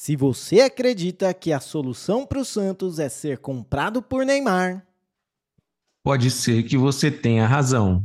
Se 0.00 0.14
você 0.14 0.60
acredita 0.60 1.34
que 1.34 1.52
a 1.52 1.58
solução 1.58 2.24
para 2.24 2.38
o 2.38 2.44
Santos 2.44 3.00
é 3.00 3.08
ser 3.08 3.38
comprado 3.38 4.00
por 4.00 4.24
Neymar, 4.24 4.86
pode 6.04 6.30
ser 6.30 6.62
que 6.62 6.78
você 6.78 7.10
tenha 7.10 7.44
razão. 7.48 8.04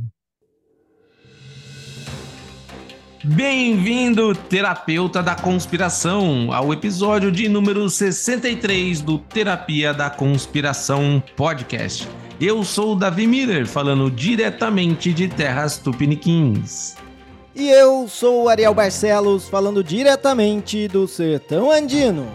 Bem-vindo, 3.22 4.34
terapeuta 4.34 5.22
da 5.22 5.36
conspiração, 5.36 6.52
ao 6.52 6.72
episódio 6.72 7.30
de 7.30 7.48
número 7.48 7.88
63 7.88 9.00
do 9.00 9.16
Terapia 9.16 9.94
da 9.94 10.10
Conspiração 10.10 11.22
Podcast. 11.36 12.08
Eu 12.40 12.64
sou 12.64 12.94
o 12.94 12.98
Davi 12.98 13.24
Miller, 13.24 13.68
falando 13.68 14.10
diretamente 14.10 15.12
de 15.12 15.28
terras 15.28 15.78
tupiniquins. 15.78 16.96
E 17.56 17.68
eu 17.68 18.08
sou 18.08 18.44
o 18.44 18.48
Ariel 18.48 18.74
Barcelos, 18.74 19.48
falando 19.48 19.84
diretamente 19.84 20.88
do 20.88 21.06
Sertão 21.06 21.70
Andino. 21.70 22.26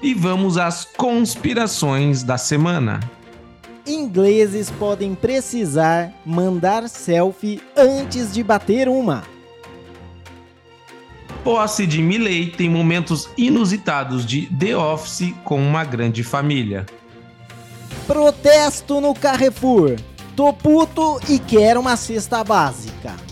E 0.00 0.14
vamos 0.14 0.56
às 0.56 0.84
conspirações 0.84 2.22
da 2.22 2.38
semana. 2.38 3.00
Ingleses 3.84 4.70
podem 4.70 5.16
precisar 5.16 6.12
mandar 6.24 6.88
selfie 6.88 7.60
antes 7.76 8.32
de 8.32 8.42
bater 8.44 8.88
uma. 8.88 9.24
Posse 11.42 11.86
de 11.86 12.00
Milley 12.00 12.50
tem 12.50 12.68
momentos 12.70 13.28
inusitados 13.36 14.24
de 14.24 14.46
The 14.46 14.76
Office 14.76 15.34
com 15.44 15.60
uma 15.60 15.84
grande 15.84 16.22
família. 16.22 16.86
Protesto 18.06 19.00
no 19.00 19.12
Carrefour. 19.12 19.96
Tô 20.36 20.52
puto 20.52 21.20
e 21.28 21.38
quero 21.38 21.80
uma 21.80 21.96
cesta 21.96 22.44
básica. 22.44 23.25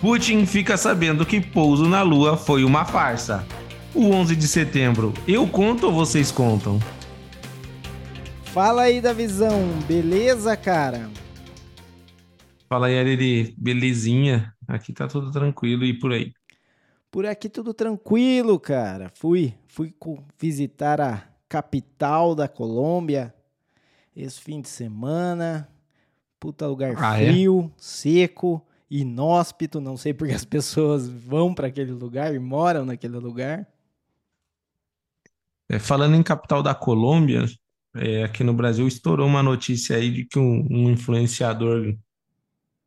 Putin 0.00 0.46
fica 0.46 0.78
sabendo 0.78 1.26
que 1.26 1.42
pouso 1.42 1.86
na 1.86 2.00
Lua 2.00 2.34
foi 2.34 2.64
uma 2.64 2.86
farsa. 2.86 3.46
O 3.94 4.06
11 4.06 4.34
de 4.34 4.48
setembro, 4.48 5.12
eu 5.28 5.46
conto 5.46 5.88
ou 5.88 5.92
vocês 5.92 6.32
contam? 6.32 6.80
Fala 8.44 8.82
aí 8.84 8.98
da 9.02 9.12
visão, 9.12 9.60
beleza, 9.86 10.56
cara? 10.56 11.10
Fala 12.66 12.86
aí, 12.86 12.98
Ariri, 12.98 13.54
belezinha? 13.58 14.54
Aqui 14.66 14.90
tá 14.94 15.06
tudo 15.06 15.30
tranquilo 15.30 15.84
e 15.84 15.92
por 15.92 16.14
aí. 16.14 16.32
Por 17.10 17.26
aqui 17.26 17.50
tudo 17.50 17.74
tranquilo, 17.74 18.58
cara. 18.58 19.12
Fui, 19.16 19.52
fui 19.68 19.92
visitar 20.38 20.98
a 20.98 21.24
capital 21.46 22.34
da 22.34 22.48
Colômbia 22.48 23.34
esse 24.16 24.40
fim 24.40 24.62
de 24.62 24.68
semana. 24.70 25.68
Puta 26.38 26.66
lugar 26.66 26.94
ah, 26.96 27.20
é? 27.20 27.26
frio, 27.26 27.70
é? 27.70 27.70
seco 27.76 28.66
inóspito, 28.90 29.80
não 29.80 29.96
sei 29.96 30.12
porque 30.12 30.34
as 30.34 30.44
pessoas 30.44 31.08
vão 31.08 31.54
para 31.54 31.68
aquele 31.68 31.92
lugar 31.92 32.34
e 32.34 32.38
moram 32.38 32.84
naquele 32.84 33.18
lugar. 33.18 33.66
É, 35.68 35.78
falando 35.78 36.16
em 36.16 36.22
capital 36.22 36.62
da 36.62 36.74
Colômbia, 36.74 37.46
é, 37.94 38.24
aqui 38.24 38.42
no 38.42 38.52
Brasil 38.52 38.88
estourou 38.88 39.26
uma 39.26 39.42
notícia 39.42 39.96
aí 39.96 40.10
de 40.10 40.24
que 40.24 40.38
um, 40.38 40.66
um, 40.68 40.90
influenciador 40.90 41.96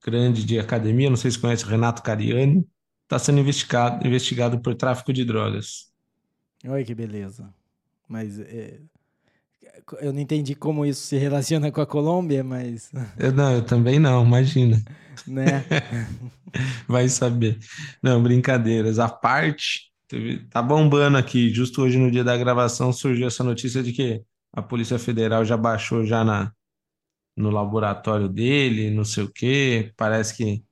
grande 0.03 0.43
de 0.43 0.59
academia, 0.59 1.09
não 1.09 1.15
sei 1.15 1.31
se 1.31 1.39
conhece, 1.39 1.63
Renato 1.65 2.03
Cariani, 2.03 2.67
está 3.03 3.17
sendo 3.17 3.39
investigado, 3.39 4.05
investigado 4.05 4.59
por 4.59 4.75
tráfico 4.75 5.13
de 5.13 5.23
drogas. 5.23 5.93
Olha 6.67 6.83
que 6.83 6.93
beleza. 6.93 7.53
Mas 8.07 8.37
é, 8.39 8.81
eu 9.99 10.13
não 10.13 10.19
entendi 10.19 10.55
como 10.55 10.85
isso 10.85 11.01
se 11.01 11.17
relaciona 11.17 11.71
com 11.71 11.81
a 11.81 11.85
Colômbia, 11.85 12.43
mas. 12.43 12.91
Eu, 13.17 13.31
não, 13.31 13.53
eu 13.53 13.65
também 13.65 13.99
não, 13.99 14.25
imagina. 14.25 14.81
Né? 15.27 15.65
Vai 16.87 17.09
saber. 17.09 17.59
Não, 18.01 18.21
brincadeiras. 18.21 18.99
A 18.99 19.09
parte, 19.09 19.91
tá 20.49 20.61
bombando 20.61 21.17
aqui. 21.17 21.53
Justo 21.53 21.81
hoje, 21.81 21.97
no 21.97 22.11
dia 22.11 22.23
da 22.23 22.37
gravação, 22.37 22.93
surgiu 22.93 23.27
essa 23.27 23.43
notícia 23.43 23.81
de 23.81 23.91
que 23.91 24.23
a 24.51 24.61
Polícia 24.61 24.99
Federal 24.99 25.43
já 25.43 25.57
baixou 25.57 26.05
já 26.05 26.23
na, 26.23 26.51
no 27.35 27.49
laboratório 27.49 28.29
dele, 28.29 28.91
não 28.91 29.03
sei 29.03 29.23
o 29.23 29.31
quê. 29.31 29.91
Parece 29.97 30.37
que 30.37 30.63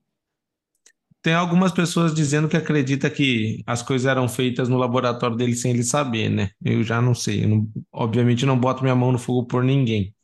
tem 1.22 1.34
algumas 1.34 1.72
pessoas 1.72 2.14
dizendo 2.14 2.50
que 2.50 2.58
acredita 2.58 3.10
que 3.10 3.64
as 3.66 3.84
coisas 3.84 4.08
eram 4.08 4.28
feitas 4.28 4.68
no 4.68 4.78
laboratório 4.78 5.36
dele 5.36 5.56
sem 5.56 5.72
ele 5.72 5.84
saber, 5.84 6.30
né? 6.30 6.50
Eu 6.64 6.84
já 6.84 7.02
não 7.02 7.14
sei. 7.14 7.46
Não, 7.46 7.68
obviamente 7.92 8.46
não 8.46 8.60
boto 8.60 8.82
minha 8.82 8.96
mão 8.96 9.12
no 9.12 9.20
fogo 9.20 9.46
por 9.46 9.64
ninguém. 9.64 10.16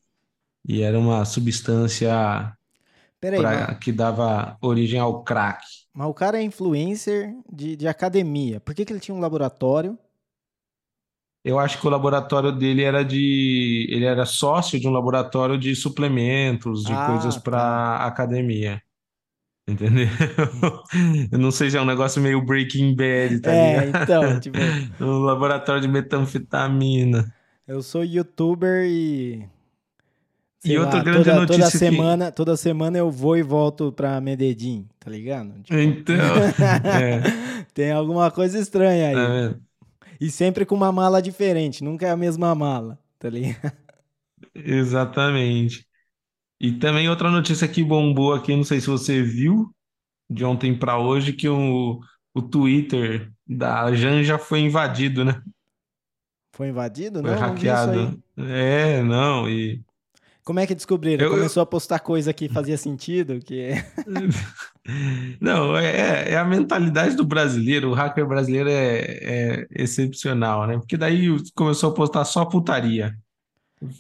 E 0.68 0.82
era 0.82 0.98
uma 1.00 1.24
substância 1.24 2.52
Peraí, 3.20 3.40
pra, 3.40 3.76
que 3.76 3.92
dava 3.92 4.58
origem 4.62 5.00
ao 5.00 5.24
crack. 5.24 5.64
Mas 5.94 6.08
o 6.08 6.14
cara 6.14 6.40
é 6.40 6.44
influencer 6.44 7.34
de, 7.52 7.76
de 7.76 7.88
academia. 7.88 8.60
Por 8.60 8.74
que, 8.74 8.84
que 8.84 8.92
ele 8.92 9.00
tinha 9.00 9.16
um 9.16 9.20
laboratório? 9.20 9.98
Eu 11.44 11.60
acho 11.60 11.80
que 11.80 11.88
o 11.88 11.90
laboratório 11.90 12.52
dele 12.52 12.84
era 12.84 13.04
de. 13.04 13.88
Ele 13.90 14.04
era 14.06 14.26
sócio 14.26 14.80
de 14.80 14.88
um 14.88 14.92
laboratório 14.92 15.58
de 15.58 15.76
suplementos, 15.76 16.84
de 16.84 16.92
ah, 16.92 17.08
coisas 17.08 17.38
para 17.38 17.58
tá. 17.58 18.06
academia. 18.06 18.82
Entendeu? 19.68 20.08
Eu 21.32 21.38
não 21.38 21.52
sei 21.52 21.70
se 21.70 21.78
é 21.78 21.82
um 21.82 21.86
negócio 21.86 22.22
meio 22.22 22.42
Breaking 22.42 22.96
Bad, 22.96 23.42
tá 23.42 23.52
é, 23.52 23.86
ligado? 23.86 24.04
então, 24.04 24.40
tipo... 24.40 24.58
um 25.04 25.20
laboratório 25.20 25.82
de 25.82 25.88
metanfetamina. 25.90 27.34
Eu 27.68 27.82
sou 27.82 28.04
youtuber 28.04 28.86
e... 28.86 29.46
Sei 30.60 30.74
e 30.74 30.78
lá, 30.78 30.86
outra 30.86 31.04
grande 31.04 31.26
toda, 31.26 31.36
notícia 31.36 31.64
toda 31.64 31.78
semana, 31.78 32.32
toda 32.32 32.58
semana 32.58 32.98
eu 32.98 33.12
vou 33.12 33.38
e 33.38 33.44
volto 33.44 33.92
pra 33.92 34.20
Medellín, 34.22 34.88
tá 35.00 35.12
ligado? 35.12 35.54
Tipo... 35.62 35.78
Então, 35.78 36.16
é. 37.00 37.66
tem 37.74 37.92
alguma 37.92 38.32
coisa 38.32 38.58
estranha 38.58 39.10
aí. 39.10 39.16
Tá 39.54 39.60
e 40.20 40.32
sempre 40.32 40.66
com 40.66 40.76
uma 40.76 40.92
mala 40.92 41.22
diferente, 41.22 41.84
nunca 41.84 42.08
é 42.08 42.10
a 42.10 42.18
mesma 42.18 42.56
mala, 42.56 42.98
tá 43.20 43.30
ligado? 43.30 43.72
Exatamente. 44.56 45.86
E 46.60 46.72
também 46.72 47.08
outra 47.08 47.30
notícia 47.30 47.68
que 47.68 47.84
bombou 47.84 48.34
aqui, 48.34 48.56
não 48.56 48.64
sei 48.64 48.82
se 48.82 48.88
você 48.88 49.22
viu, 49.22 49.72
de 50.30 50.44
ontem 50.44 50.78
para 50.78 50.98
hoje, 50.98 51.34
que 51.34 51.48
o, 51.48 52.00
o 52.34 52.42
Twitter 52.42 53.32
da 53.48 53.94
Janja 53.94 54.38
foi 54.38 54.62
invadido, 54.62 55.24
né? 55.24 55.42
Foi 56.54 56.70
invadido? 56.70 57.22
Foi 57.22 57.30
não, 57.30 57.38
hackeado. 57.38 58.24
É, 58.36 59.04
não, 59.04 59.48
e... 59.48 59.82
Como 60.44 60.60
é 60.60 60.66
que 60.66 60.74
descobriram? 60.74 61.26
Eu, 61.26 61.32
Começou 61.32 61.62
eu... 61.62 61.64
a 61.66 61.68
postar 61.68 62.00
coisa 62.00 62.34
que 62.34 62.50
fazia 62.50 62.78
sentido? 62.78 63.40
Que... 63.40 63.74
não, 65.40 65.78
é, 65.78 66.32
é, 66.32 66.38
a 66.38 66.46
mentalidade 66.46 67.16
do 67.16 67.26
brasileiro, 67.26 67.92
o 67.92 67.94
hacker 67.94 68.26
brasileiro 68.26 68.70
é, 68.70 69.02
é 69.22 69.68
excepcional, 69.72 70.66
né? 70.66 70.78
Porque 70.78 70.98
daí 70.98 71.28
começou 71.54 71.92
a 71.92 71.94
postar 71.94 72.26
só 72.26 72.46
putaria. 72.46 73.16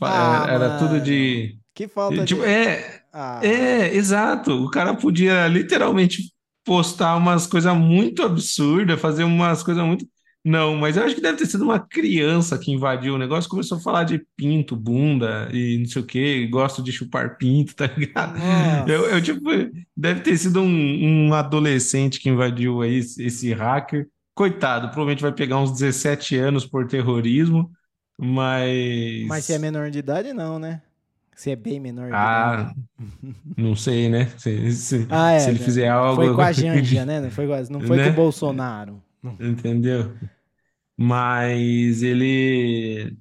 Ah, 0.01 0.45
era, 0.47 0.65
era 0.65 0.77
tudo 0.79 0.99
de 0.99 1.59
que 1.77 1.87
falta 1.87 2.25
tipo, 2.25 2.41
de... 2.41 2.47
É, 2.47 3.01
ah. 3.13 3.39
é, 3.43 3.95
exato. 3.95 4.51
O 4.65 4.71
cara 4.71 4.95
podia 4.95 5.47
literalmente 5.47 6.33
postar 6.65 7.15
umas 7.15 7.45
coisas 7.45 7.71
muito 7.77 8.23
absurdas, 8.23 8.99
fazer 8.99 9.23
umas 9.23 9.61
coisas 9.61 9.85
muito. 9.85 10.03
Não, 10.43 10.75
mas 10.75 10.97
eu 10.97 11.03
acho 11.03 11.13
que 11.13 11.21
deve 11.21 11.37
ter 11.37 11.45
sido 11.45 11.63
uma 11.65 11.79
criança 11.79 12.57
que 12.57 12.71
invadiu 12.71 13.13
o 13.13 13.17
negócio, 13.19 13.47
começou 13.47 13.77
a 13.77 13.81
falar 13.81 14.05
de 14.05 14.25
pinto, 14.35 14.75
bunda 14.75 15.49
e 15.53 15.77
não 15.77 15.85
sei 15.85 16.01
o 16.01 16.05
que, 16.05 16.47
gosto 16.47 16.81
de 16.81 16.91
chupar 16.91 17.37
pinto, 17.37 17.75
tá 17.75 17.85
ligado? 17.95 18.39
Eu, 18.89 19.05
eu, 19.11 19.21
tipo, 19.21 19.41
deve 19.95 20.21
ter 20.21 20.35
sido 20.35 20.61
um, 20.61 21.27
um 21.27 21.33
adolescente 21.35 22.19
que 22.19 22.29
invadiu 22.29 22.81
aí 22.81 22.95
esse, 22.95 23.23
esse 23.23 23.53
hacker. 23.53 24.07
Coitado, 24.33 24.87
provavelmente 24.87 25.21
vai 25.21 25.31
pegar 25.31 25.59
uns 25.59 25.71
17 25.73 26.37
anos 26.37 26.65
por 26.65 26.87
terrorismo, 26.87 27.69
mas. 28.19 29.27
Mas 29.27 29.45
se 29.45 29.53
é 29.53 29.59
menor 29.59 29.91
de 29.91 29.99
idade, 29.99 30.33
não, 30.33 30.57
né? 30.57 30.81
Se 31.37 31.51
é 31.51 31.55
bem 31.55 31.79
menor. 31.79 32.09
Ah, 32.11 32.73
não 33.55 33.75
sei, 33.75 34.09
né? 34.09 34.25
Se, 34.39 34.71
se, 34.71 35.07
ah, 35.07 35.33
é, 35.33 35.39
se 35.39 35.51
ele 35.51 35.59
fizer 35.59 35.87
algo. 35.87 36.15
Foi 36.15 36.33
com 36.33 36.41
a 36.41 36.49
Janja, 36.51 37.05
né? 37.05 37.21
Não 37.21 37.29
foi, 37.29 37.45
não 37.69 37.79
foi 37.79 37.97
né? 37.97 38.05
com 38.05 38.09
o 38.09 38.13
Bolsonaro. 38.13 39.03
Entendeu? 39.39 40.17
Mas 40.97 42.01
ele. 42.01 43.15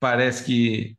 Parece 0.00 0.44
que. 0.44 0.96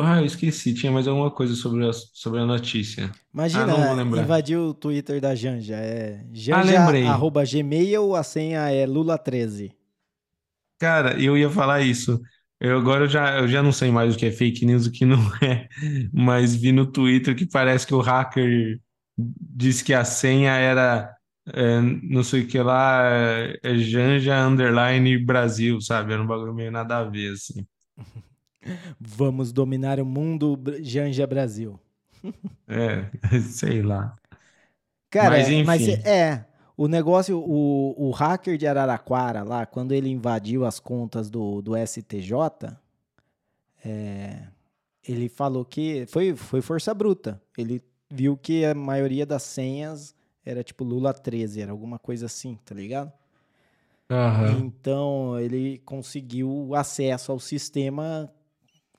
Ah, 0.00 0.20
eu 0.20 0.24
esqueci, 0.24 0.72
tinha 0.72 0.90
mais 0.90 1.06
alguma 1.06 1.30
coisa 1.30 1.54
sobre 1.54 1.86
a, 1.86 1.92
sobre 1.92 2.40
a 2.40 2.46
notícia. 2.46 3.12
Imagina, 3.34 4.00
ah, 4.00 4.20
invadiu 4.22 4.68
o 4.68 4.74
Twitter 4.74 5.20
da 5.20 5.34
Janja. 5.34 5.76
É 5.76 6.24
janja, 6.32 6.80
ah, 6.80 7.12
arroba 7.12 7.44
gmail, 7.44 8.14
a 8.14 8.22
senha 8.22 8.70
é 8.70 8.86
lula13. 8.86 9.72
Cara, 10.78 11.22
eu 11.22 11.36
ia 11.36 11.50
falar 11.50 11.82
isso. 11.82 12.18
Eu 12.60 12.78
agora 12.78 13.04
eu 13.04 13.08
já, 13.08 13.38
eu 13.38 13.48
já 13.48 13.62
não 13.62 13.72
sei 13.72 13.90
mais 13.90 14.14
o 14.14 14.18
que 14.18 14.26
é 14.26 14.30
fake 14.30 14.66
news 14.66 14.86
e 14.86 14.88
o 14.90 14.92
que 14.92 15.04
não 15.06 15.18
é, 15.42 15.68
mas 16.12 16.54
vi 16.54 16.72
no 16.72 16.86
Twitter 16.86 17.34
que 17.34 17.46
parece 17.46 17.86
que 17.86 17.94
o 17.94 18.00
hacker 18.00 18.78
disse 19.16 19.82
que 19.82 19.94
a 19.94 20.04
senha 20.04 20.52
era 20.52 21.14
é, 21.52 21.80
não 21.80 22.22
sei 22.22 22.42
o 22.42 22.46
que 22.46 22.60
lá, 22.60 23.02
é 23.62 23.74
Janja 23.78 24.46
Underline 24.46 25.18
Brasil, 25.18 25.80
sabe? 25.80 26.12
Era 26.12 26.22
um 26.22 26.26
bagulho 26.26 26.54
meio 26.54 26.70
nada 26.70 26.98
a 26.98 27.04
ver, 27.04 27.32
assim. 27.32 27.66
Vamos 29.00 29.52
dominar 29.52 29.98
o 30.00 30.04
mundo, 30.04 30.58
Janja 30.82 31.26
Brasil. 31.26 31.78
É, 32.72 33.10
sei 33.40 33.82
lá. 33.82 34.14
Cara, 35.10 35.30
mas, 35.30 35.48
enfim. 35.48 35.64
mas 35.64 35.88
é, 35.88 36.46
O 36.82 36.88
negócio, 36.88 37.38
o, 37.38 38.08
o 38.08 38.10
hacker 38.10 38.56
de 38.56 38.66
Araraquara 38.66 39.42
lá, 39.42 39.66
quando 39.66 39.92
ele 39.92 40.08
invadiu 40.08 40.64
as 40.64 40.80
contas 40.80 41.28
do, 41.28 41.60
do 41.60 41.72
STJ, 41.76 42.32
é, 43.84 44.44
ele 45.06 45.28
falou 45.28 45.62
que 45.62 46.06
foi, 46.06 46.34
foi 46.34 46.62
força 46.62 46.94
bruta. 46.94 47.38
Ele 47.58 47.82
viu 48.08 48.34
que 48.34 48.64
a 48.64 48.74
maioria 48.74 49.26
das 49.26 49.42
senhas 49.42 50.14
era 50.42 50.64
tipo 50.64 50.82
Lula 50.82 51.12
13, 51.12 51.60
era 51.60 51.70
alguma 51.70 51.98
coisa 51.98 52.24
assim, 52.24 52.58
tá 52.64 52.74
ligado? 52.74 53.12
Aham. 54.10 54.60
Então 54.60 55.38
ele 55.38 55.82
conseguiu 55.84 56.74
acesso 56.74 57.30
ao 57.30 57.38
sistema 57.38 58.32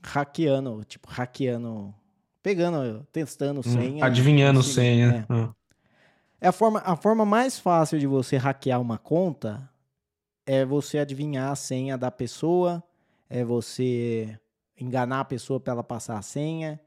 hackeando, 0.04 0.84
tipo, 0.86 1.10
hackeando, 1.10 1.92
pegando, 2.44 3.08
testando 3.12 3.62
Hum, 3.62 3.64
senha. 3.64 4.06
adivinhando 4.06 4.62
senha. 4.62 5.26
é. 5.28 5.34
Ah. 5.34 5.50
É 6.44 6.48
a 6.48 6.52
forma, 6.52 6.80
a 6.80 6.96
forma 6.96 7.24
mais 7.24 7.60
fácil 7.60 8.00
de 8.00 8.08
você 8.08 8.36
hackear 8.36 8.82
uma 8.82 8.98
conta 8.98 9.70
é 10.44 10.66
você 10.66 10.98
adivinhar 10.98 11.52
a 11.52 11.56
senha 11.56 11.96
da 11.96 12.10
pessoa, 12.10 12.84
é 13.30 13.46
você 13.46 14.40
enganar 14.76 15.20
a 15.20 15.26
pessoa 15.26 15.60
para 15.60 15.74
ela 15.74 15.84
passar 15.84 16.18
a 16.18 16.22
senha. 16.24 16.82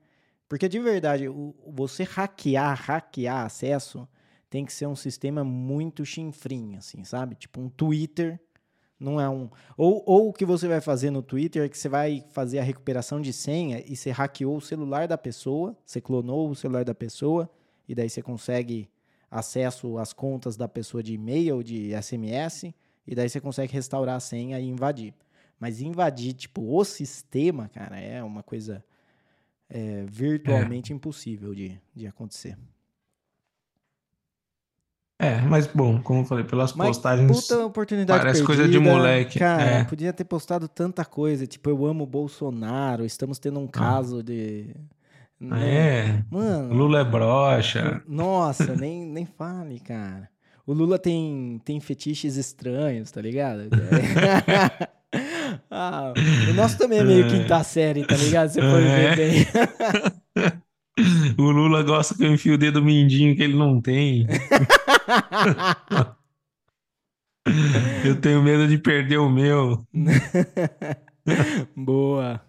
Porque 0.48 0.68
de 0.68 0.80
verdade, 0.80 1.28
o- 1.28 1.54
você 1.68 2.02
hackear, 2.02 2.76
hackear 2.76 3.46
acesso 3.46 4.08
tem 4.50 4.64
que 4.64 4.72
ser 4.72 4.86
um 4.86 4.96
sistema 4.96 5.44
muito 5.44 6.04
chinfrim, 6.04 6.74
assim, 6.76 7.04
sabe? 7.04 7.36
Tipo 7.36 7.60
um 7.60 7.68
Twitter, 7.68 8.40
não 8.98 9.20
é 9.20 9.28
um. 9.28 9.48
Ou, 9.76 10.02
ou 10.04 10.28
o 10.30 10.32
que 10.32 10.44
você 10.44 10.66
vai 10.66 10.80
fazer 10.80 11.10
no 11.10 11.22
Twitter 11.22 11.62
é 11.64 11.68
que 11.68 11.78
você 11.78 11.88
vai 11.88 12.24
fazer 12.30 12.58
a 12.58 12.62
recuperação 12.64 13.20
de 13.20 13.32
senha 13.32 13.80
e 13.86 13.94
você 13.94 14.10
hackeou 14.10 14.56
o 14.56 14.60
celular 14.60 15.06
da 15.06 15.16
pessoa, 15.16 15.76
você 15.86 16.00
clonou 16.00 16.50
o 16.50 16.56
celular 16.56 16.84
da 16.84 16.94
pessoa, 16.94 17.48
e 17.88 17.94
daí 17.94 18.10
você 18.10 18.20
consegue 18.20 18.88
acesso 19.34 19.98
às 19.98 20.12
contas 20.12 20.56
da 20.56 20.68
pessoa 20.68 21.02
de 21.02 21.12
e-mail, 21.12 21.60
de 21.60 21.90
SMS, 22.00 22.72
e 23.04 23.14
daí 23.14 23.28
você 23.28 23.40
consegue 23.40 23.72
restaurar 23.72 24.14
a 24.16 24.20
senha 24.20 24.60
e 24.60 24.68
invadir. 24.68 25.12
Mas 25.58 25.80
invadir, 25.80 26.34
tipo, 26.34 26.62
o 26.76 26.84
sistema, 26.84 27.68
cara, 27.68 27.98
é 27.98 28.22
uma 28.22 28.44
coisa 28.44 28.84
é, 29.68 30.04
virtualmente 30.06 30.92
impossível 30.92 31.52
de, 31.52 31.80
de 31.92 32.06
acontecer. 32.06 32.56
É, 35.18 35.40
mas 35.40 35.66
bom, 35.66 36.00
como 36.00 36.20
eu 36.20 36.24
falei, 36.24 36.44
pelas 36.44 36.72
Mas 36.74 36.88
postagens. 36.88 37.40
puta 37.40 37.64
oportunidade 37.66 38.20
parece 38.20 38.42
coisa 38.42 38.64
de 38.64 38.72
perdida. 38.72 38.92
moleque, 38.92 39.38
Cara, 39.38 39.62
é. 39.62 39.84
podia 39.84 40.12
ter 40.12 40.24
postado 40.24 40.68
tanta 40.68 41.04
coisa, 41.04 41.46
tipo, 41.46 41.70
eu 41.70 41.86
amo 41.86 42.04
o 42.04 42.06
Bolsonaro, 42.06 43.04
estamos 43.04 43.38
tendo 43.38 43.58
um 43.58 43.66
caso 43.66 44.22
de... 44.22 44.74
né? 45.44 45.68
É, 46.08 46.24
Mano, 46.30 46.74
Lula 46.74 47.00
é 47.00 47.04
broxa. 47.04 48.02
Nossa, 48.08 48.74
nem, 48.76 49.04
nem 49.06 49.26
fale, 49.26 49.80
cara. 49.80 50.28
O 50.66 50.72
Lula 50.72 50.98
tem, 50.98 51.60
tem 51.64 51.78
fetiches 51.80 52.36
estranhos, 52.36 53.10
tá 53.10 53.20
ligado? 53.20 53.68
Ah, 55.70 56.12
o 56.50 56.54
nosso 56.54 56.76
também 56.76 56.98
é 56.98 57.04
meio 57.04 57.28
quinta 57.28 57.62
série, 57.62 58.04
tá 58.04 58.16
ligado? 58.16 58.48
Você 58.48 58.60
ver 58.60 58.82
É. 58.82 59.14
bem. 59.14 59.46
O 61.38 61.50
Lula 61.50 61.84
gosta 61.84 62.16
que 62.16 62.24
eu 62.24 62.32
enfie 62.32 62.50
o 62.50 62.58
dedo 62.58 62.82
mindinho 62.82 63.36
que 63.36 63.42
ele 63.44 63.56
não 63.56 63.80
tem. 63.80 64.26
Eu 68.04 68.20
tenho 68.20 68.42
medo 68.42 68.66
de 68.66 68.78
perder 68.78 69.18
o 69.18 69.30
meu. 69.30 69.86
Boa. 71.76 72.40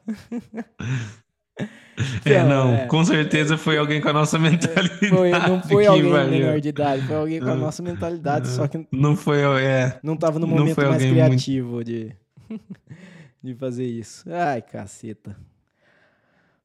É, 2.26 2.44
Não, 2.44 2.50
não, 2.68 2.74
é. 2.76 2.86
com 2.88 3.06
certeza 3.06 3.58
foi 3.58 3.78
alguém 3.78 4.02
com 4.02 4.10
a 4.10 4.14
nossa 4.14 4.38
mentalidade. 4.38 5.08
Foi, 5.10 5.32
não 5.32 5.62
foi 5.64 5.86
alguém 5.86 6.08
invadiu. 6.10 6.32
menor 6.32 6.60
de 6.60 6.68
idade, 6.70 7.02
foi 7.08 7.16
alguém 7.16 7.40
com 7.40 7.50
a 7.50 7.56
nossa 7.56 7.82
mentalidade, 7.82 8.48
só 8.50 8.68
que 8.68 8.86
Não 8.92 9.16
foi, 9.16 9.40
é. 9.64 9.98
não 10.04 10.18
tava 10.18 10.38
no 10.40 10.46
momento 10.48 10.76
mais 10.76 10.94
alguém 10.94 11.14
muito- 11.14 11.26
criativo 11.28 11.84
de, 11.86 12.12
de 13.42 13.56
fazer 13.56 13.86
isso. 13.86 14.26
Ai, 14.30 14.62
caceta. 14.62 15.38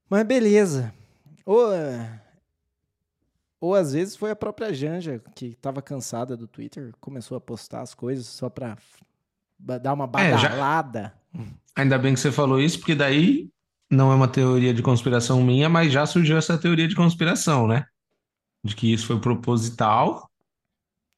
Mas 0.09 0.25
beleza. 0.25 0.93
Ou, 1.47 1.73
é, 1.73 2.21
ou 3.61 3.75
às 3.75 3.93
vezes 3.93 4.17
foi 4.17 4.31
a 4.31 4.37
própria 4.37 4.73
Janja 4.75 5.21
que 5.35 5.55
tava 5.61 5.81
cansada 5.81 6.37
do 6.37 6.49
Twitter, 6.49 6.93
começou 7.00 7.37
a 7.37 7.41
postar 7.41 7.83
as 7.83 7.94
coisas 7.94 8.26
só 8.26 8.49
pra 8.50 8.76
ba- 9.59 9.79
dar 9.79 9.93
uma 9.93 10.11
É, 10.19 10.37
já- 10.37 10.49
badalada. 10.49 11.15
Ainda 11.76 11.97
bem 11.99 12.15
que 12.15 12.21
você 12.21 12.33
falou 12.33 12.61
isso, 12.61 12.79
porque 12.81 12.94
daí 12.97 13.49
não 13.90 14.12
é 14.12 14.14
uma 14.14 14.28
teoria 14.28 14.75
de 14.75 14.82
conspiração 14.82 15.42
minha, 15.42 15.69
mas 15.69 15.92
já 15.92 16.06
surgiu 16.06 16.37
essa 16.38 16.58
teoria 16.58 16.88
de 16.88 16.94
conspiração, 16.94 17.66
né? 17.66 17.84
De 18.64 18.76
que 18.76 18.92
isso 18.92 19.06
foi 19.08 19.20
proposital 19.20 20.31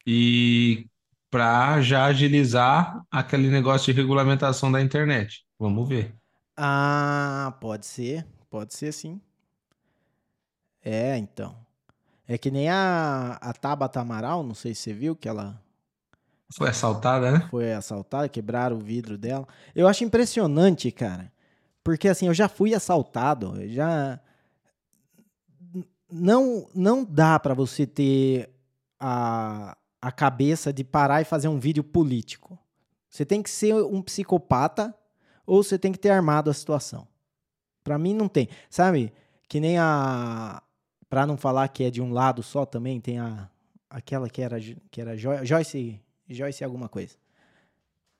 e 0.05 0.87
para 1.29 1.81
já 1.81 2.05
agilizar 2.05 3.01
aquele 3.11 3.49
negócio 3.49 3.93
de 3.93 3.99
regulamentação 4.01 4.71
da 4.71 4.81
internet. 4.81 5.45
Vamos 5.59 5.87
ver. 5.89 6.15
Ah, 6.57 7.55
pode 7.61 7.85
ser, 7.85 8.25
pode 8.49 8.73
ser 8.73 8.91
sim. 8.91 9.21
É, 10.81 11.17
então. 11.17 11.55
É 12.27 12.37
que 12.37 12.51
nem 12.51 12.69
a, 12.69 13.33
a 13.41 13.53
Tabata 13.53 14.01
Amaral, 14.01 14.43
não 14.43 14.55
sei 14.55 14.75
se 14.75 14.83
você 14.83 14.93
viu, 14.93 15.15
que 15.15 15.29
ela 15.29 15.61
Foi 16.55 16.69
assaltada, 16.69 17.31
né? 17.31 17.49
foi 17.49 17.73
assaltada, 17.73 18.27
quebraram 18.29 18.77
o 18.77 18.79
vidro 18.79 19.17
dela. 19.17 19.47
Eu 19.75 19.87
acho 19.87 20.03
impressionante, 20.03 20.91
cara. 20.91 21.31
Porque 21.83 22.07
assim, 22.07 22.27
eu 22.27 22.33
já 22.33 22.47
fui 22.47 22.73
assaltado, 22.73 23.67
já 23.67 24.19
não 26.11 26.67
não 26.73 27.03
dá 27.03 27.39
pra 27.39 27.53
você 27.53 27.85
ter 27.85 28.49
a, 28.99 29.75
a 30.01 30.11
cabeça 30.11 30.71
de 30.71 30.83
parar 30.83 31.21
e 31.21 31.25
fazer 31.25 31.47
um 31.47 31.59
vídeo 31.59 31.83
político. 31.83 32.57
Você 33.09 33.25
tem 33.25 33.41
que 33.43 33.49
ser 33.49 33.73
um 33.75 34.01
psicopata 34.01 34.93
ou 35.45 35.63
você 35.63 35.77
tem 35.77 35.91
que 35.91 35.99
ter 35.99 36.09
armado 36.09 36.49
a 36.49 36.53
situação. 36.53 37.07
Pra 37.83 37.97
mim 37.97 38.13
não 38.13 38.27
tem. 38.27 38.47
Sabe? 38.69 39.11
Que 39.47 39.59
nem 39.59 39.77
a 39.77 40.61
Pra 41.09 41.27
não 41.27 41.37
falar 41.37 41.67
que 41.67 41.83
é 41.83 41.91
de 41.91 42.01
um 42.01 42.11
lado 42.11 42.41
só 42.41 42.65
também, 42.65 42.99
tem 42.99 43.19
a 43.19 43.47
aquela 43.87 44.27
que 44.27 44.41
era 44.41 44.57
que 44.89 44.99
era 44.99 45.15
Jo- 45.15 45.43
Joyce 45.45 46.01
Joyce 46.27 46.63
alguma 46.63 46.89
coisa. 46.89 47.15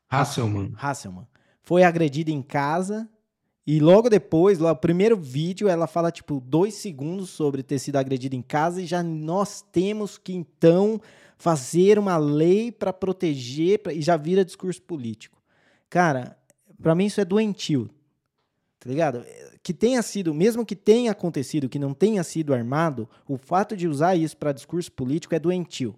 Hasselman. 0.10 0.74
Hasselman. 0.78 1.28
Foi 1.64 1.84
agredida 1.84 2.30
em 2.30 2.42
casa 2.44 3.10
e 3.66 3.80
logo 3.80 4.10
depois, 4.10 4.60
lá, 4.60 4.72
o 4.72 4.76
primeiro 4.76 5.16
vídeo, 5.18 5.68
ela 5.68 5.88
fala 5.88 6.12
tipo 6.12 6.42
dois 6.46 6.74
segundos 6.76 7.30
sobre 7.30 7.64
ter 7.64 7.80
sido 7.80 7.96
agredida 7.98 8.36
em 8.36 8.42
casa 8.42 8.82
e 8.82 8.86
já 8.86 9.02
nós 9.02 9.62
temos 9.72 10.18
que 10.18 10.34
então 10.34 11.00
fazer 11.38 11.98
uma 12.00 12.18
lei 12.18 12.72
para 12.72 12.92
proteger 12.94 13.80
pra- 13.80 13.94
e 13.94 14.02
já 14.02 14.16
vira 14.18 14.46
discurso 14.46 14.82
político. 14.82 15.42
Cara, 15.90 16.38
pra 16.82 16.94
mim 16.96 17.06
isso 17.06 17.22
é 17.22 17.26
doentio. 17.26 17.90
Tá 18.80 18.90
ligado? 18.90 19.24
Que 19.62 19.74
tenha 19.74 20.02
sido, 20.02 20.34
mesmo 20.34 20.66
que 20.66 20.76
tenha 20.76 21.12
acontecido, 21.12 21.70
que 21.70 21.80
não 21.80 21.94
tenha 21.94 22.22
sido 22.24 22.54
armado, 22.54 23.08
o 23.28 23.38
fato 23.38 23.78
de 23.78 23.88
usar 23.88 24.16
isso 24.16 24.36
para 24.36 24.52
discurso 24.52 24.92
político 24.92 25.34
é 25.36 25.40
doentio. 25.40 25.96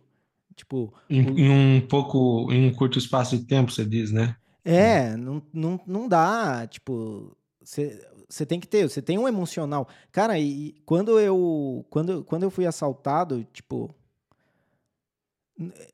Tipo, 0.55 0.93
Em, 1.09 1.21
em 1.21 1.77
um 1.77 1.81
pouco, 1.81 2.51
em 2.51 2.67
um 2.69 2.73
curto 2.73 2.99
espaço 2.99 3.35
de 3.37 3.43
tempo, 3.45 3.71
você 3.71 3.83
diz, 3.83 4.11
né? 4.11 4.35
É, 4.63 5.17
não, 5.17 5.41
não, 5.51 5.79
não 5.85 6.07
dá, 6.07 6.65
tipo, 6.67 7.35
você 7.65 8.45
tem 8.45 8.59
que 8.59 8.67
ter, 8.67 8.87
você 8.89 9.01
tem 9.01 9.17
um 9.17 9.27
emocional. 9.27 9.87
Cara, 10.11 10.37
e 10.39 10.67
e 10.69 10.71
quando 10.85 11.19
eu, 11.19 11.85
quando, 11.89 12.23
quando 12.23 12.43
eu 12.43 12.49
fui 12.51 12.65
assaltado, 12.65 13.43
tipo, 13.51 13.93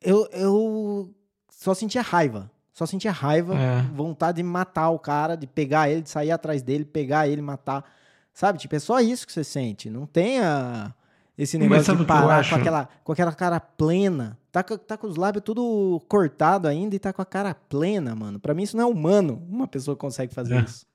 eu, 0.02 0.28
eu 0.32 1.14
só 1.50 1.74
sentia 1.74 2.02
raiva, 2.02 2.50
só 2.74 2.86
sentia 2.86 3.12
raiva, 3.12 3.56
É. 3.58 3.82
vontade 3.94 4.38
de 4.38 4.44
matar 4.44 4.90
o 4.90 5.00
cara, 5.00 5.36
de 5.36 5.46
pegar 5.46 5.90
ele, 5.90 6.02
de 6.02 6.10
sair 6.10 6.32
atrás 6.32 6.62
dele, 6.64 6.84
pegar 6.86 7.28
ele, 7.28 7.42
matar, 7.42 7.86
sabe? 8.34 8.58
Tipo, 8.60 8.76
é 8.76 8.80
só 8.80 9.00
isso 9.00 9.26
que 9.28 9.34
você 9.34 9.44
sente, 9.44 9.90
não 9.90 10.06
tem 10.06 10.40
a- 10.40 10.94
esse 11.38 11.58
negócio 11.58 11.96
de 11.96 12.06
parar 12.06 12.48
com 12.48 12.56
aquela, 12.56 12.90
com 13.04 13.12
aquela 13.12 13.34
cara 13.34 13.60
plena. 13.60 14.38
Tá, 14.52 14.64
com- 14.64 14.78
tá 14.78 14.98
com 14.98 15.08
os 15.08 15.16
lábios 15.16 15.44
tudo 15.44 16.00
cortado 16.08 16.68
ainda 16.68 16.96
e 16.96 17.00
tá 17.00 17.14
com 17.14 17.22
a 17.22 17.26
cara 17.26 17.56
plena, 17.56 18.14
mano. 18.16 18.40
Pra 18.40 18.54
mim 18.54 18.64
isso 18.64 18.76
não 18.76 18.84
é 18.84 18.88
humano. 18.88 19.42
Uma 19.50 19.66
pessoa 19.68 19.96
consegue 19.96 20.34
fazer 20.34 20.56
É. 20.56 20.62
isso. 20.62 20.86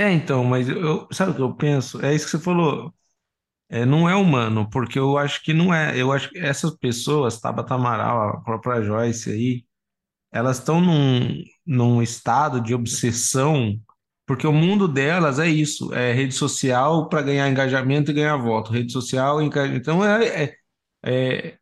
É, 0.00 0.10
então, 0.12 0.42
mas 0.44 0.66
eu, 0.68 1.06
sabe 1.12 1.32
o 1.32 1.34
que 1.34 1.42
eu 1.42 1.54
penso? 1.54 2.00
É 2.04 2.14
isso 2.14 2.24
que 2.24 2.30
você 2.32 2.38
falou. 2.38 2.94
É, 3.70 3.86
não 3.86 4.08
é 4.08 4.16
humano, 4.16 4.68
porque 4.70 4.98
eu 4.98 5.18
acho 5.18 5.42
que 5.44 5.54
não 5.54 5.74
é. 5.74 5.96
Eu 6.00 6.12
acho 6.12 6.30
que 6.30 6.38
essas 6.38 6.72
pessoas, 6.76 7.40
Tabata 7.40 7.74
Amaral, 7.74 8.30
a 8.30 8.42
própria 8.42 8.82
Joyce 8.82 9.30
aí, 9.32 9.64
elas 10.32 10.58
estão 10.58 10.80
num, 10.80 11.42
num 11.66 12.02
estado 12.02 12.60
de 12.60 12.74
obsessão, 12.74 13.80
porque 14.26 14.46
o 14.46 14.52
mundo 14.52 14.88
delas 14.88 15.38
é 15.40 15.48
isso, 15.48 15.92
é 15.94 16.12
rede 16.12 16.34
social 16.34 17.08
para 17.08 17.22
ganhar 17.22 17.48
engajamento 17.50 18.10
e 18.12 18.14
ganhar 18.14 18.36
voto. 18.38 18.72
Rede 18.72 18.92
social, 18.92 19.42
então 19.42 20.04
é, 20.04 20.44
é- 20.44 20.56
é- 21.04 21.58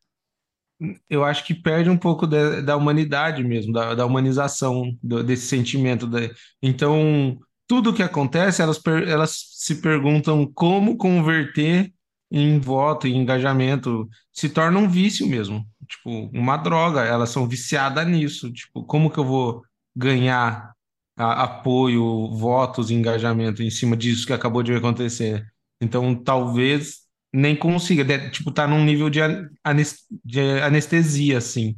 eu 1.09 1.25
acho 1.25 1.45
que 1.45 1.55
perde 1.55 1.91
um 1.91 1.97
pouco 1.99 2.27
da, 2.27 2.61
da 2.61 2.77
humanidade 2.77 3.43
mesmo, 3.45 3.73
da, 3.73 3.95
da 3.95 4.07
humanização 4.07 4.97
do- 5.03 5.23
desse 5.25 5.47
sentimento. 5.47 6.07
da- 6.07 6.21
então, 6.63 7.39
tudo 7.69 7.95
que 7.95 8.03
acontece, 8.03 8.63
elas, 8.63 8.81
elas 9.07 9.51
se 9.53 9.77
perguntam 9.77 10.51
como 10.53 10.97
converter 10.97 11.93
em 12.31 12.59
voto, 12.59 13.07
em 13.07 13.17
engajamento, 13.17 14.09
se 14.33 14.49
torna 14.49 14.79
um 14.79 14.89
vício 14.89 15.27
mesmo. 15.27 15.65
tipo, 15.87 16.31
uma 16.33 16.57
droga, 16.57 17.05
elas 17.05 17.31
são 17.31 17.47
viciadas 17.49 18.07
nisso. 18.07 18.53
Tipo, 18.53 18.85
como 18.85 19.11
que 19.11 19.19
eu 19.19 19.25
vou 19.25 19.63
ganhar 19.95 20.73
a, 21.17 21.45
apoio, 21.45 22.29
votos, 22.37 22.91
engajamento 22.91 23.63
em 23.63 23.71
cima 23.71 23.97
disso 23.97 24.27
que 24.27 24.33
acabou 24.33 24.63
de 24.63 24.75
acontecer? 24.75 25.47
Então, 25.81 26.15
talvez 26.15 27.03
nem 27.33 27.55
consiga, 27.57 28.05
de, 28.05 28.31
tipo, 28.31 28.51
tá 28.51 28.67
num 28.67 28.85
nível 28.85 29.11
de, 29.11 29.21
de 30.25 30.41
anestesia, 30.63 31.39
assim. 31.39 31.77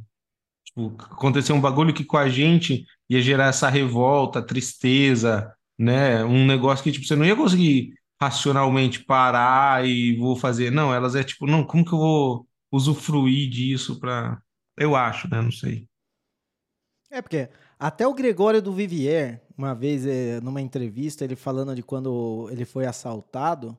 Tipo, 0.65 0.95
aconteceu 0.99 1.55
um 1.55 1.61
bagulho 1.61 1.93
que 1.93 2.05
com 2.05 2.17
a 2.17 2.29
gente 2.29 2.85
ia 3.09 3.21
gerar 3.21 3.47
essa 3.47 3.69
revolta, 3.69 4.41
tristeza, 4.41 5.53
né? 5.81 6.23
Um 6.23 6.45
negócio 6.45 6.83
que, 6.83 6.91
tipo, 6.91 7.05
você 7.05 7.15
não 7.15 7.25
ia 7.25 7.35
conseguir 7.35 7.93
racionalmente 8.21 9.03
parar 9.03 9.85
e 9.85 10.15
vou 10.15 10.35
fazer. 10.35 10.71
Não, 10.71 10.93
elas 10.93 11.15
é 11.15 11.23
tipo, 11.23 11.47
não, 11.47 11.63
como 11.63 11.83
que 11.83 11.93
eu 11.93 11.97
vou 11.97 12.47
usufruir 12.71 13.49
disso 13.49 13.99
para. 13.99 14.39
Eu 14.77 14.95
acho, 14.95 15.27
né? 15.29 15.41
Não 15.41 15.51
sei. 15.51 15.87
É 17.09 17.21
porque 17.21 17.49
até 17.79 18.07
o 18.07 18.13
Gregório 18.13 18.61
do 18.61 18.71
Vivier, 18.71 19.41
uma 19.57 19.73
vez 19.73 20.05
eh, 20.05 20.39
numa 20.41 20.61
entrevista, 20.61 21.23
ele 21.23 21.35
falando 21.35 21.75
de 21.75 21.81
quando 21.81 22.47
ele 22.51 22.63
foi 22.63 22.85
assaltado, 22.85 23.77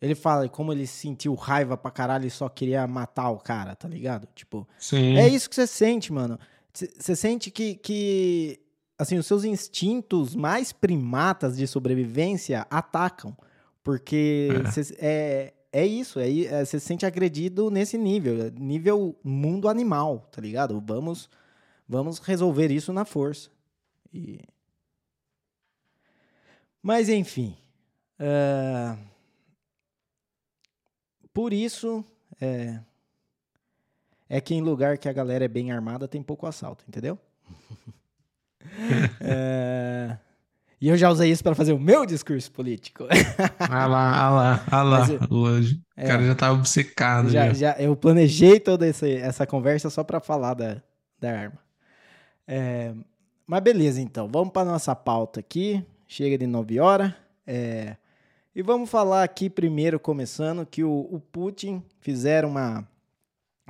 ele 0.00 0.14
fala 0.14 0.48
como 0.48 0.72
ele 0.72 0.86
sentiu 0.86 1.34
raiva 1.34 1.76
pra 1.76 1.90
caralho 1.90 2.26
e 2.26 2.30
só 2.30 2.48
queria 2.48 2.86
matar 2.86 3.30
o 3.30 3.38
cara, 3.38 3.74
tá 3.74 3.88
ligado? 3.88 4.28
Tipo, 4.34 4.66
Sim. 4.78 5.16
é 5.16 5.28
isso 5.28 5.50
que 5.50 5.56
você 5.56 5.66
sente, 5.66 6.12
mano. 6.12 6.38
Você 6.72 7.16
sente 7.16 7.50
que, 7.50 7.74
que, 7.74 8.60
assim, 8.98 9.18
os 9.18 9.26
seus 9.26 9.44
instintos 9.44 10.34
mais 10.34 10.72
primatas 10.72 11.56
de 11.56 11.66
sobrevivência 11.66 12.66
atacam. 12.70 13.36
Porque 13.82 14.48
é, 14.98 15.06
é, 15.06 15.54
é 15.72 15.86
isso, 15.86 16.18
é, 16.18 16.28
é, 16.28 16.64
você 16.64 16.80
se 16.80 16.86
sente 16.86 17.06
agredido 17.06 17.70
nesse 17.70 17.96
nível, 17.96 18.50
nível 18.52 19.16
mundo 19.22 19.68
animal, 19.68 20.28
tá 20.32 20.40
ligado? 20.40 20.82
Vamos, 20.84 21.28
vamos 21.88 22.18
resolver 22.18 22.70
isso 22.70 22.92
na 22.92 23.04
força. 23.04 23.50
E... 24.12 24.40
Mas, 26.82 27.08
enfim. 27.08 27.56
Uh... 28.18 29.16
Por 31.36 31.52
isso, 31.52 32.02
é, 32.40 32.80
é 34.26 34.40
que 34.40 34.54
em 34.54 34.62
lugar 34.62 34.96
que 34.96 35.06
a 35.06 35.12
galera 35.12 35.44
é 35.44 35.48
bem 35.48 35.70
armada 35.70 36.08
tem 36.08 36.22
pouco 36.22 36.46
assalto, 36.46 36.82
entendeu? 36.88 37.18
é, 39.20 40.16
e 40.80 40.88
eu 40.88 40.96
já 40.96 41.10
usei 41.10 41.30
isso 41.30 41.42
para 41.42 41.54
fazer 41.54 41.72
o 41.72 41.78
meu 41.78 42.04
discurso 42.04 42.50
político. 42.52 43.04
ah 43.58 43.86
lá, 43.86 44.18
ah 44.18 44.30
lá, 44.30 44.64
ah 44.70 44.82
lá. 44.82 45.06
Hoje. 45.30 45.80
É, 45.96 46.04
o 46.04 46.08
cara 46.08 46.26
já 46.26 46.34
tá 46.34 46.52
obcecado. 46.52 47.30
Já, 47.30 47.46
já. 47.48 47.54
já 47.54 47.76
eu 47.78 47.96
planejei 47.96 48.60
toda 48.60 48.86
essa, 48.86 49.08
essa 49.08 49.46
conversa 49.46 49.88
só 49.88 50.04
para 50.04 50.20
falar 50.20 50.54
da, 50.54 50.82
da 51.18 51.30
arma. 51.30 51.58
É, 52.46 52.94
mas 53.46 53.62
beleza, 53.62 54.00
então. 54.00 54.28
Vamos 54.28 54.52
para 54.52 54.70
nossa 54.70 54.94
pauta 54.94 55.40
aqui. 55.40 55.82
Chega 56.06 56.36
de 56.36 56.46
9 56.46 56.78
horas. 56.78 57.12
É, 57.46 57.96
e 58.54 58.62
vamos 58.62 58.90
falar 58.90 59.22
aqui 59.22 59.48
primeiro, 59.48 59.98
começando, 59.98 60.66
que 60.66 60.84
o, 60.84 61.08
o 61.10 61.20
Putin 61.20 61.82
fizeram 62.00 62.50
uma, 62.50 62.86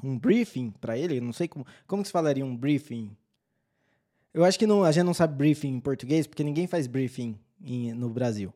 um 0.02 0.18
briefing 0.18 0.70
para 0.70 0.98
ele. 0.98 1.20
Não 1.20 1.32
sei 1.32 1.46
como, 1.46 1.64
como 1.86 2.02
que 2.02 2.08
se 2.08 2.12
falaria 2.12 2.44
um 2.44 2.56
briefing. 2.56 3.16
Eu 4.36 4.44
acho 4.44 4.58
que 4.58 4.66
não, 4.66 4.84
a 4.84 4.92
gente 4.92 5.04
não 5.04 5.14
sabe 5.14 5.34
briefing 5.34 5.76
em 5.76 5.80
português, 5.80 6.26
porque 6.26 6.44
ninguém 6.44 6.66
faz 6.66 6.86
briefing 6.86 7.38
em, 7.64 7.94
no 7.94 8.10
Brasil. 8.10 8.52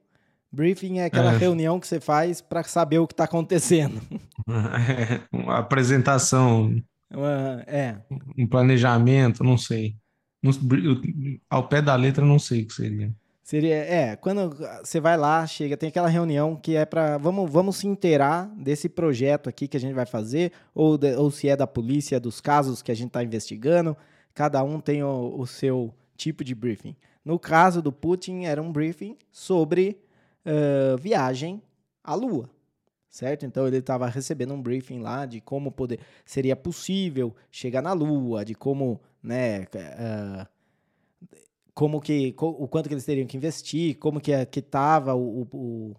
Briefing 0.53 0.99
é 0.99 1.07
aquela 1.07 1.33
é. 1.33 1.39
reunião 1.39 1.81
que 1.81 1.87
você 1.87 1.99
faz 1.99 2.43
para 2.43 2.63
saber 2.65 2.99
o 2.99 3.07
que 3.07 3.15
está 3.15 3.25
acontecendo. 3.25 3.99
É, 4.49 5.21
uma 5.31 5.59
apresentação. 5.59 6.75
Uma, 7.09 7.63
é. 7.67 7.97
Um 8.37 8.49
planejamento, 8.49 9.45
não 9.45 9.57
sei. 9.57 9.95
ao 11.49 11.69
pé 11.69 11.81
da 11.81 11.95
letra, 11.95 12.25
não 12.25 12.39
sei 12.39 12.63
o 12.63 12.67
que 12.67 12.73
seria. 12.73 13.15
Seria, 13.45 13.75
é, 13.77 14.17
quando 14.17 14.57
você 14.83 14.99
vai 14.99 15.17
lá, 15.17 15.47
chega, 15.47 15.77
tem 15.77 15.89
aquela 15.89 16.09
reunião 16.09 16.57
que 16.57 16.75
é 16.75 16.85
para 16.85 17.17
vamos, 17.17 17.49
vamos 17.49 17.77
se 17.77 17.87
inteirar 17.87 18.51
desse 18.57 18.89
projeto 18.89 19.49
aqui 19.49 19.69
que 19.69 19.77
a 19.77 19.81
gente 19.81 19.95
vai 19.95 20.07
fazer, 20.07 20.53
ou, 20.75 20.99
de, 20.99 21.15
ou 21.15 21.31
se 21.31 21.49
é 21.49 21.57
da 21.57 21.67
polícia, 21.67 22.19
dos 22.19 22.41
casos 22.41 22.83
que 22.83 22.91
a 22.91 22.95
gente 22.95 23.09
está 23.09 23.23
investigando. 23.23 23.97
Cada 24.35 24.63
um 24.63 24.81
tem 24.81 25.03
o, 25.03 25.35
o, 25.39 25.47
seu 25.47 25.93
tipo 26.17 26.45
de 26.45 26.55
briefing. 26.55 26.97
No 27.25 27.39
caso 27.39 27.83
do 27.83 27.93
Putin, 27.93 28.45
era 28.45 28.63
um 28.63 28.73
briefing 28.73 29.17
sobre 29.31 29.99
uh, 30.47 30.97
viagem 30.97 31.63
à 32.03 32.15
Lua, 32.15 32.49
certo? 33.09 33.45
Então 33.45 33.67
ele 33.67 33.79
estava 33.79 34.07
recebendo 34.07 34.55
um 34.55 34.63
briefing 34.63 35.01
lá 35.01 35.27
de 35.27 35.41
como 35.41 35.71
poder 35.71 36.01
seria 36.25 36.57
possível 36.57 37.35
chegar 37.51 37.83
na 37.83 37.93
Lua, 37.93 38.45
de 38.45 38.55
como, 38.55 39.01
né? 39.23 39.63
Uh, 39.63 40.47
como 41.75 42.01
que 42.01 42.35
o 42.39 42.69
quanto 42.69 42.89
que 42.89 42.95
eles 42.95 43.05
teriam 43.05 43.27
que 43.27 43.37
investir, 43.37 43.97
como 43.99 44.21
que 44.21 44.45
que 44.47 44.61
estava 44.61 45.15
o, 45.15 45.49
o, 45.53 45.97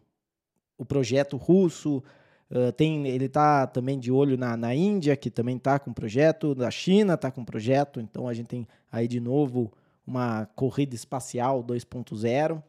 o, 0.78 0.86
projeto 0.86 1.38
russo. 1.38 2.04
Uh, 2.52 2.72
tem, 2.74 3.08
ele 3.08 3.26
está 3.26 3.66
também 3.66 3.98
de 3.98 4.12
olho 4.12 4.38
na, 4.38 4.58
na 4.58 4.76
Índia, 4.76 5.16
que 5.16 5.32
também 5.32 5.56
está 5.56 5.80
com 5.80 5.94
projeto, 5.94 6.54
na 6.54 6.70
China 6.70 7.14
está 7.14 7.32
com 7.32 7.46
projeto, 7.46 8.02
então 8.02 8.28
a 8.28 8.34
gente 8.34 8.48
tem 8.48 8.68
aí 8.92 9.08
de 9.08 9.22
novo 9.22 9.72
uma 10.06 10.46
corrida 10.56 10.94
espacial 10.94 11.64
2.0. 11.64 12.62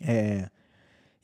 É, 0.00 0.48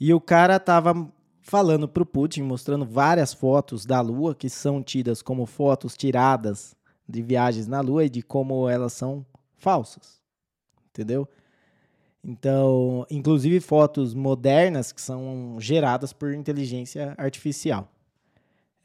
e 0.00 0.12
o 0.12 0.20
cara 0.20 0.56
estava 0.56 1.08
falando 1.40 1.88
para 1.88 2.02
o 2.02 2.06
Putin, 2.06 2.42
mostrando 2.42 2.84
várias 2.84 3.32
fotos 3.32 3.86
da 3.86 4.00
Lua, 4.00 4.34
que 4.34 4.50
são 4.50 4.82
tidas 4.82 5.22
como 5.22 5.46
fotos 5.46 5.96
tiradas 5.96 6.74
de 7.08 7.22
viagens 7.22 7.68
na 7.68 7.80
Lua 7.80 8.04
e 8.06 8.10
de 8.10 8.22
como 8.22 8.68
elas 8.68 8.92
são 8.92 9.24
falsas 9.56 10.22
entendeu? 10.92 11.28
Então, 12.24 13.04
inclusive 13.10 13.60
fotos 13.60 14.14
modernas 14.14 14.92
que 14.92 15.00
são 15.00 15.56
geradas 15.58 16.12
por 16.12 16.32
inteligência 16.32 17.14
artificial. 17.18 17.90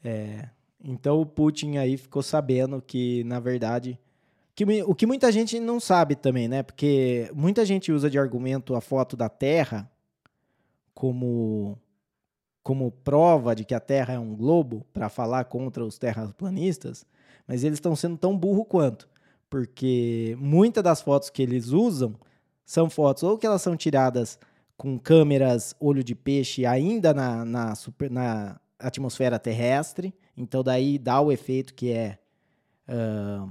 É, 0.02 0.48
então 0.82 1.20
o 1.20 1.26
Putin 1.26 1.76
aí 1.76 1.96
ficou 1.96 2.22
sabendo 2.22 2.82
que, 2.82 3.22
na 3.24 3.38
verdade, 3.38 3.98
que, 4.54 4.64
o 4.82 4.94
que 4.94 5.06
muita 5.06 5.30
gente 5.30 5.60
não 5.60 5.78
sabe 5.78 6.16
também, 6.16 6.48
né? 6.48 6.62
Porque 6.62 7.30
muita 7.34 7.64
gente 7.64 7.92
usa 7.92 8.10
de 8.10 8.18
argumento 8.18 8.74
a 8.74 8.80
foto 8.80 9.16
da 9.16 9.28
Terra 9.28 9.90
como 10.94 11.78
como 12.62 12.90
prova 12.90 13.54
de 13.54 13.64
que 13.64 13.74
a 13.74 13.80
Terra 13.80 14.14
é 14.14 14.18
um 14.18 14.36
globo 14.36 14.84
para 14.92 15.08
falar 15.08 15.44
contra 15.46 15.82
os 15.82 15.96
terraplanistas, 15.96 17.06
mas 17.46 17.64
eles 17.64 17.78
estão 17.78 17.96
sendo 17.96 18.18
tão 18.18 18.36
burro 18.36 18.62
quanto 18.62 19.08
porque 19.48 20.36
muitas 20.38 20.82
das 20.82 21.00
fotos 21.00 21.30
que 21.30 21.42
eles 21.42 21.68
usam 21.68 22.14
são 22.68 22.90
fotos 22.90 23.22
ou 23.22 23.38
que 23.38 23.46
elas 23.46 23.62
são 23.62 23.74
tiradas 23.74 24.38
com 24.76 24.98
câmeras 24.98 25.74
olho 25.80 26.04
de 26.04 26.14
peixe 26.14 26.66
ainda 26.66 27.14
na, 27.14 27.42
na, 27.42 27.74
super, 27.74 28.10
na 28.10 28.60
atmosfera 28.78 29.38
terrestre, 29.38 30.12
então 30.36 30.62
daí 30.62 30.98
dá 30.98 31.18
o 31.18 31.32
efeito 31.32 31.72
que 31.72 31.90
é 31.90 32.18
uh, 32.86 33.50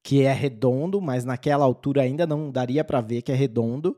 que 0.00 0.22
é 0.22 0.32
redondo, 0.32 1.00
mas 1.00 1.24
naquela 1.24 1.64
altura 1.64 2.02
ainda 2.02 2.24
não 2.24 2.52
daria 2.52 2.84
para 2.84 3.00
ver 3.00 3.20
que 3.22 3.32
é 3.32 3.34
redondo. 3.34 3.96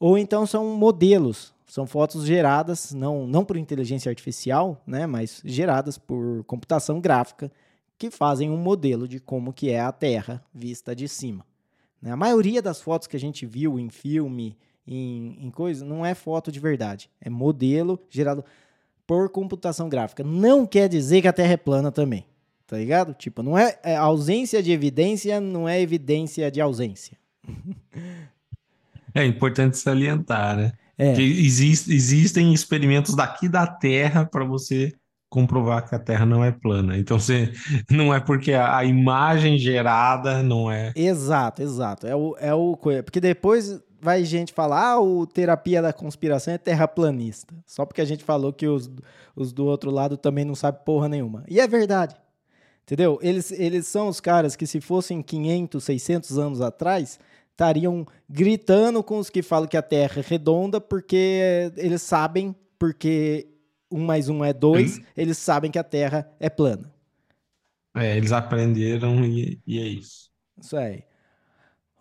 Ou 0.00 0.18
então 0.18 0.44
são 0.44 0.76
modelos, 0.76 1.54
são 1.68 1.86
fotos 1.86 2.26
geradas 2.26 2.92
não 2.92 3.28
não 3.28 3.44
por 3.44 3.56
inteligência 3.56 4.10
artificial, 4.10 4.82
né, 4.84 5.06
mas 5.06 5.40
geradas 5.44 5.96
por 5.96 6.42
computação 6.46 7.00
gráfica 7.00 7.52
que 7.96 8.10
fazem 8.10 8.50
um 8.50 8.58
modelo 8.58 9.06
de 9.06 9.20
como 9.20 9.52
que 9.52 9.70
é 9.70 9.78
a 9.78 9.92
Terra 9.92 10.44
vista 10.52 10.96
de 10.96 11.06
cima. 11.06 11.46
Né? 12.06 12.12
A 12.12 12.16
maioria 12.16 12.62
das 12.62 12.80
fotos 12.80 13.08
que 13.08 13.16
a 13.16 13.20
gente 13.20 13.44
viu 13.44 13.80
em 13.80 13.90
filme, 13.90 14.56
em, 14.86 15.36
em 15.40 15.50
coisa, 15.50 15.84
não 15.84 16.06
é 16.06 16.14
foto 16.14 16.52
de 16.52 16.60
verdade. 16.60 17.10
É 17.20 17.28
modelo 17.28 17.98
gerado 18.08 18.44
por 19.04 19.28
computação 19.28 19.88
gráfica. 19.88 20.22
Não 20.22 20.64
quer 20.64 20.88
dizer 20.88 21.20
que 21.20 21.26
a 21.26 21.32
Terra 21.32 21.54
é 21.54 21.56
plana 21.56 21.90
também. 21.90 22.24
Tá 22.64 22.76
ligado? 22.76 23.12
Tipo, 23.12 23.42
não 23.42 23.58
é, 23.58 23.76
é 23.82 23.96
ausência 23.96 24.62
de 24.62 24.70
evidência, 24.70 25.40
não 25.40 25.68
é 25.68 25.80
evidência 25.80 26.48
de 26.48 26.60
ausência. 26.60 27.18
É 29.12 29.24
importante 29.24 29.78
salientar, 29.78 30.56
né? 30.56 30.72
É. 30.98 31.14
Que 31.14 31.22
exist, 31.22 31.88
existem 31.88 32.52
experimentos 32.52 33.14
daqui 33.16 33.48
da 33.48 33.66
Terra 33.66 34.26
para 34.26 34.44
você 34.44 34.92
comprovar 35.36 35.86
que 35.86 35.94
a 35.94 35.98
Terra 35.98 36.24
não 36.24 36.42
é 36.42 36.50
plana. 36.50 36.96
Então, 36.96 37.20
você, 37.20 37.52
não 37.90 38.14
é 38.14 38.18
porque 38.18 38.54
a, 38.54 38.78
a 38.78 38.84
imagem 38.86 39.58
gerada 39.58 40.42
não 40.42 40.70
é. 40.70 40.94
Exato, 40.96 41.62
exato. 41.62 42.06
É 42.06 42.16
o, 42.16 42.34
é 42.40 42.54
o 42.54 42.74
porque 43.04 43.20
depois 43.20 43.78
vai 44.00 44.24
gente 44.24 44.54
falar, 44.54 44.92
ah, 44.92 45.00
o 45.00 45.26
terapia 45.26 45.82
da 45.82 45.92
conspiração 45.92 46.54
é 46.54 46.58
terraplanista. 46.58 47.54
Só 47.66 47.84
porque 47.84 48.00
a 48.00 48.04
gente 48.06 48.24
falou 48.24 48.50
que 48.50 48.66
os, 48.66 48.90
os 49.34 49.52
do 49.52 49.66
outro 49.66 49.90
lado 49.90 50.16
também 50.16 50.44
não 50.44 50.54
sabem 50.54 50.80
porra 50.86 51.06
nenhuma. 51.06 51.44
E 51.46 51.60
é 51.60 51.68
verdade. 51.68 52.16
Entendeu? 52.84 53.18
Eles, 53.20 53.52
eles 53.52 53.86
são 53.86 54.08
os 54.08 54.20
caras 54.20 54.56
que, 54.56 54.66
se 54.66 54.80
fossem 54.80 55.20
500, 55.20 55.84
600 55.84 56.38
anos 56.38 56.60
atrás, 56.62 57.18
estariam 57.50 58.06
gritando 58.26 59.02
com 59.02 59.18
os 59.18 59.28
que 59.28 59.42
falam 59.42 59.68
que 59.68 59.76
a 59.76 59.82
Terra 59.82 60.20
é 60.20 60.24
redonda, 60.26 60.80
porque 60.80 61.72
eles 61.76 62.00
sabem, 62.00 62.54
porque 62.78 63.48
um 63.90 64.04
mais 64.04 64.28
um 64.28 64.44
é 64.44 64.52
dois, 64.52 65.00
eles 65.16 65.38
sabem 65.38 65.70
que 65.70 65.78
a 65.78 65.84
Terra 65.84 66.30
é 66.40 66.50
plana. 66.50 66.92
É, 67.96 68.16
eles 68.16 68.32
aprenderam 68.32 69.24
e, 69.24 69.60
e 69.66 69.78
é 69.78 69.84
isso. 69.84 70.30
Isso 70.60 70.76
aí. 70.76 71.04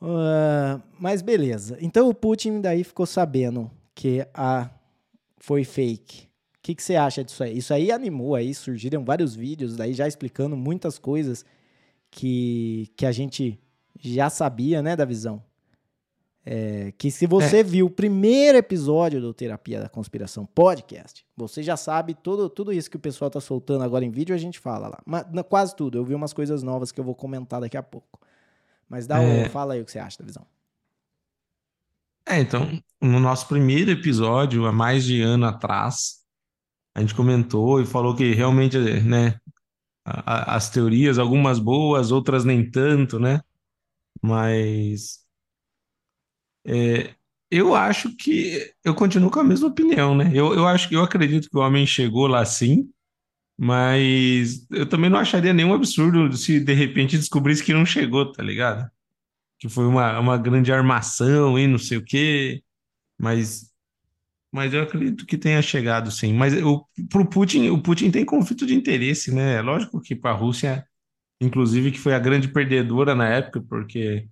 Uh, 0.02 0.82
mas 1.00 1.22
beleza. 1.22 1.78
Então 1.80 2.10
o 2.10 2.14
Putin 2.14 2.60
daí 2.60 2.84
ficou 2.84 3.06
sabendo 3.06 3.72
que 3.94 4.28
a 4.34 4.70
foi 5.38 5.64
fake. 5.64 6.24
O 6.24 6.28
que, 6.62 6.76
que 6.76 6.84
você 6.84 6.96
acha 6.96 7.24
disso 7.24 7.44
aí? 7.44 7.58
Isso 7.58 7.74
aí 7.74 7.92
animou 7.92 8.36
aí, 8.36 8.54
surgiram 8.54 9.06
vários 9.06 9.36
vídeos 9.36 9.76
daí 9.76 9.94
já 9.94 10.08
explicando 10.08 10.58
muitas 10.58 10.98
coisas 10.98 11.46
que, 12.10 12.92
que 12.98 13.06
a 13.06 13.12
gente 13.12 13.60
já 14.00 14.30
sabia, 14.30 14.82
né, 14.82 14.96
da 14.96 15.06
visão. 15.06 15.44
É, 16.48 16.94
que 16.96 17.10
se 17.10 17.26
você 17.26 17.58
é. 17.58 17.64
viu 17.64 17.88
o 17.88 17.90
primeiro 17.90 18.56
episódio 18.60 19.20
do 19.20 19.34
Terapia 19.34 19.80
da 19.82 19.90
Conspiração 19.90 20.46
Podcast, 20.46 21.26
você 21.36 21.64
já 21.64 21.76
sabe 21.76 22.14
tudo, 22.14 22.48
tudo 22.48 22.72
isso 22.72 22.90
que 22.90 22.98
o 22.98 23.00
pessoal 23.00 23.32
tá 23.32 23.42
soltando 23.42 23.84
agora 23.84 24.06
em 24.06 24.12
vídeo, 24.12 24.36
a 24.36 24.38
gente 24.38 24.60
fala 24.60 24.88
lá. 24.88 25.02
Mas, 25.06 25.26
quase 25.50 25.76
tudo. 25.76 25.98
Eu 25.98 26.06
vi 26.06 26.14
umas 26.14 26.34
coisas 26.34 26.62
novas 26.62 26.92
que 26.92 27.00
eu 27.00 27.04
vou 27.04 27.16
comentar 27.16 27.60
daqui 27.60 27.76
a 27.76 27.82
pouco. 27.82 28.20
Mas 28.88 29.08
dá 29.08 29.24
é. 29.24 29.48
um, 29.48 29.50
fala 29.50 29.74
aí 29.74 29.82
o 29.82 29.86
que 29.86 29.92
você 29.92 29.98
acha 29.98 30.20
da 30.20 30.26
visão. 30.26 30.46
É, 32.28 32.40
então, 32.40 32.80
no 33.02 33.20
nosso 33.20 33.48
primeiro 33.48 33.90
episódio, 33.90 34.68
há 34.68 34.72
mais 34.72 35.04
de 35.04 35.24
ano 35.24 35.48
atrás, 35.48 36.24
a 36.94 37.02
gente 37.02 37.16
comentou 37.16 37.82
e 37.82 37.86
falou 37.86 38.16
que 38.16 38.34
realmente, 38.34 38.78
né, 39.02 39.40
as 40.06 40.70
teorias, 40.70 41.18
algumas 41.18 41.58
boas, 41.58 42.12
outras 42.12 42.46
nem 42.46 42.70
tanto, 42.70 43.20
né? 43.20 43.42
Mas 44.22 45.25
é, 46.66 47.14
eu 47.52 47.76
acho 47.76 48.16
que 48.18 48.72
eu 48.84 48.96
continuo 48.96 49.30
com 49.30 49.40
a 49.40 49.44
mesma 49.44 49.68
opinião, 49.68 50.16
né? 50.16 50.32
Eu, 50.34 50.54
eu 50.54 50.68
acho 50.68 50.90
que 50.90 50.96
eu 50.96 51.04
acredito 51.04 51.50
que 51.50 51.58
o 51.58 51.62
homem 51.62 51.86
chegou 51.86 52.28
lá 52.28 52.44
sim, 52.46 52.90
mas 53.58 54.68
eu 54.72 54.88
também 54.88 55.10
não 55.10 55.20
acharia 55.20 55.54
nenhum 55.54 55.74
absurdo 55.74 56.36
se 56.36 56.60
de 56.60 56.74
repente 56.74 57.18
descobrisse 57.18 57.64
que 57.64 57.74
não 57.74 57.86
chegou, 57.86 58.32
tá 58.32 58.44
ligado? 58.44 58.90
Que 59.60 59.70
foi 59.70 59.86
uma, 59.86 60.20
uma 60.20 60.38
grande 60.38 60.72
armação 60.74 61.58
e 61.58 61.68
não 61.68 61.78
sei 61.78 61.98
o 62.00 62.06
quê, 62.06 62.64
mas, 63.20 63.72
mas 64.52 64.74
eu 64.74 64.84
acredito 64.84 65.26
que 65.26 65.38
tenha 65.38 65.62
chegado 65.62 66.12
sim. 66.12 66.34
Mas 66.34 66.54
o, 66.64 66.86
pro 67.10 67.30
Putin, 67.30 67.70
o 67.70 67.82
Putin 67.82 68.12
tem 68.12 68.26
conflito 68.26 68.66
de 68.66 68.76
interesse, 68.76 69.34
né? 69.34 69.62
Lógico 69.62 70.02
que 70.02 70.16
para 70.16 70.32
a 70.32 70.36
Rússia, 70.36 70.86
inclusive, 71.42 71.92
que 71.92 72.00
foi 72.00 72.14
a 72.14 72.20
grande 72.20 72.50
perdedora 72.50 73.16
na 73.16 73.28
época, 73.30 73.62
porque 73.62 74.28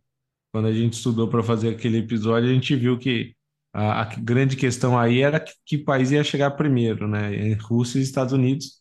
quando 0.53 0.67
a 0.67 0.73
gente 0.73 0.93
estudou 0.93 1.27
para 1.27 1.41
fazer 1.41 1.69
aquele 1.69 1.97
episódio, 1.97 2.47
a 2.47 2.53
gente 2.53 2.75
viu 2.75 2.97
que 2.99 3.35
a, 3.73 4.03
a 4.03 4.05
grande 4.05 4.55
questão 4.55 4.97
aí 4.97 5.19
era 5.19 5.39
que, 5.39 5.51
que, 5.65 5.77
país 5.79 6.11
ia 6.11 6.23
chegar 6.23 6.51
primeiro, 6.51 7.07
né? 7.07 7.53
Rússia 7.55 7.97
e 7.97 8.03
Estados 8.03 8.33
Unidos. 8.33 8.79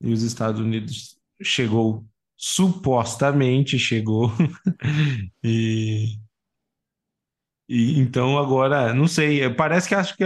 E 0.00 0.10
os 0.10 0.22
Estados 0.22 0.60
Unidos 0.62 1.18
chegou, 1.42 2.06
supostamente 2.38 3.78
chegou. 3.78 4.32
e, 5.44 6.18
e 7.68 7.98
então 7.98 8.38
agora, 8.38 8.94
não 8.94 9.06
sei, 9.06 9.48
parece 9.50 9.86
que 9.86 9.94
acho 9.94 10.16
que 10.16 10.24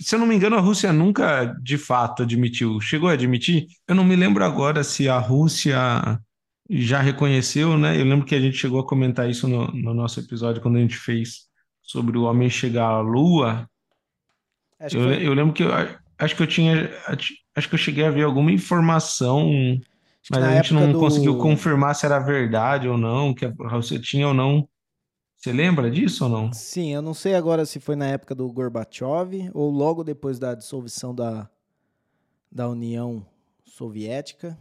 se 0.00 0.14
eu 0.14 0.18
não 0.18 0.26
me 0.26 0.34
engano, 0.34 0.56
a 0.56 0.60
Rússia 0.60 0.90
nunca 0.90 1.44
de 1.62 1.76
fato 1.76 2.22
admitiu. 2.22 2.80
Chegou 2.80 3.10
a 3.10 3.12
admitir? 3.12 3.66
Eu 3.86 3.94
não 3.94 4.04
me 4.04 4.16
lembro 4.16 4.42
agora 4.42 4.82
se 4.82 5.06
a 5.06 5.18
Rússia 5.18 6.18
já 6.68 7.00
reconheceu, 7.00 7.76
né? 7.76 8.00
Eu 8.00 8.04
lembro 8.04 8.24
que 8.26 8.34
a 8.34 8.40
gente 8.40 8.56
chegou 8.56 8.80
a 8.80 8.86
comentar 8.86 9.28
isso 9.28 9.46
no, 9.46 9.66
no 9.68 9.92
nosso 9.92 10.20
episódio 10.20 10.62
quando 10.62 10.76
a 10.76 10.80
gente 10.80 10.96
fez 10.96 11.48
sobre 11.82 12.16
o 12.16 12.22
homem 12.22 12.48
chegar 12.48 12.86
à 12.86 13.00
Lua. 13.00 13.68
Eu, 14.92 15.12
eu, 15.12 15.34
lembro 15.34 15.52
que 15.52 15.62
eu 15.62 15.70
acho 16.18 16.36
que 16.36 16.42
eu 16.42 16.46
tinha 16.46 16.90
acho 17.54 17.68
que 17.68 17.74
eu 17.74 17.78
cheguei 17.78 18.04
a 18.04 18.10
ver 18.10 18.24
alguma 18.24 18.50
informação, 18.50 19.50
mas 20.30 20.42
a 20.42 20.56
gente 20.56 20.74
não 20.74 20.92
do... 20.92 20.98
conseguiu 20.98 21.38
confirmar 21.38 21.94
se 21.94 22.06
era 22.06 22.18
verdade 22.18 22.88
ou 22.88 22.98
não, 22.98 23.34
que 23.34 23.46
Rússia 23.46 23.98
tinha 24.00 24.28
ou 24.28 24.34
não. 24.34 24.68
Você 25.36 25.52
lembra 25.52 25.90
disso 25.90 26.24
ou 26.24 26.30
não? 26.30 26.52
Sim, 26.54 26.94
eu 26.94 27.02
não 27.02 27.12
sei 27.12 27.34
agora 27.34 27.66
se 27.66 27.78
foi 27.78 27.94
na 27.94 28.06
época 28.06 28.34
do 28.34 28.50
Gorbachev 28.50 29.50
ou 29.52 29.70
logo 29.70 30.02
depois 30.02 30.38
da 30.38 30.54
dissolução 30.54 31.14
da, 31.14 31.50
da 32.50 32.66
União 32.66 33.26
Soviética 33.66 34.58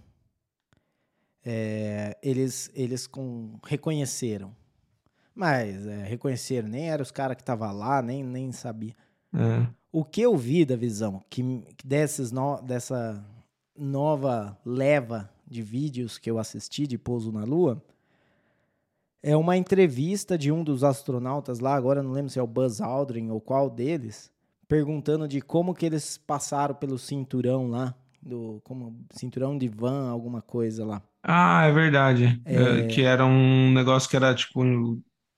é, 1.46 2.18
eles, 2.22 2.72
eles 2.74 3.08
com, 3.08 3.58
reconheceram. 3.64 4.56
Mas 5.36 5.86
é, 5.88 6.04
reconheceram, 6.04 6.70
nem 6.70 6.90
eram 6.90 7.02
os 7.02 7.12
caras 7.12 7.36
que 7.36 7.42
estavam 7.42 7.72
lá, 7.72 8.02
nem, 8.02 8.24
nem 8.24 8.52
sabia. 8.52 8.96
É. 9.34 9.68
O 9.92 10.04
que 10.04 10.22
eu 10.22 10.36
vi 10.38 10.64
da 10.64 10.76
visão, 10.76 11.24
que, 11.30 11.42
que 11.76 11.88
desses 11.88 12.32
no, 12.32 12.62
dessa 12.62 13.24
nova 13.76 14.58
leva 14.64 15.30
de 15.48 15.62
vídeos 15.62 16.18
que 16.18 16.30
eu 16.30 16.38
assisti 16.38 16.86
de 16.86 16.98
Pouso 16.98 17.32
na 17.32 17.44
Lua, 17.44 17.84
é 19.22 19.36
uma 19.36 19.58
entrevista 19.58 20.38
de 20.38 20.52
um 20.52 20.64
dos 20.64 20.84
astronautas 20.84 21.60
lá, 21.60 21.76
agora 21.76 22.04
não 22.04 22.12
lembro 22.12 22.30
se 22.30 22.38
é 22.38 22.44
o 22.44 22.48
Buzz 22.48 22.82
Aldrin 22.82 23.30
ou 23.30 23.40
qual 23.40 23.70
deles, 23.70 24.32
perguntando 24.68 25.28
de 25.28 25.42
como 25.42 25.74
que 25.74 25.86
eles 25.86 26.18
passaram 26.18 26.76
pelo 26.76 27.00
cinturão 27.00 27.70
lá, 27.70 27.96
do 28.22 28.62
como 28.64 28.96
cinturão 29.12 29.58
de 29.58 29.68
van, 29.68 30.10
alguma 30.10 30.42
coisa 30.42 30.86
lá. 30.86 31.02
Ah, 31.24 31.66
é 31.66 31.72
verdade. 31.72 32.42
É... 32.46 32.56
É, 32.56 32.88
que 32.88 33.02
era 33.02 33.26
um 33.26 33.72
negócio 33.72 34.10
que 34.10 34.16
era 34.16 34.36
tipo 34.36 34.62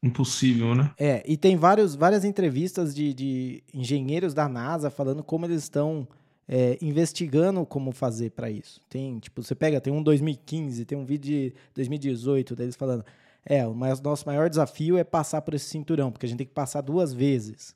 impossível, 0.03 0.75
né? 0.75 0.91
É, 0.99 1.23
e 1.25 1.37
tem 1.37 1.55
vários, 1.55 1.95
várias 1.95 2.23
entrevistas 2.23 2.93
de, 2.93 3.13
de 3.13 3.63
engenheiros 3.73 4.33
da 4.33 4.47
NASA 4.47 4.89
falando 4.89 5.23
como 5.23 5.45
eles 5.45 5.63
estão 5.63 6.07
é, 6.47 6.77
investigando 6.81 7.65
como 7.65 7.91
fazer 7.91 8.31
para 8.31 8.49
isso. 8.49 8.81
Tem, 8.87 9.19
tipo, 9.19 9.41
você 9.41 9.55
pega, 9.55 9.81
tem 9.81 9.91
um 9.91 10.03
2015, 10.03 10.85
tem 10.85 10.97
um 10.97 11.05
vídeo 11.05 11.49
de 11.49 11.53
2018 11.73 12.55
deles 12.55 12.75
falando, 12.75 13.03
é, 13.43 13.65
o 13.65 13.73
nosso 13.73 14.25
maior 14.27 14.49
desafio 14.49 14.97
é 14.97 15.03
passar 15.03 15.41
por 15.41 15.53
esse 15.53 15.65
cinturão, 15.65 16.11
porque 16.11 16.25
a 16.25 16.29
gente 16.29 16.39
tem 16.39 16.47
que 16.47 16.53
passar 16.53 16.81
duas 16.81 17.13
vezes. 17.13 17.75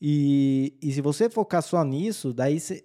E, 0.00 0.74
e 0.82 0.92
se 0.92 1.00
você 1.00 1.30
focar 1.30 1.62
só 1.62 1.82
nisso, 1.84 2.32
daí 2.32 2.58
você 2.58 2.84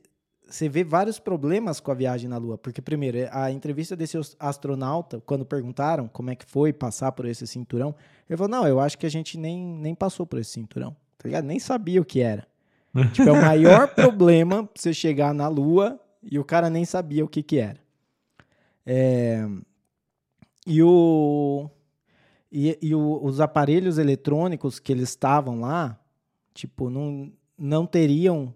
você 0.49 0.69
vê 0.69 0.83
vários 0.83 1.19
problemas 1.19 1.79
com 1.79 1.91
a 1.91 1.93
viagem 1.93 2.29
na 2.29 2.37
Lua. 2.37 2.57
Porque, 2.57 2.81
primeiro, 2.81 3.17
a 3.31 3.51
entrevista 3.51 3.95
desse 3.95 4.17
astronauta, 4.39 5.21
quando 5.25 5.45
perguntaram 5.45 6.07
como 6.07 6.29
é 6.29 6.35
que 6.35 6.45
foi 6.45 6.71
passar 6.71 7.11
por 7.11 7.25
esse 7.25 7.45
cinturão, 7.45 7.93
ele 8.29 8.37
falou: 8.37 8.49
Não, 8.49 8.67
eu 8.67 8.79
acho 8.79 8.97
que 8.97 9.05
a 9.05 9.09
gente 9.09 9.37
nem, 9.37 9.61
nem 9.61 9.93
passou 9.93 10.25
por 10.25 10.39
esse 10.39 10.51
cinturão. 10.51 10.95
Tá 11.17 11.27
ligado? 11.27 11.45
Nem 11.45 11.59
sabia 11.59 12.01
o 12.01 12.05
que 12.05 12.21
era. 12.21 12.47
tipo, 13.13 13.27
é 13.27 13.31
o 13.31 13.41
maior 13.41 13.87
problema 13.93 14.67
você 14.73 14.93
chegar 14.93 15.33
na 15.33 15.47
Lua 15.47 15.99
e 16.23 16.39
o 16.39 16.45
cara 16.45 16.69
nem 16.69 16.85
sabia 16.85 17.25
o 17.25 17.27
que, 17.27 17.43
que 17.43 17.57
era. 17.57 17.79
É... 18.85 19.47
E, 20.65 20.81
o... 20.81 21.69
E, 22.51 22.77
e 22.81 22.95
o, 22.95 23.19
os 23.23 23.39
aparelhos 23.41 23.97
eletrônicos 23.97 24.79
que 24.79 24.91
eles 24.91 25.09
estavam 25.09 25.59
lá, 25.59 25.99
tipo, 26.53 26.89
não, 26.89 27.31
não 27.57 27.85
teriam 27.85 28.53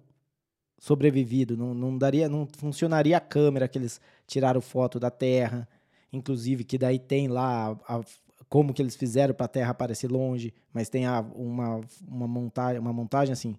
sobrevivido, 0.81 1.55
não, 1.55 1.75
não 1.75 1.95
daria, 1.95 2.27
não 2.27 2.47
funcionaria 2.57 3.15
a 3.15 3.19
câmera 3.19 3.67
que 3.67 3.77
eles 3.77 4.01
tiraram 4.25 4.59
foto 4.59 4.99
da 4.99 5.11
Terra, 5.11 5.69
inclusive 6.11 6.63
que 6.63 6.75
daí 6.75 6.97
tem 6.97 7.27
lá 7.27 7.77
a, 7.87 7.97
a, 7.97 8.01
como 8.49 8.73
que 8.73 8.81
eles 8.81 8.95
fizeram 8.95 9.31
para 9.31 9.45
a 9.45 9.47
Terra 9.47 9.69
aparecer 9.69 10.11
longe, 10.11 10.51
mas 10.73 10.89
tem 10.89 11.05
a, 11.05 11.21
uma, 11.35 11.81
uma, 12.07 12.27
montagem, 12.27 12.79
uma 12.81 12.91
montagem 12.91 13.31
assim, 13.31 13.55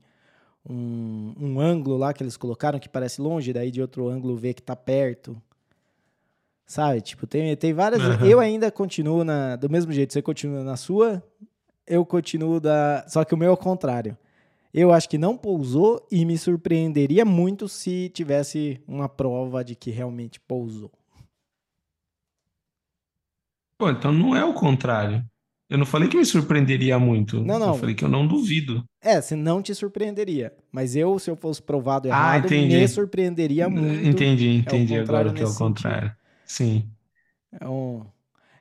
um, 0.68 1.32
um 1.38 1.60
ângulo 1.60 1.96
lá 1.96 2.12
que 2.12 2.24
eles 2.24 2.36
colocaram 2.36 2.80
que 2.80 2.88
parece 2.88 3.20
longe, 3.20 3.52
daí 3.52 3.70
de 3.70 3.80
outro 3.80 4.08
ângulo 4.08 4.36
vê 4.36 4.52
que 4.52 4.60
está 4.60 4.74
perto. 4.74 5.40
Sabe? 6.66 7.02
Tipo, 7.02 7.24
tem, 7.24 7.54
tem 7.56 7.72
várias. 7.72 8.02
Uhum. 8.02 8.26
Eu 8.26 8.40
ainda 8.40 8.70
continuo 8.70 9.22
na, 9.22 9.56
do 9.56 9.68
mesmo 9.68 9.92
jeito. 9.92 10.12
Você 10.12 10.22
continua 10.22 10.64
na 10.64 10.76
sua, 10.76 11.22
eu 11.86 12.04
continuo 12.04 12.58
da. 12.58 13.04
Só 13.08 13.24
que 13.24 13.34
o 13.34 13.36
meu 13.36 13.50
é 13.50 13.52
o 13.52 13.56
contrário. 13.56 14.16
Eu 14.72 14.90
acho 14.90 15.08
que 15.08 15.18
não 15.18 15.36
pousou 15.36 16.06
e 16.10 16.24
me 16.24 16.38
surpreenderia 16.38 17.24
muito 17.24 17.68
se 17.68 18.08
tivesse 18.08 18.80
uma 18.88 19.06
prova 19.06 19.62
de 19.62 19.74
que 19.74 19.90
realmente 19.90 20.40
pousou. 20.40 20.90
Pô, 23.76 23.90
então 23.90 24.10
não 24.12 24.34
é 24.34 24.42
o 24.44 24.54
contrário. 24.54 25.22
Eu 25.68 25.76
não 25.78 25.86
falei 25.86 26.08
que 26.08 26.16
me 26.16 26.24
surpreenderia 26.24 26.98
muito. 26.98 27.42
Não, 27.42 27.58
não. 27.58 27.68
Eu 27.68 27.74
falei 27.74 27.94
que 27.94 28.04
eu 28.04 28.08
não 28.08 28.26
duvido. 28.26 28.84
É, 29.00 29.20
se 29.20 29.34
não 29.34 29.62
te 29.62 29.74
surpreenderia. 29.74 30.54
Mas 30.70 30.94
eu, 30.94 31.18
se 31.18 31.30
eu 31.30 31.36
fosse 31.36 31.62
provado 31.62 32.08
ah, 32.08 32.10
errado, 32.10 32.46
ah, 32.46 32.50
me 32.50 32.88
surpreenderia 32.88 33.68
muito. 33.68 34.06
Entendi, 34.06 34.56
entendi 34.56 34.94
é 34.94 35.00
agora 35.00 35.32
que 35.32 35.42
é 35.42 35.46
o 35.46 35.54
contrário. 35.54 36.14
Sentido. 36.46 36.82
Sim. 36.82 36.90
É 37.60 37.68
um, 37.68 38.04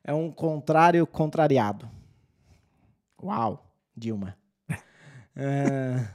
é 0.04 0.14
um 0.14 0.32
contrário 0.32 1.06
contrariado. 1.06 1.90
Uau, 3.22 3.72
Dilma. 3.96 4.41
É... 5.36 6.08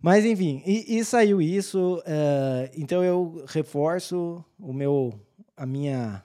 Mas 0.00 0.24
enfim, 0.24 0.62
e, 0.66 0.98
e 0.98 1.04
saiu 1.04 1.40
isso. 1.40 2.02
É... 2.06 2.70
Então 2.76 3.02
eu 3.04 3.44
reforço 3.48 4.44
o 4.58 4.72
meu, 4.72 5.18
a 5.56 5.66
minha, 5.66 6.22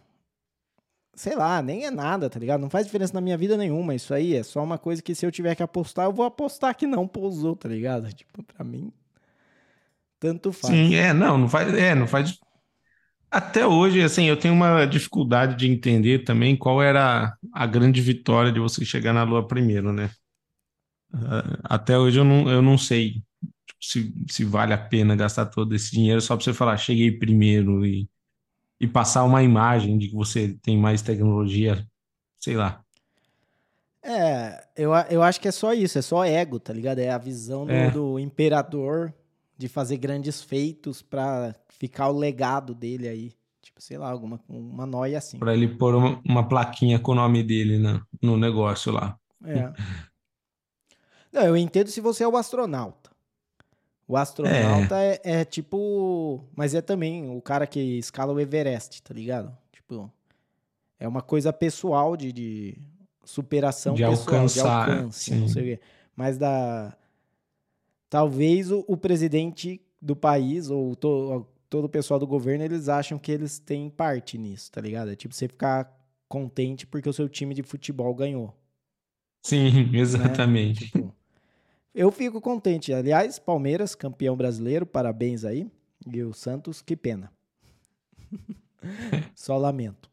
sei 1.16 1.36
lá, 1.36 1.62
nem 1.62 1.86
é 1.86 1.92
nada, 1.92 2.30
tá 2.30 2.40
ligado? 2.40 2.62
Não 2.62 2.70
faz 2.70 2.86
diferença 2.86 3.14
na 3.14 3.22
minha 3.22 3.38
vida 3.38 3.58
nenhuma. 3.58 3.96
Isso 3.96 4.14
aí 4.14 4.36
é 4.36 4.44
só 4.44 4.64
uma 4.64 4.78
coisa 4.78 5.02
que 5.02 5.16
se 5.16 5.26
eu 5.26 5.32
tiver 5.32 5.56
que 5.56 5.64
apostar, 5.64 6.06
eu 6.06 6.14
vou 6.14 6.26
apostar 6.26 6.76
que 6.76 6.88
não 6.88 7.08
pousou, 7.08 7.56
tá 7.56 7.70
ligado? 7.70 8.12
Tipo, 8.14 8.44
pra 8.44 8.64
mim, 8.64 8.92
tanto 10.20 10.52
faz. 10.54 10.78
Sim, 10.78 10.96
é, 10.96 11.14
não, 11.14 11.38
não 11.38 11.50
faz, 11.50 11.74
é, 11.74 11.96
não 11.96 12.08
faz, 12.08 12.40
Até 13.30 13.66
hoje, 13.66 14.02
assim, 14.02 14.26
eu 14.26 14.38
tenho 14.38 14.54
uma 14.54 14.86
dificuldade 14.86 15.56
de 15.58 15.70
entender 15.72 16.24
também 16.26 16.56
qual 16.58 16.82
era 16.82 17.38
a 17.54 17.66
grande 17.66 18.02
vitória 18.02 18.52
de 18.52 18.60
você 18.60 18.84
chegar 18.86 19.14
na 19.14 19.24
Lua 19.24 19.48
primeiro, 19.48 19.94
né? 19.94 20.12
Uh, 21.14 21.60
até 21.64 21.98
hoje 21.98 22.20
eu 22.20 22.24
não, 22.24 22.50
eu 22.50 22.62
não 22.62 22.78
sei 22.78 23.22
tipo, 23.66 23.80
se, 23.82 24.14
se 24.30 24.46
vale 24.46 24.74
a 24.74 24.78
pena 24.78 25.16
gastar 25.16 25.48
todo 25.48 25.76
esse 25.76 25.92
dinheiro 25.92 26.22
só 26.22 26.36
para 26.36 26.44
você 26.44 26.54
falar, 26.54 26.78
cheguei 26.78 27.12
primeiro 27.12 27.86
e, 27.86 28.10
e 28.80 28.88
passar 28.88 29.24
uma 29.24 29.44
imagem 29.44 29.98
de 29.98 30.08
que 30.10 30.16
você 30.16 30.58
tem 30.62 30.78
mais 30.78 31.02
tecnologia, 31.02 31.86
sei 32.40 32.56
lá. 32.56 32.84
É, 34.04 34.64
eu, 34.76 34.92
eu 35.10 35.22
acho 35.22 35.40
que 35.40 35.48
é 35.48 35.52
só 35.52 35.74
isso, 35.74 36.00
é 36.00 36.02
só 36.02 36.26
ego, 36.26 36.60
tá 36.60 36.74
ligado? 36.74 37.00
É 37.00 37.12
a 37.12 37.18
visão 37.18 37.66
do, 37.66 37.72
é. 37.72 37.92
do 37.92 38.18
imperador 38.18 39.14
de 39.58 39.68
fazer 39.68 39.98
grandes 39.98 40.42
feitos 40.42 41.04
para 41.04 41.56
ficar 41.70 42.10
o 42.10 42.18
legado 42.18 42.74
dele 42.74 43.08
aí. 43.08 43.34
Tipo, 43.62 43.80
sei 43.80 43.98
lá, 43.98 44.10
alguma 44.10 44.40
uma 44.50 44.88
noia 44.88 45.20
assim. 45.20 45.38
Para 45.38 45.54
ele 45.54 45.68
pôr 45.68 45.94
uma, 45.94 46.20
uma, 46.26 46.48
plaquinha 46.48 46.98
com 46.98 47.12
o 47.12 47.16
nome 47.16 47.44
dele 47.44 47.78
no, 47.78 48.02
no 48.20 48.38
negócio 48.38 48.92
lá. 48.92 49.16
É. 49.46 49.72
Não, 51.32 51.44
eu 51.44 51.58
entendo 51.58 51.88
se 51.88 52.02
você 52.02 52.24
é 52.24 52.28
o 52.28 52.36
astronauta. 52.36 53.10
O 54.08 54.18
astronauta 54.18 54.98
é. 55.00 55.22
É, 55.24 55.42
é. 55.42 55.46
tipo. 55.46 56.44
Mas 56.56 56.76
é 56.76 56.82
também 56.82 57.30
o 57.30 57.42
cara 57.42 57.66
que 57.66 57.80
escala 57.98 58.34
o 58.34 58.40
Everest, 58.40 59.02
tá 59.02 59.14
ligado? 59.14 59.56
Tipo. 59.72 60.12
É 61.00 61.08
uma 61.08 61.22
coisa 61.22 61.52
pessoal 61.52 62.16
de, 62.16 62.32
de 62.32 62.78
superação 63.24 63.96
de 63.96 64.04
pessoal, 64.04 64.36
alcançar, 64.36 64.86
de 64.86 64.92
alcance, 64.92 65.34
não 65.34 65.48
sei 65.48 65.62
o 65.62 65.66
quê. 65.66 65.82
Mas 66.16 66.38
da. 66.38 66.96
Talvez 68.10 68.70
o, 68.72 68.84
o 68.88 68.98
presidente 68.98 69.82
do 70.02 70.16
país, 70.16 70.70
ou 70.70 70.96
to, 70.96 71.48
todo 71.70 71.86
o 71.86 71.90
pessoal 71.90 72.20
do 72.20 72.28
governo, 72.28 72.66
eles 72.66 72.90
acham 72.90 73.18
que 73.18 73.32
eles 73.32 73.58
têm 73.58 73.90
parte 73.90 74.38
nisso, 74.38 74.70
tá 74.70 74.82
ligado? 74.82 75.10
É 75.10 75.16
tipo 75.16 75.34
você 75.34 75.48
ficar 75.48 75.98
contente 76.28 76.86
porque 76.86 77.08
o 77.08 77.14
seu 77.14 77.30
time 77.30 77.54
de 77.56 77.64
futebol 77.64 78.14
ganhou. 78.14 78.54
Sim, 79.42 79.90
exatamente. 79.96 80.84
Né? 80.84 80.88
Tipo, 80.88 81.16
eu 81.94 82.12
fico 82.12 82.40
contente. 82.42 82.94
Aliás, 82.94 83.40
Palmeiras, 83.40 83.96
campeão 83.96 84.36
brasileiro, 84.36 84.86
parabéns 84.86 85.46
aí. 85.46 85.70
E 86.12 86.24
o 86.24 86.34
Santos, 86.34 86.82
que 86.82 86.96
pena. 86.96 87.32
Só 89.36 89.58
lamento. 89.58 90.10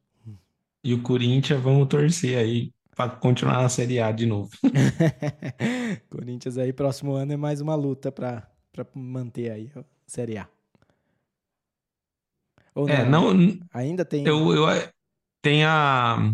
E 0.85 0.93
o 0.95 1.03
Corinthians, 1.03 1.61
vamos 1.61 1.89
torcer 1.89 2.39
aí 2.39 2.73
para 2.95 3.11
continuar 3.11 3.63
na 3.63 3.69
Série 3.69 4.01
A 4.01 4.11
de 4.11 4.27
novo. 4.27 4.51
Corinthians 6.11 6.59
aí, 6.59 6.73
próximo 6.73 7.13
ano 7.15 7.33
é 7.33 7.37
mais 7.37 7.61
uma 7.61 7.75
luta 7.75 8.11
para 8.11 8.51
manter 8.95 9.51
aí 9.51 9.71
a 9.75 9.85
Série 10.07 10.39
A. 10.39 10.49
Ou 12.75 12.89
é, 12.89 13.09
não, 13.09 13.35
não 13.35 13.59
ainda 13.73 14.05
tem. 14.05 14.27
Eu, 14.27 14.53
eu, 14.53 14.67
tem 15.43 15.65
a. 15.65 16.33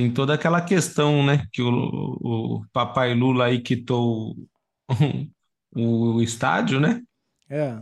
Tem 0.00 0.10
toda 0.10 0.32
aquela 0.32 0.62
questão, 0.62 1.22
né? 1.22 1.46
Que 1.52 1.60
o, 1.60 1.68
o 1.68 2.66
papai 2.72 3.12
Lula 3.12 3.44
aí 3.44 3.60
quitou 3.60 4.34
o, 4.88 4.96
o 6.16 6.22
estádio, 6.22 6.80
né? 6.80 7.02
É. 7.50 7.78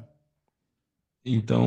Então, 1.24 1.64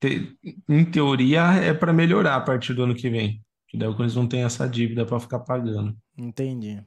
te, 0.00 0.34
em 0.66 0.82
teoria, 0.82 1.42
é 1.62 1.74
para 1.74 1.92
melhorar 1.92 2.36
a 2.36 2.40
partir 2.40 2.72
do 2.72 2.84
ano 2.84 2.94
que 2.94 3.10
vem. 3.10 3.44
Que 3.68 3.76
daí 3.76 3.86
o 3.86 3.94
Corinthians 3.94 4.16
não 4.16 4.26
tem 4.26 4.44
essa 4.44 4.66
dívida 4.66 5.04
para 5.04 5.20
ficar 5.20 5.40
pagando. 5.40 5.94
Entendi. 6.16 6.82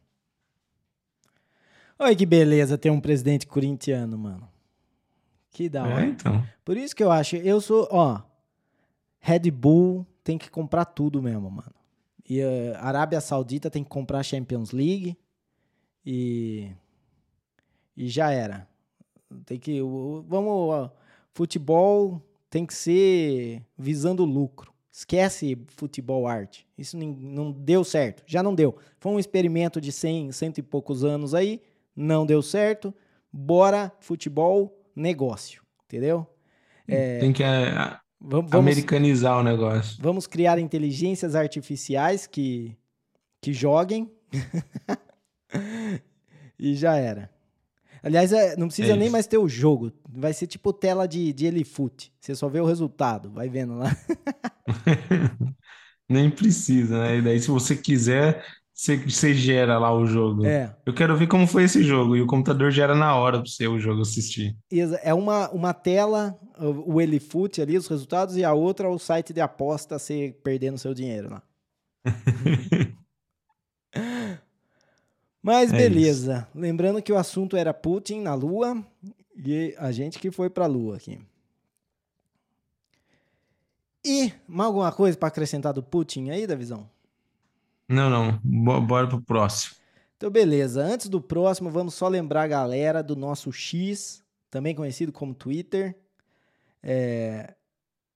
Olha 2.00 2.16
que 2.16 2.26
beleza 2.26 2.76
ter 2.76 2.90
um 2.90 3.00
presidente 3.00 3.46
corintiano, 3.46 4.18
mano. 4.18 4.50
Que 5.52 5.70
da 5.70 5.84
hora. 5.84 6.06
É, 6.06 6.08
então. 6.08 6.44
Por 6.66 6.76
isso 6.76 6.96
que 6.96 7.04
eu 7.04 7.12
acho, 7.12 7.36
eu 7.36 7.62
sou, 7.62 7.88
ó, 7.92 8.20
Red 9.20 9.52
Bull 9.52 10.08
tem 10.24 10.40
que 10.40 10.50
comprar 10.50 10.86
tudo 10.86 11.22
mesmo, 11.22 11.52
mano. 11.52 11.79
E 12.30 12.42
a 12.42 12.46
uh, 12.46 12.76
Arábia 12.78 13.20
Saudita 13.20 13.72
tem 13.72 13.84
que 13.84 13.90
comprar 13.90 14.20
a 14.20 14.24
Champions 14.24 14.72
League 14.72 15.18
e 16.06 16.72
e 17.98 18.08
já 18.08 18.32
era. 18.32 18.68
Tem 19.46 19.60
que 19.60 19.82
vamos, 20.28 20.90
futebol 21.34 22.22
tem 22.50 22.66
que 22.66 22.74
ser 22.74 23.62
visando 23.78 24.24
lucro. 24.24 24.74
Esquece 24.92 25.58
futebol 25.68 26.28
arte. 26.28 26.68
Isso 26.78 26.98
não 26.98 27.52
deu 27.52 27.84
certo. 27.84 28.24
Já 28.26 28.42
não 28.42 28.56
deu. 28.56 28.78
Foi 29.00 29.12
um 29.12 29.20
experimento 29.20 29.80
de 29.80 29.92
100, 29.92 30.32
cento 30.32 30.58
e 30.58 30.64
poucos 30.64 31.04
anos 31.04 31.34
aí. 31.34 31.62
Não 31.96 32.26
deu 32.26 32.42
certo. 32.42 32.94
Bora 33.32 33.92
futebol 34.00 34.82
negócio. 34.96 35.64
Entendeu? 35.86 36.28
É, 36.88 37.20
Tem 37.20 37.32
que 37.32 37.44
é, 37.44 38.00
vamos, 38.20 38.54
americanizar 38.54 39.38
o 39.38 39.44
negócio. 39.44 39.98
Vamos 40.02 40.28
criar 40.28 40.60
inteligências 40.60 41.36
artificiais 41.36 42.28
que, 42.28 42.76
que 43.42 43.54
joguem. 43.54 44.12
e 46.60 46.76
já 46.76 46.96
era. 46.96 47.30
Aliás, 48.02 48.32
é, 48.32 48.56
não 48.56 48.68
precisa 48.68 48.94
é 48.94 48.96
nem 48.96 49.10
mais 49.10 49.28
ter 49.28 49.38
o 49.38 49.48
jogo. 49.48 49.92
Vai 50.10 50.34
ser 50.34 50.48
tipo 50.48 50.72
tela 50.72 51.08
de, 51.08 51.34
de 51.34 51.46
Elifute. 51.46 52.14
Você 52.20 52.34
só 52.34 52.48
vê 52.48 52.60
o 52.60 52.66
resultado. 52.66 53.30
Vai 53.32 53.50
vendo 53.50 53.76
lá. 53.76 53.96
nem 56.08 56.30
precisa, 56.30 57.00
né? 57.00 57.18
E 57.18 57.22
daí, 57.22 57.40
se 57.40 57.50
você 57.50 57.76
quiser, 57.76 58.46
você, 58.80 58.96
você 58.96 59.34
gera 59.34 59.78
lá 59.78 59.94
o 59.94 60.06
jogo. 60.06 60.46
É. 60.46 60.74
Eu 60.86 60.94
quero 60.94 61.18
ver 61.18 61.28
como 61.28 61.46
foi 61.46 61.64
esse 61.64 61.84
jogo. 61.84 62.16
E 62.16 62.22
o 62.22 62.26
computador 62.26 62.72
gera 62.72 62.96
na 62.96 63.14
hora 63.14 63.40
para 63.40 63.46
você 63.46 63.68
o 63.68 63.78
jogo 63.78 64.04
assistir. 64.04 64.56
É 65.04 65.14
uma, 65.14 65.50
uma 65.50 65.74
tela, 65.74 66.40
o 66.58 67.02
Elifute 67.02 67.62
ali, 67.62 67.78
os 67.78 67.88
resultados, 67.88 68.38
e 68.38 68.46
a 68.46 68.54
outra 68.54 68.90
o 68.90 68.98
site 68.98 69.34
de 69.34 69.42
aposta, 69.42 70.00
você 70.00 70.34
perdendo 70.46 70.78
seu 70.78 70.94
dinheiro 70.94 71.30
lá. 71.30 71.44
Mas 75.44 75.74
é 75.74 75.78
beleza. 75.78 76.48
Isso. 76.50 76.58
Lembrando 76.58 77.02
que 77.02 77.12
o 77.12 77.18
assunto 77.18 77.58
era 77.58 77.74
Putin 77.74 78.22
na 78.22 78.34
Lua 78.34 78.82
e 79.36 79.76
a 79.78 79.92
gente 79.92 80.18
que 80.18 80.32
foi 80.32 80.50
para 80.50 80.64
a 80.64 80.70
Lua 80.70 80.96
aqui. 80.96 81.20
E 84.06 84.32
mais 84.48 84.68
alguma 84.68 84.92
coisa 84.94 85.18
para 85.18 85.28
acrescentar 85.28 85.74
do 85.74 85.84
Putin 85.84 86.30
aí, 86.30 86.48
da 86.48 86.56
visão? 86.56 86.90
Não, 87.90 88.10
não. 88.10 88.40
Bora 88.86 89.08
pro 89.08 89.20
próximo. 89.20 89.76
Então, 90.16 90.30
beleza. 90.30 90.84
Antes 90.84 91.10
do 91.10 91.20
próximo, 91.20 91.72
vamos 91.72 91.96
só 91.96 92.08
lembrar 92.08 92.44
a 92.44 92.48
galera 92.48 93.02
do 93.02 93.16
nosso 93.16 93.52
X, 93.52 94.24
também 94.52 94.76
conhecido 94.76 95.12
como 95.12 95.34
Twitter. 95.34 95.98
É... 96.84 97.56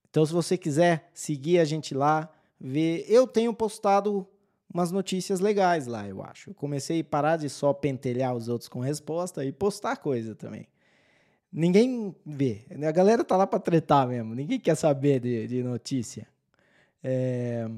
Então, 0.09 0.23
se 0.25 0.31
você 0.31 0.57
quiser 0.57 1.09
seguir 1.13 1.59
a 1.59 1.65
gente 1.65 1.95
lá, 1.95 2.29
ver. 2.59 3.03
Eu 3.07 3.25
tenho 3.25 3.53
postado 3.53 4.27
umas 4.71 4.91
notícias 4.91 5.39
legais 5.39 5.87
lá, 5.87 6.07
eu 6.07 6.21
acho. 6.23 6.51
Eu 6.51 6.53
comecei 6.53 7.01
a 7.01 7.03
parar 7.03 7.37
de 7.37 7.49
só 7.49 7.73
pentelhar 7.73 8.35
os 8.35 8.47
outros 8.47 8.67
com 8.67 8.79
resposta 8.79 9.43
e 9.43 9.51
postar 9.51 9.97
coisa 9.97 10.35
também. 10.35 10.67
Ninguém 11.51 12.15
vê. 12.25 12.65
A 12.87 12.91
galera 12.91 13.23
tá 13.23 13.37
lá 13.37 13.47
para 13.47 13.59
tretar 13.59 14.07
mesmo. 14.07 14.35
Ninguém 14.35 14.59
quer 14.59 14.75
saber 14.75 15.19
de, 15.19 15.47
de 15.47 15.63
notícia. 15.63 16.27
É... 17.03 17.69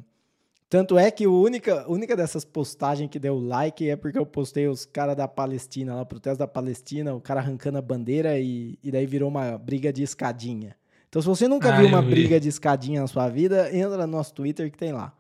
Tanto 0.68 0.98
é 0.98 1.12
que 1.12 1.26
a 1.26 1.30
única, 1.30 1.86
única 1.88 2.16
dessas 2.16 2.44
postagens 2.44 3.10
que 3.10 3.20
deu 3.20 3.38
like 3.38 3.88
é 3.88 3.96
porque 3.96 4.18
eu 4.18 4.26
postei 4.26 4.68
os 4.68 4.86
caras 4.86 5.16
da 5.16 5.28
Palestina 5.28 5.96
lá, 5.96 6.06
protesto 6.06 6.40
da 6.40 6.48
Palestina, 6.48 7.14
o 7.14 7.22
cara 7.22 7.40
arrancando 7.40 7.78
a 7.78 7.82
bandeira 7.82 8.40
e, 8.40 8.80
e 8.84 8.92
daí 8.92 9.06
virou 9.06 9.30
uma 9.30 9.58
briga 9.58 9.94
de 9.94 10.02
escadinha. 10.02 10.76
Então, 11.08 11.22
se 11.22 11.28
você 11.28 11.48
nunca 11.48 11.74
ah, 11.74 11.78
viu 11.78 11.88
uma 11.88 12.02
vi. 12.02 12.10
briga 12.10 12.40
de 12.40 12.50
escadinha 12.50 13.00
na 13.00 13.08
sua 13.08 13.30
vida, 13.30 13.74
entra 13.74 14.06
no 14.06 14.18
nosso 14.18 14.34
Twitter 14.34 14.72
que 14.72 14.78
tem 14.78 14.92
lá. 14.92 15.14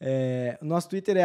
É, 0.00 0.56
nosso 0.62 0.88
Twitter 0.88 1.16
é 1.16 1.24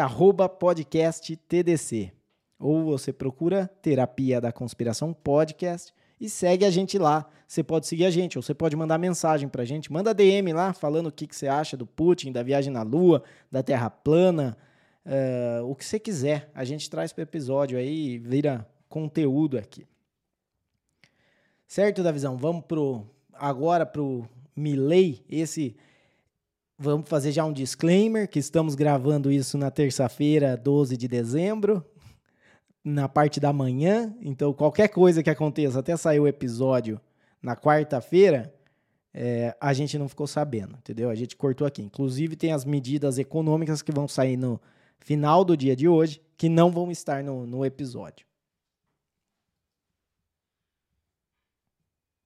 podcasttdc. 0.59 2.11
Ou 2.59 2.83
você 2.83 3.13
procura 3.13 3.69
Terapia 3.81 4.41
da 4.41 4.51
Conspiração 4.51 5.13
Podcast 5.13 5.93
e 6.23 6.29
segue 6.29 6.63
a 6.63 6.69
gente 6.69 6.97
lá. 6.97 7.29
Você 7.45 7.61
pode 7.61 7.85
seguir 7.85 8.05
a 8.05 8.09
gente, 8.09 8.37
ou 8.37 8.41
você 8.41 8.53
pode 8.53 8.77
mandar 8.77 8.97
mensagem 8.97 9.49
pra 9.49 9.65
gente. 9.65 9.91
Manda 9.91 10.13
DM 10.13 10.53
lá 10.53 10.71
falando 10.71 11.07
o 11.07 11.11
que, 11.11 11.27
que 11.27 11.35
você 11.35 11.49
acha 11.49 11.75
do 11.75 11.85
Putin, 11.85 12.31
da 12.31 12.41
viagem 12.41 12.71
na 12.71 12.81
Lua, 12.81 13.21
da 13.51 13.61
Terra 13.61 13.89
plana, 13.89 14.57
uh, 15.05 15.69
o 15.69 15.75
que 15.75 15.83
você 15.83 15.99
quiser. 15.99 16.49
A 16.55 16.63
gente 16.63 16.89
traz 16.89 17.11
para 17.11 17.23
episódio 17.23 17.77
aí 17.77 18.13
e 18.13 18.17
vira 18.17 18.65
conteúdo 18.87 19.57
aqui. 19.57 19.85
Certo, 21.67 22.01
Davizão? 22.01 22.37
Vamos 22.37 22.63
pro, 22.65 23.05
agora 23.33 23.85
pro 23.85 24.25
Milley, 24.55 25.25
esse 25.29 25.75
Vamos 26.75 27.07
fazer 27.07 27.31
já 27.31 27.45
um 27.45 27.53
disclaimer 27.53 28.27
que 28.27 28.39
estamos 28.39 28.73
gravando 28.73 29.31
isso 29.31 29.57
na 29.57 29.69
terça-feira, 29.69 30.57
12 30.57 30.97
de 30.97 31.07
dezembro, 31.07 31.85
na 32.83 33.07
parte 33.07 33.39
da 33.39 33.53
manhã. 33.53 34.13
Então, 34.21 34.53
qualquer 34.53 34.89
coisa 34.89 35.23
que 35.23 35.29
aconteça 35.29 35.79
até 35.79 35.95
sair 35.95 36.19
o 36.19 36.27
episódio 36.27 36.99
na 37.41 37.55
quarta-feira, 37.55 38.53
é, 39.13 39.55
a 39.61 39.73
gente 39.73 39.97
não 39.97 40.09
ficou 40.09 40.27
sabendo, 40.27 40.75
entendeu? 40.77 41.09
A 41.09 41.15
gente 41.15 41.35
cortou 41.35 41.67
aqui. 41.67 41.81
Inclusive, 41.81 42.35
tem 42.35 42.51
as 42.51 42.65
medidas 42.65 43.17
econômicas 43.17 43.81
que 43.81 43.91
vão 43.91 44.07
sair 44.07 44.37
no 44.37 44.59
final 44.99 45.45
do 45.45 45.55
dia 45.55 45.75
de 45.75 45.87
hoje, 45.87 46.21
que 46.37 46.49
não 46.49 46.71
vão 46.71 46.89
estar 46.91 47.23
no, 47.23 47.45
no 47.45 47.65
episódio. 47.65 48.25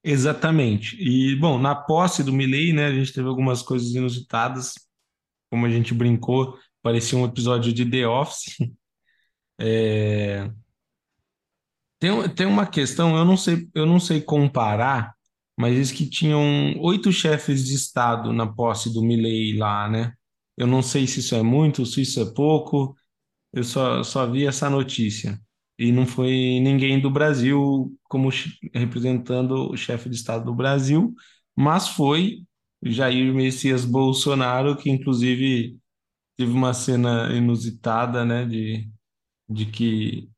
Exatamente. 0.02 0.96
E, 0.98 1.36
bom, 1.36 1.58
na 1.58 1.74
posse 1.74 2.22
do 2.22 2.32
Milley, 2.32 2.72
né, 2.72 2.86
a 2.86 2.92
gente 2.92 3.12
teve 3.12 3.28
algumas 3.28 3.62
coisas 3.62 3.90
inusitadas, 3.90 4.74
como 5.50 5.66
a 5.66 5.70
gente 5.70 5.92
brincou, 5.92 6.56
parecia 6.80 7.18
um 7.18 7.26
episódio 7.26 7.72
de 7.72 7.84
The 7.84 8.06
Office. 8.06 8.56
É... 9.58 10.50
Tem, 11.98 12.28
tem 12.34 12.46
uma 12.46 12.66
questão, 12.66 13.16
eu 13.16 13.24
não 13.24 13.36
sei, 13.36 13.68
eu 13.74 13.84
não 13.86 13.98
sei 13.98 14.20
comparar, 14.22 15.14
mas 15.56 15.74
diz 15.74 15.90
que 15.92 16.08
tinham 16.08 16.74
oito 16.80 17.10
chefes 17.12 17.64
de 17.66 17.74
Estado 17.74 18.32
na 18.32 18.46
posse 18.46 18.92
do 18.92 19.02
Milley 19.02 19.56
lá, 19.56 19.88
né? 19.88 20.12
Eu 20.56 20.66
não 20.66 20.80
sei 20.82 21.06
se 21.06 21.20
isso 21.20 21.34
é 21.34 21.42
muito, 21.42 21.84
se 21.86 22.02
isso 22.02 22.20
é 22.20 22.32
pouco, 22.34 22.94
eu 23.52 23.64
só, 23.64 24.02
só 24.04 24.26
vi 24.30 24.46
essa 24.46 24.70
notícia. 24.70 25.40
E 25.78 25.92
não 25.92 26.06
foi 26.06 26.60
ninguém 26.62 27.00
do 27.00 27.10
Brasil 27.10 27.92
como 28.04 28.30
representando 28.74 29.70
o 29.72 29.76
chefe 29.76 30.08
de 30.10 30.16
Estado 30.16 30.44
do 30.46 30.54
Brasil, 30.54 31.14
mas 31.56 31.88
foi 31.88 32.44
Jair 32.82 33.34
Messias 33.34 33.84
Bolsonaro, 33.84 34.76
que 34.76 34.90
inclusive 34.90 35.78
teve 36.36 36.52
uma 36.52 36.74
cena 36.74 37.32
inusitada, 37.36 38.24
né, 38.24 38.46
de, 38.46 38.88
de 39.48 39.66
que 39.66 40.28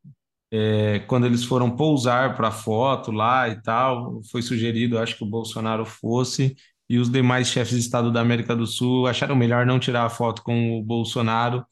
é, 0.52 1.00
quando 1.00 1.26
eles 1.26 1.44
foram 1.44 1.74
pousar 1.76 2.36
para 2.36 2.50
foto 2.50 3.10
lá 3.12 3.48
e 3.48 3.60
tal, 3.62 4.22
foi 4.30 4.42
sugerido, 4.42 4.98
acho 4.98 5.16
que 5.16 5.24
o 5.24 5.26
Bolsonaro 5.28 5.84
fosse, 5.86 6.56
e 6.88 6.98
os 6.98 7.10
demais 7.10 7.48
chefes 7.48 7.74
de 7.74 7.80
Estado 7.80 8.12
da 8.12 8.20
América 8.20 8.54
do 8.56 8.66
Sul 8.66 9.06
acharam 9.06 9.36
melhor 9.36 9.64
não 9.66 9.78
tirar 9.78 10.04
a 10.06 10.10
foto 10.10 10.42
com 10.42 10.78
o 10.78 10.82
Bolsonaro, 10.82 11.64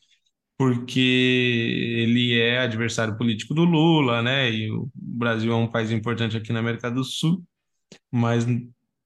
porque 0.59 1.01
ele 1.01 2.38
é 2.38 2.61
adversário 2.61 3.16
político 3.16 3.55
do 3.55 3.64
Lula, 3.64 4.22
né? 4.22 4.51
E 4.51 4.70
o 4.70 4.90
Brasil 4.94 5.53
é 5.53 5.57
um 5.57 5.68
país 5.68 5.90
importante 5.92 6.37
aqui 6.37 6.53
na 6.53 6.61
América 6.61 6.90
do 6.90 7.05
Sul, 7.05 7.44
mas 8.12 8.46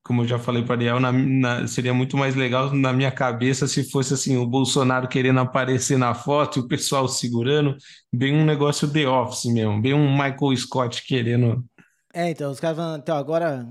como 0.03 0.23
eu 0.23 0.27
já 0.27 0.39
falei 0.39 0.65
para 0.65 0.75
Ariel, 0.75 0.99
na, 0.99 1.13
na, 1.13 1.67
seria 1.69 1.95
muito 1.95 2.17
mais 2.17 2.35
legal 2.35 2.75
na 2.75 2.93
minha 2.93 3.11
cabeça 3.11 3.69
se 3.69 3.85
fosse 3.85 4.15
assim, 4.15 4.37
o 4.37 4.47
Bolsonaro 4.47 5.07
querendo 5.09 5.41
aparecer 5.41 5.97
na 5.97 6.13
foto 6.13 6.59
e 6.59 6.63
o 6.63 6.69
pessoal 6.69 7.07
segurando, 7.07 7.77
bem 8.13 8.35
um 8.35 8.45
negócio 8.45 8.91
The 8.91 9.09
Office 9.09 9.45
mesmo, 9.53 9.81
bem 9.81 9.95
um 9.95 10.11
Michael 10.11 10.57
Scott 10.57 11.05
querendo. 11.07 11.65
É, 12.13 12.31
então, 12.31 12.51
os 12.51 12.59
caras 12.59 12.77
falam, 12.77 12.99
então, 12.99 13.17
agora 13.17 13.67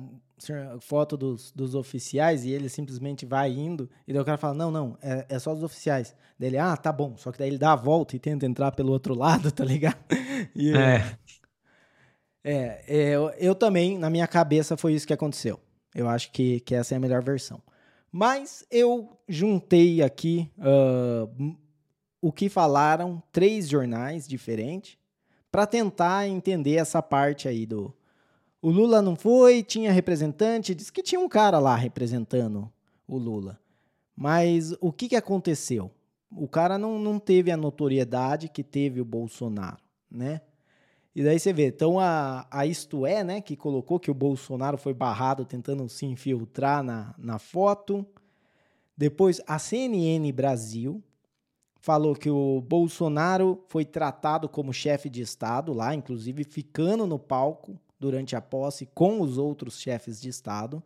foto 0.80 1.16
dos, 1.16 1.52
dos 1.52 1.76
oficiais 1.76 2.46
e 2.46 2.52
ele 2.52 2.68
simplesmente 2.70 3.26
vai 3.26 3.52
indo, 3.52 3.90
e 4.08 4.14
daí 4.14 4.22
o 4.22 4.26
cara 4.26 4.38
fala, 4.38 4.54
não, 4.54 4.72
não, 4.72 4.98
é, 5.02 5.26
é 5.30 5.40
só 5.40 5.54
dos 5.54 5.64
oficiais. 5.64 6.16
Daí 6.40 6.50
ele, 6.50 6.58
ah, 6.58 6.76
tá 6.76 6.92
bom, 6.92 7.16
só 7.18 7.32
que 7.32 7.38
daí 7.38 7.50
ele 7.50 7.58
dá 7.58 7.74
a 7.74 7.76
volta 7.76 8.16
e 8.16 8.20
tenta 8.20 8.46
entrar 8.46 8.72
pelo 8.72 8.92
outro 8.92 9.14
lado, 9.20 9.52
tá 9.52 9.64
ligado? 9.64 10.00
E, 10.56 10.72
é. 10.76 11.18
É, 12.44 12.84
é 12.88 13.10
eu, 13.16 13.30
eu 13.38 13.54
também, 13.54 13.98
na 13.98 14.10
minha 14.10 14.28
cabeça, 14.28 14.76
foi 14.76 14.94
isso 14.94 15.06
que 15.06 15.14
aconteceu. 15.14 15.60
Eu 15.94 16.08
acho 16.08 16.32
que, 16.32 16.60
que 16.62 16.76
essa 16.76 16.96
é 16.96 16.98
a 16.98 17.00
melhor 17.00 17.24
versão. 17.24 17.62
Mas 18.12 18.66
eu 18.70 19.18
juntei 19.28 20.02
aqui 20.02 20.50
uh, 20.58 21.56
o 22.22 22.32
que 22.32 22.50
falaram 22.50 23.22
três 23.32 23.70
jornais 23.70 24.28
diferentes 24.28 24.98
para 25.52 25.66
tentar 25.66 26.28
entender 26.28 26.76
essa 26.76 27.02
parte 27.02 27.48
aí 27.48 27.66
do. 27.66 27.94
O 28.62 28.70
Lula 28.70 29.02
não 29.02 29.16
foi, 29.16 29.64
tinha 29.64 29.92
representante, 29.92 30.76
disse 30.76 30.92
que 30.92 31.02
tinha 31.02 31.20
um 31.20 31.28
cara 31.28 31.58
lá 31.58 31.76
representando 31.76 32.72
o 33.08 33.18
Lula. 33.18 33.60
Mas 34.16 34.74
o 34.80 34.92
que, 34.92 35.10
que 35.10 35.16
aconteceu? 35.16 35.90
O 36.32 36.48
cara 36.48 36.78
não, 36.78 37.00
não 37.00 37.18
teve 37.18 37.50
a 37.50 37.58
notoriedade 37.58 38.50
que 38.50 38.64
teve 38.64 39.02
o 39.02 39.06
Bolsonaro, 39.06 39.82
né? 40.10 40.42
E 41.14 41.24
daí 41.24 41.40
você 41.40 41.52
vê, 41.52 41.68
então 41.68 42.00
a, 42.00 42.48
a 42.50 42.66
Isto 42.66 43.06
É, 43.06 43.24
né, 43.24 43.42
que 43.42 43.56
colocou 43.56 44.00
que 44.00 44.10
o 44.10 44.14
Bolsonaro 44.14 44.78
foi 44.78 44.94
barrado 44.94 45.44
tentando 45.44 45.88
se 45.90 46.06
infiltrar 46.06 46.82
na, 46.82 47.14
na 47.18 47.38
foto. 47.38 48.06
Depois 48.98 49.42
a 49.46 49.60
CNN 49.60 50.32
Brasil 50.32 51.04
falou 51.82 52.16
que 52.16 52.30
o 52.30 52.62
Bolsonaro 52.62 53.64
foi 53.68 53.84
tratado 53.84 54.48
como 54.48 54.72
chefe 54.72 55.10
de 55.10 55.22
Estado 55.22 55.74
lá, 55.74 55.94
inclusive 55.94 56.44
ficando 56.44 57.06
no 57.06 57.20
palco 57.20 57.78
durante 58.00 58.36
a 58.36 58.42
posse 58.42 58.88
com 58.94 59.20
os 59.20 59.38
outros 59.38 59.82
chefes 59.82 60.22
de 60.22 60.30
Estado. 60.30 60.82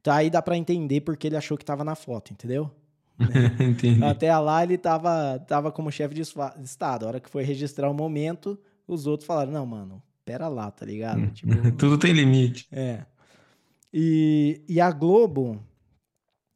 Então 0.00 0.12
aí 0.12 0.28
dá 0.28 0.42
para 0.42 0.56
entender 0.56 1.00
porque 1.00 1.26
ele 1.26 1.36
achou 1.36 1.56
que 1.56 1.62
estava 1.62 1.82
na 1.82 1.94
foto, 1.94 2.32
entendeu? 2.32 2.70
Até 4.10 4.36
lá 4.36 4.62
ele 4.62 4.74
estava 4.74 5.38
tava 5.46 5.72
como 5.72 5.90
chefe 5.90 6.14
de 6.14 6.22
Estado. 6.62 7.04
A 7.04 7.08
hora 7.08 7.20
que 7.20 7.30
foi 7.30 7.44
registrar 7.44 7.88
o 7.88 7.94
momento, 7.94 8.58
os 8.86 9.06
outros 9.06 9.26
falaram, 9.26 9.52
não, 9.52 9.66
mano, 9.66 10.02
pera 10.24 10.48
lá, 10.48 10.70
tá 10.70 10.84
ligado? 10.84 11.20
Hum. 11.20 11.30
Tipo, 11.30 11.72
Tudo 11.76 11.98
tem 11.98 12.12
limite. 12.12 12.66
É. 12.72 13.04
E, 13.92 14.62
e 14.68 14.80
a 14.80 14.90
Globo, 14.90 15.62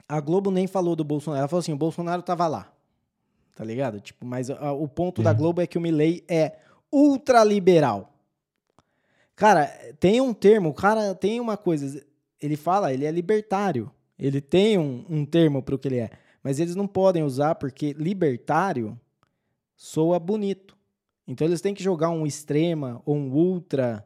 a 0.08 0.20
Globo 0.20 0.50
nem 0.50 0.66
falou 0.66 0.96
do 0.96 1.04
Bolsonaro. 1.04 1.40
Ela 1.40 1.48
falou 1.48 1.60
assim, 1.60 1.72
o 1.72 1.78
Bolsonaro 1.78 2.22
tava 2.22 2.46
lá, 2.46 2.72
tá 3.54 3.64
ligado? 3.64 4.00
Tipo, 4.00 4.24
mas 4.26 4.50
a, 4.50 4.72
o 4.72 4.88
ponto 4.88 5.22
da 5.22 5.32
Globo 5.32 5.60
é 5.60 5.66
que 5.66 5.78
o 5.78 5.80
Milley 5.80 6.24
é 6.28 6.58
ultraliberal. 6.92 8.12
Cara, 9.36 9.66
tem 10.00 10.20
um 10.20 10.34
termo, 10.34 10.70
o 10.70 10.74
cara 10.74 11.14
tem 11.14 11.38
uma 11.38 11.56
coisa, 11.56 12.04
ele 12.40 12.56
fala, 12.56 12.92
ele 12.92 13.04
é 13.04 13.10
libertário. 13.10 13.90
Ele 14.18 14.40
tem 14.40 14.76
um, 14.76 15.04
um 15.08 15.24
termo 15.24 15.62
para 15.62 15.74
o 15.76 15.78
que 15.78 15.86
ele 15.86 15.98
é. 15.98 16.10
Mas 16.42 16.58
eles 16.58 16.74
não 16.74 16.88
podem 16.88 17.22
usar 17.22 17.54
porque 17.54 17.92
libertário 17.92 18.98
soa 19.76 20.18
bonito. 20.18 20.76
Então 21.28 21.46
eles 21.46 21.60
têm 21.60 21.74
que 21.74 21.82
jogar 21.82 22.08
um 22.08 22.26
extrema 22.26 23.02
ou 23.04 23.14
um 23.14 23.30
ultra 23.30 24.04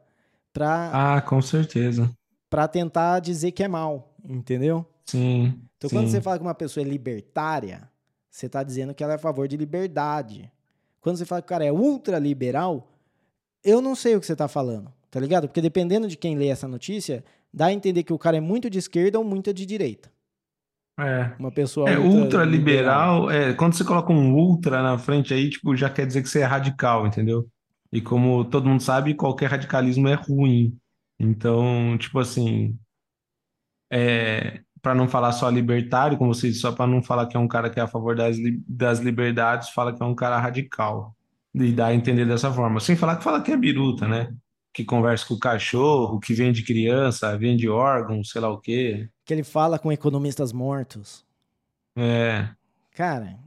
para 0.51 1.15
Ah, 1.15 1.21
com 1.21 1.41
certeza. 1.41 2.11
Para 2.49 2.67
tentar 2.67 3.21
dizer 3.21 3.51
que 3.53 3.63
é 3.63 3.67
mal, 3.67 4.13
entendeu? 4.27 4.85
Sim. 5.05 5.59
Então 5.77 5.89
sim. 5.89 5.95
quando 5.95 6.09
você 6.09 6.19
fala 6.19 6.37
que 6.37 6.43
uma 6.43 6.53
pessoa 6.53 6.85
é 6.85 6.87
libertária, 6.87 7.89
você 8.29 8.47
está 8.47 8.61
dizendo 8.61 8.93
que 8.93 9.01
ela 9.01 9.13
é 9.13 9.15
a 9.15 9.19
favor 9.19 9.47
de 9.47 9.55
liberdade. 9.55 10.51
Quando 10.99 11.17
você 11.17 11.25
fala 11.25 11.41
que 11.41 11.45
o 11.45 11.49
cara 11.49 11.65
é 11.65 11.71
ultraliberal, 11.71 12.91
eu 13.63 13.81
não 13.81 13.95
sei 13.95 14.15
o 14.15 14.19
que 14.19 14.25
você 14.25 14.33
está 14.33 14.49
falando, 14.49 14.91
tá 15.09 15.19
ligado? 15.19 15.47
Porque 15.47 15.61
dependendo 15.61 16.07
de 16.07 16.17
quem 16.17 16.35
lê 16.35 16.47
essa 16.47 16.67
notícia, 16.67 17.23
dá 17.53 17.67
a 17.67 17.73
entender 17.73 18.03
que 18.03 18.13
o 18.13 18.19
cara 18.19 18.37
é 18.37 18.41
muito 18.41 18.69
de 18.69 18.79
esquerda 18.79 19.17
ou 19.17 19.23
muito 19.23 19.53
de 19.53 19.65
direita. 19.65 20.11
É. 20.99 21.33
Uma 21.39 21.51
pessoa 21.51 21.89
é 21.89 21.97
ultra 21.97 22.43
liberal, 22.43 23.29
é, 23.29 23.53
quando 23.53 23.73
você 23.73 23.83
coloca 23.83 24.13
um 24.13 24.33
ultra 24.35 24.83
na 24.83 24.97
frente 24.97 25.33
aí, 25.33 25.49
tipo, 25.49 25.75
já 25.75 25.89
quer 25.89 26.05
dizer 26.05 26.21
que 26.21 26.29
você 26.29 26.41
é 26.41 26.45
radical, 26.45 27.07
entendeu? 27.07 27.47
E 27.91 27.99
como 28.01 28.45
todo 28.45 28.67
mundo 28.67 28.81
sabe, 28.81 29.13
qualquer 29.15 29.49
radicalismo 29.49 30.07
é 30.07 30.15
ruim. 30.15 30.77
Então, 31.19 31.97
tipo 31.97 32.19
assim, 32.19 32.77
é, 33.91 34.61
para 34.81 34.93
não 34.93 35.07
falar 35.07 35.31
só 35.31 35.49
libertário, 35.49 36.17
como 36.17 36.33
você 36.33 36.49
disse, 36.49 36.61
só 36.61 36.71
para 36.71 36.87
não 36.87 37.01
falar 37.01 37.27
que 37.27 37.37
é 37.37 37.39
um 37.39 37.47
cara 37.47 37.69
que 37.69 37.79
é 37.79 37.83
a 37.83 37.87
favor 37.87 38.15
das, 38.15 38.37
das 38.67 38.99
liberdades, 38.99 39.69
fala 39.69 39.93
que 39.93 40.01
é 40.03 40.05
um 40.05 40.15
cara 40.15 40.39
radical. 40.39 41.15
E 41.55 41.71
dá 41.71 41.87
a 41.87 41.93
entender 41.93 42.25
dessa 42.25 42.51
forma. 42.51 42.79
Sem 42.79 42.95
falar 42.95 43.17
que 43.17 43.23
fala 43.23 43.41
que 43.41 43.51
é 43.51 43.57
biruta, 43.57 44.07
né? 44.07 44.33
Que 44.73 44.83
conversa 44.83 45.25
com 45.27 45.35
o 45.35 45.39
cachorro, 45.39 46.19
que 46.19 46.33
vende 46.33 46.63
criança, 46.63 47.37
vende 47.37 47.69
órgão, 47.69 48.23
sei 48.23 48.41
lá 48.41 48.49
o 48.49 48.59
quê 48.59 49.07
que 49.25 49.33
ele 49.33 49.43
fala 49.43 49.79
com 49.79 49.91
economistas 49.91 50.51
mortos. 50.51 51.25
É. 51.95 52.49
Cara. 52.91 53.39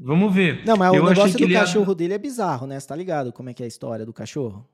Vamos 0.00 0.32
ver. 0.32 0.64
Não, 0.64 0.76
mas 0.76 0.94
eu 0.94 1.02
o 1.02 1.08
negócio 1.08 1.38
do 1.38 1.52
cachorro 1.52 1.92
ia... 1.92 1.94
dele 1.94 2.14
é 2.14 2.18
bizarro, 2.18 2.66
né? 2.66 2.78
Você 2.78 2.86
tá 2.86 2.94
ligado 2.94 3.32
como 3.32 3.50
é 3.50 3.54
que 3.54 3.62
é 3.62 3.66
a 3.66 3.68
história 3.68 4.06
do 4.06 4.12
cachorro? 4.12 4.66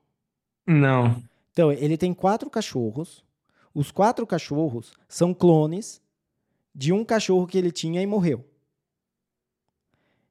Não. 0.67 1.21
Então, 1.51 1.71
ele 1.71 1.97
tem 1.97 2.13
quatro 2.13 2.49
cachorros. 2.49 3.23
Os 3.73 3.91
quatro 3.91 4.25
cachorros 4.27 4.93
são 5.07 5.33
clones 5.33 6.01
de 6.73 6.93
um 6.93 7.03
cachorro 7.03 7.47
que 7.47 7.57
ele 7.57 7.71
tinha 7.71 8.01
e 8.01 8.05
morreu. 8.05 8.45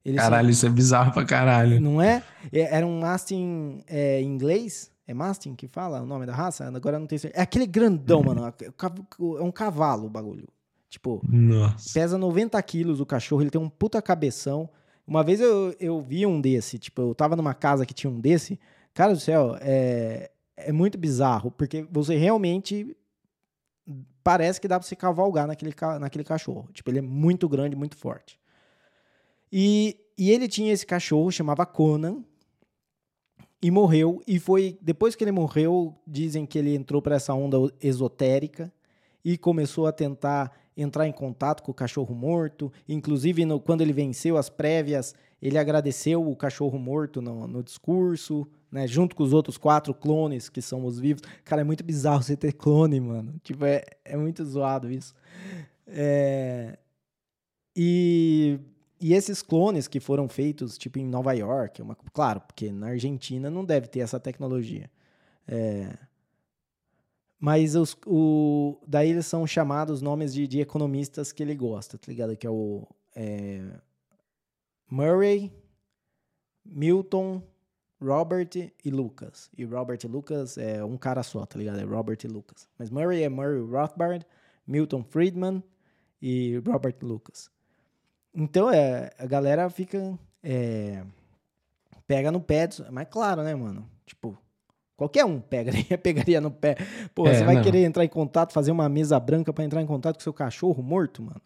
Eles 0.04 0.20
caralho, 0.20 0.44
são... 0.44 0.50
isso 0.50 0.66
é 0.66 0.70
bizarro 0.70 1.12
pra 1.12 1.24
caralho. 1.24 1.80
Não 1.80 2.00
é? 2.00 2.22
é 2.52 2.76
era 2.76 2.86
um 2.86 3.00
mastim 3.00 3.82
é, 3.88 4.20
inglês 4.22 4.92
é 5.06 5.12
Mastin 5.12 5.54
que 5.54 5.68
fala 5.68 6.00
o 6.00 6.06
nome 6.06 6.26
da 6.26 6.34
raça? 6.34 6.66
Agora 6.66 6.98
não 6.98 7.06
tenho 7.06 7.20
certeza. 7.20 7.40
É 7.40 7.42
aquele 7.42 7.66
grandão, 7.66 8.22
mano. 8.22 8.46
É, 8.46 8.64
é 8.64 9.42
um 9.42 9.52
cavalo 9.52 10.06
o 10.06 10.10
bagulho. 10.10 10.48
Tipo, 10.88 11.20
Nossa. 11.28 11.92
pesa 11.92 12.16
90 12.16 12.62
quilos 12.62 13.00
o 13.00 13.06
cachorro, 13.06 13.42
ele 13.42 13.50
tem 13.50 13.60
um 13.60 13.68
puta 13.68 14.00
cabeção. 14.00 14.68
Uma 15.06 15.22
vez 15.22 15.40
eu, 15.40 15.74
eu 15.78 16.00
vi 16.00 16.24
um 16.24 16.40
desse, 16.40 16.78
tipo, 16.78 17.02
eu 17.02 17.14
tava 17.14 17.36
numa 17.36 17.52
casa 17.52 17.84
que 17.84 17.92
tinha 17.92 18.10
um 18.10 18.20
desse. 18.20 18.58
Cara 18.94 19.12
do 19.12 19.20
céu, 19.20 19.56
é, 19.60 20.30
é 20.56 20.72
muito 20.72 20.96
bizarro, 20.96 21.50
porque 21.50 21.86
você 21.90 22.16
realmente 22.16 22.96
parece 24.22 24.60
que 24.60 24.68
dá 24.68 24.78
pra 24.78 24.86
você 24.86 24.96
cavalgar 24.96 25.46
naquele, 25.46 25.74
naquele 26.00 26.24
cachorro. 26.24 26.68
Tipo, 26.72 26.90
ele 26.90 27.00
é 27.00 27.02
muito 27.02 27.48
grande, 27.48 27.76
muito 27.76 27.96
forte. 27.96 28.38
E, 29.52 29.98
e 30.16 30.30
ele 30.30 30.48
tinha 30.48 30.72
esse 30.72 30.86
cachorro, 30.86 31.30
chamava 31.30 31.66
Conan, 31.66 32.22
e 33.64 33.70
morreu. 33.70 34.22
E 34.26 34.38
foi 34.38 34.78
depois 34.82 35.16
que 35.16 35.24
ele 35.24 35.32
morreu, 35.32 35.94
dizem 36.06 36.44
que 36.44 36.58
ele 36.58 36.74
entrou 36.76 37.00
para 37.00 37.16
essa 37.16 37.32
onda 37.32 37.56
esotérica 37.80 38.70
e 39.24 39.38
começou 39.38 39.86
a 39.86 39.92
tentar 39.92 40.52
entrar 40.76 41.08
em 41.08 41.12
contato 41.12 41.62
com 41.62 41.70
o 41.70 41.74
cachorro 41.74 42.14
morto. 42.14 42.70
Inclusive, 42.86 43.46
no, 43.46 43.58
quando 43.58 43.80
ele 43.80 43.94
venceu 43.94 44.36
as 44.36 44.50
prévias, 44.50 45.14
ele 45.40 45.56
agradeceu 45.56 46.28
o 46.28 46.36
cachorro 46.36 46.78
morto 46.78 47.22
no, 47.22 47.48
no 47.48 47.62
discurso, 47.62 48.46
né? 48.70 48.86
Junto 48.86 49.16
com 49.16 49.22
os 49.22 49.32
outros 49.32 49.56
quatro 49.56 49.94
clones 49.94 50.50
que 50.50 50.60
são 50.60 50.84
os 50.84 50.98
vivos. 51.00 51.22
Cara, 51.42 51.62
é 51.62 51.64
muito 51.64 51.82
bizarro 51.82 52.22
você 52.22 52.36
ter 52.36 52.52
clone, 52.52 53.00
mano. 53.00 53.34
Tipo, 53.42 53.64
é, 53.64 53.82
é 54.04 54.14
muito 54.14 54.44
zoado 54.44 54.90
isso. 54.90 55.14
É... 55.86 56.76
E, 57.74 58.58
e 59.04 59.12
esses 59.12 59.42
clones 59.42 59.86
que 59.86 60.00
foram 60.00 60.30
feitos, 60.30 60.78
tipo, 60.78 60.98
em 60.98 61.04
Nova 61.04 61.34
York, 61.34 61.82
uma, 61.82 61.94
claro, 61.94 62.40
porque 62.40 62.72
na 62.72 62.86
Argentina 62.86 63.50
não 63.50 63.62
deve 63.62 63.86
ter 63.86 64.00
essa 64.00 64.18
tecnologia. 64.18 64.90
É... 65.46 65.94
Mas 67.38 67.76
os, 67.76 67.94
o, 68.06 68.80
daí 68.86 69.10
eles 69.10 69.26
são 69.26 69.46
chamados 69.46 70.00
nomes 70.00 70.32
de, 70.32 70.46
de 70.46 70.58
economistas 70.58 71.32
que 71.32 71.42
ele 71.42 71.54
gosta, 71.54 71.98
tá 71.98 72.10
ligado? 72.10 72.34
Que 72.34 72.46
é 72.46 72.50
o 72.50 72.88
é, 73.14 73.78
Murray, 74.90 75.52
Milton, 76.64 77.42
Robert 78.00 78.72
e 78.82 78.90
Lucas. 78.90 79.50
E 79.54 79.66
Robert 79.66 79.98
e 80.02 80.06
Lucas 80.06 80.56
é 80.56 80.82
um 80.82 80.96
cara 80.96 81.22
só, 81.22 81.44
tá 81.44 81.58
ligado? 81.58 81.78
É 81.78 81.84
Robert 81.84 82.20
e 82.24 82.26
Lucas. 82.26 82.66
Mas 82.78 82.88
Murray 82.88 83.22
é 83.22 83.28
Murray 83.28 83.60
Rothbard, 83.60 84.26
Milton 84.66 85.04
Friedman 85.04 85.62
e 86.22 86.56
Robert 86.66 86.96
Lucas. 87.02 87.52
Então 88.34 88.70
é, 88.70 89.10
a 89.18 89.26
galera 89.26 89.68
fica. 89.70 90.18
É, 90.42 91.04
pega 92.06 92.30
no 92.30 92.40
pé. 92.40 92.68
Mas 92.90 93.08
claro, 93.08 93.42
né, 93.42 93.54
mano? 93.54 93.88
Tipo, 94.06 94.38
Qualquer 94.96 95.24
um 95.24 95.40
pegaria, 95.40 95.98
pegaria 95.98 96.40
no 96.40 96.50
pé. 96.50 96.76
Pô, 97.14 97.26
é, 97.26 97.34
você 97.34 97.44
vai 97.44 97.56
não. 97.56 97.62
querer 97.62 97.84
entrar 97.84 98.04
em 98.04 98.08
contato, 98.08 98.52
fazer 98.52 98.70
uma 98.70 98.88
mesa 98.88 99.18
branca 99.18 99.52
para 99.52 99.64
entrar 99.64 99.82
em 99.82 99.86
contato 99.86 100.16
com 100.16 100.22
seu 100.22 100.32
cachorro 100.32 100.82
morto, 100.82 101.22
mano? 101.22 101.40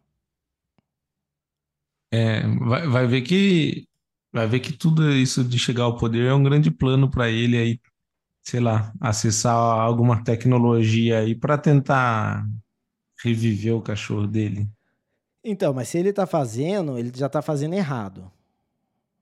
É, 2.10 2.46
vai, 2.58 2.86
vai 2.86 3.06
ver 3.06 3.22
que 3.22 3.86
vai 4.32 4.46
ver 4.46 4.60
que 4.60 4.72
tudo 4.72 5.10
isso 5.12 5.42
de 5.44 5.58
chegar 5.58 5.84
ao 5.84 5.96
poder 5.96 6.26
é 6.26 6.34
um 6.34 6.42
grande 6.42 6.70
plano 6.70 7.10
para 7.10 7.30
ele 7.30 7.56
aí, 7.56 7.80
sei 8.42 8.60
lá, 8.60 8.92
acessar 9.00 9.54
alguma 9.56 10.22
tecnologia 10.22 11.20
aí 11.20 11.34
para 11.34 11.58
tentar 11.58 12.46
reviver 13.22 13.74
o 13.74 13.82
cachorro 13.82 14.26
dele. 14.26 14.68
Então, 15.50 15.72
mas 15.72 15.88
se 15.88 15.96
ele 15.96 16.12
tá 16.12 16.26
fazendo, 16.26 16.98
ele 16.98 17.10
já 17.14 17.26
tá 17.26 17.40
fazendo 17.40 17.74
errado. 17.74 18.30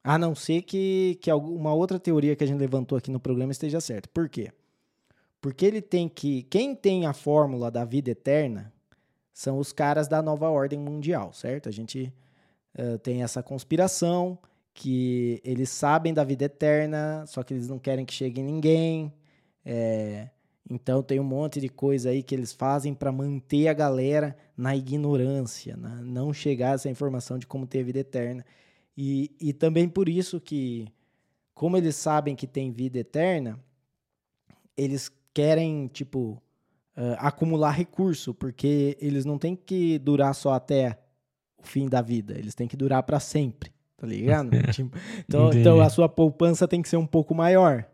A 0.02 0.18
não 0.18 0.34
ser 0.34 0.62
que, 0.62 1.16
que 1.22 1.32
uma 1.32 1.72
outra 1.72 2.00
teoria 2.00 2.34
que 2.34 2.42
a 2.42 2.46
gente 2.46 2.58
levantou 2.58 2.98
aqui 2.98 3.12
no 3.12 3.20
programa 3.20 3.52
esteja 3.52 3.80
certa. 3.80 4.08
Por 4.12 4.28
quê? 4.28 4.50
Porque 5.40 5.64
ele 5.64 5.80
tem 5.80 6.08
que. 6.08 6.42
Quem 6.44 6.74
tem 6.74 7.06
a 7.06 7.12
fórmula 7.12 7.70
da 7.70 7.84
vida 7.84 8.10
eterna 8.10 8.72
são 9.32 9.58
os 9.58 9.72
caras 9.72 10.08
da 10.08 10.20
nova 10.20 10.48
ordem 10.50 10.80
mundial, 10.80 11.32
certo? 11.32 11.68
A 11.68 11.72
gente 11.72 12.12
uh, 12.76 12.98
tem 12.98 13.22
essa 13.22 13.40
conspiração 13.40 14.36
que 14.74 15.40
eles 15.44 15.70
sabem 15.70 16.12
da 16.12 16.24
vida 16.24 16.46
eterna, 16.46 17.24
só 17.28 17.44
que 17.44 17.54
eles 17.54 17.68
não 17.68 17.78
querem 17.78 18.04
que 18.04 18.12
chegue 18.12 18.42
ninguém. 18.42 19.12
É, 19.64 20.28
então 20.68 21.02
tem 21.02 21.20
um 21.20 21.24
monte 21.24 21.60
de 21.60 21.68
coisa 21.68 22.10
aí 22.10 22.22
que 22.22 22.34
eles 22.34 22.52
fazem 22.52 22.92
para 22.92 23.12
manter 23.12 23.68
a 23.68 23.72
galera 23.72 24.36
na 24.56 24.74
ignorância, 24.74 25.76
né? 25.76 26.00
não 26.02 26.32
chegar 26.32 26.72
a 26.72 26.74
essa 26.74 26.88
informação 26.88 27.38
de 27.38 27.46
como 27.46 27.66
ter 27.66 27.80
a 27.80 27.84
vida 27.84 28.00
eterna. 28.00 28.44
E, 28.96 29.30
e 29.40 29.52
também 29.52 29.88
por 29.88 30.08
isso 30.08 30.40
que, 30.40 30.88
como 31.54 31.76
eles 31.76 31.94
sabem 31.94 32.34
que 32.34 32.46
tem 32.46 32.72
vida 32.72 32.98
eterna, 32.98 33.60
eles 34.76 35.10
querem, 35.32 35.86
tipo, 35.86 36.42
uh, 36.96 37.16
acumular 37.18 37.70
recurso, 37.70 38.34
porque 38.34 38.96
eles 39.00 39.24
não 39.24 39.38
têm 39.38 39.54
que 39.54 39.98
durar 39.98 40.34
só 40.34 40.54
até 40.54 40.98
o 41.58 41.66
fim 41.66 41.88
da 41.88 42.02
vida, 42.02 42.36
eles 42.36 42.54
têm 42.54 42.66
que 42.66 42.76
durar 42.76 43.02
para 43.02 43.20
sempre, 43.20 43.70
tá 43.96 44.06
ligado? 44.06 44.50
tipo, 44.72 44.96
então, 45.20 45.50
então 45.52 45.80
a 45.80 45.90
sua 45.90 46.08
poupança 46.08 46.66
tem 46.66 46.82
que 46.82 46.88
ser 46.88 46.96
um 46.96 47.06
pouco 47.06 47.34
maior, 47.34 47.86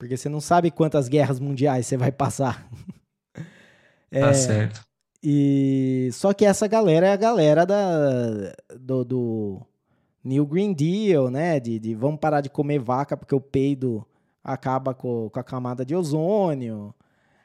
porque 0.00 0.16
você 0.16 0.30
não 0.30 0.40
sabe 0.40 0.70
quantas 0.70 1.08
guerras 1.08 1.38
mundiais 1.38 1.86
você 1.86 1.94
vai 1.94 2.10
passar. 2.10 2.66
é, 4.10 4.20
tá 4.20 4.32
certo. 4.32 4.80
E 5.22 6.08
só 6.14 6.32
que 6.32 6.46
essa 6.46 6.66
galera 6.66 7.06
é 7.06 7.12
a 7.12 7.16
galera 7.16 7.66
da, 7.66 8.54
do, 8.78 9.04
do 9.04 9.60
New 10.24 10.46
Green 10.46 10.72
Deal, 10.72 11.30
né? 11.30 11.60
De, 11.60 11.78
de 11.78 11.94
vamos 11.94 12.18
parar 12.18 12.40
de 12.40 12.48
comer 12.48 12.78
vaca 12.78 13.14
porque 13.14 13.34
o 13.34 13.40
peido 13.42 14.02
acaba 14.42 14.94
com, 14.94 15.28
com 15.28 15.38
a 15.38 15.44
camada 15.44 15.84
de 15.84 15.94
ozônio. 15.94 16.94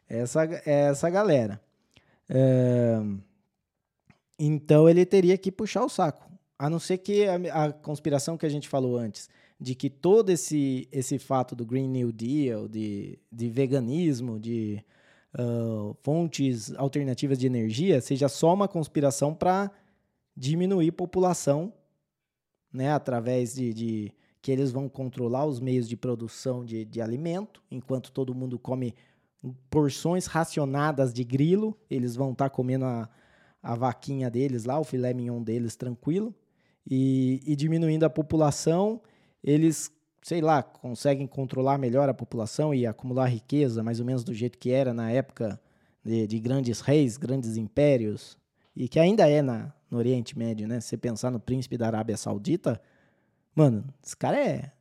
Essa, 0.08 0.46
essa 0.65 1.10
galera. 1.10 1.60
É, 2.30 3.02
então 4.39 4.88
ele 4.88 5.06
teria 5.06 5.38
que 5.38 5.52
puxar 5.52 5.84
o 5.84 5.89
saco. 5.89 6.26
A 6.58 6.70
não 6.70 6.80
ser 6.80 7.00
que 7.00 7.28
a, 7.28 7.65
a, 7.65 7.74
conspiração 7.74 8.38
que 8.38 8.46
a 8.46 8.50
gente 8.50 8.70
falou 8.70 8.96
antes, 8.96 9.30
de 9.65 9.73
que 9.73 9.89
todo 9.89 10.30
esse, 10.30 10.88
esse 10.91 11.17
fato 11.17 11.56
do 11.56 11.65
Green 11.65 11.88
New 11.88 12.12
Deal, 12.12 12.67
de, 12.67 13.17
de 13.32 13.49
veganismo, 13.49 14.39
de 14.39 14.86
uh, 15.34 15.91
fontes 16.04 16.71
alternativas 16.75 17.39
de 17.39 17.47
energia, 17.47 17.99
seja 17.99 18.30
só 18.30 18.54
uma 18.54 18.67
conspiração 18.67 19.34
para 19.34 19.71
diminuir 20.38 20.91
população 20.91 21.73
né, 22.71 22.91
através 22.91 23.56
de, 23.56 23.73
de, 23.73 24.13
que 24.39 24.51
eles 24.51 24.71
vão 24.71 24.88
controlar 24.88 25.47
os 25.47 25.60
meios 25.60 25.89
de 25.89 25.97
produção 25.97 26.63
de, 26.63 26.86
de 26.86 27.01
alimento, 27.01 27.63
enquanto 27.71 28.12
todo 28.12 28.36
mundo 28.36 28.60
come 28.60 28.93
porções 29.71 30.28
racionadas 30.28 31.12
de 31.12 31.23
grilo, 31.23 31.75
eles 31.89 32.15
vão 32.15 32.34
estar 32.34 32.51
tá 32.51 32.56
comendo 32.56 32.86
a, 32.86 33.10
a 33.63 33.73
vaquinha 33.73 34.30
deles 34.30 34.63
lá, 34.63 34.80
o 34.80 34.84
filé 34.84 35.12
mignon 35.12 35.41
deles 35.41 35.75
tranquilo, 35.75 36.36
e, 36.88 37.41
e 37.47 37.56
diminuindo 37.56 38.04
a 38.04 38.12
população, 38.12 39.01
eles, 39.45 39.91
sei 40.23 40.41
lá, 40.41 40.63
conseguem 40.63 41.27
controlar 41.27 41.77
melhor 41.77 42.10
a 42.10 42.13
população 42.13 42.73
e 42.73 42.88
acumular 42.88 43.27
riqueza, 43.27 43.84
mais 43.84 43.99
ou 43.99 44.05
menos 44.05 44.23
do 44.23 44.34
jeito 44.34 44.58
que 44.58 44.71
era 44.71 44.91
na 44.91 45.12
época 45.12 45.62
de, 46.03 46.25
de 46.25 46.39
grandes 46.39 46.81
reis, 46.81 47.15
grandes 47.15 47.55
impérios, 47.55 48.36
e 48.75 48.88
que 48.88 48.99
ainda 48.99 49.29
é 49.29 49.43
na, 49.43 49.71
no 49.89 49.99
Oriente 49.99 50.38
Médio, 50.38 50.67
né? 50.67 50.79
Se 50.81 50.89
você 50.89 50.97
pensar 50.97 51.29
no 51.29 51.39
príncipe 51.39 51.77
da 51.77 51.86
Arábia 51.86 52.17
Saudita, 52.17 52.81
mano, 53.55 53.86
esse 54.03 54.17
cara 54.17 54.43
é, 54.43 54.71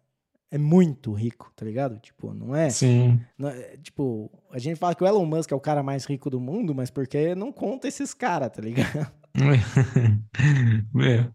é 0.50 0.56
muito 0.56 1.12
rico, 1.12 1.52
tá 1.54 1.66
ligado? 1.66 1.98
Tipo, 1.98 2.32
não 2.32 2.56
é? 2.56 2.70
Sim. 2.70 3.20
Não 3.36 3.50
é, 3.50 3.76
tipo, 3.76 4.30
a 4.50 4.58
gente 4.58 4.78
fala 4.78 4.94
que 4.94 5.04
o 5.04 5.06
Elon 5.06 5.26
Musk 5.26 5.52
é 5.52 5.54
o 5.54 5.60
cara 5.60 5.82
mais 5.82 6.06
rico 6.06 6.30
do 6.30 6.40
mundo, 6.40 6.74
mas 6.74 6.90
porque 6.90 7.34
não 7.34 7.52
conta 7.52 7.86
esses 7.86 8.14
caras, 8.14 8.50
tá 8.50 8.62
ligado? 8.62 9.12
é. 11.04 11.30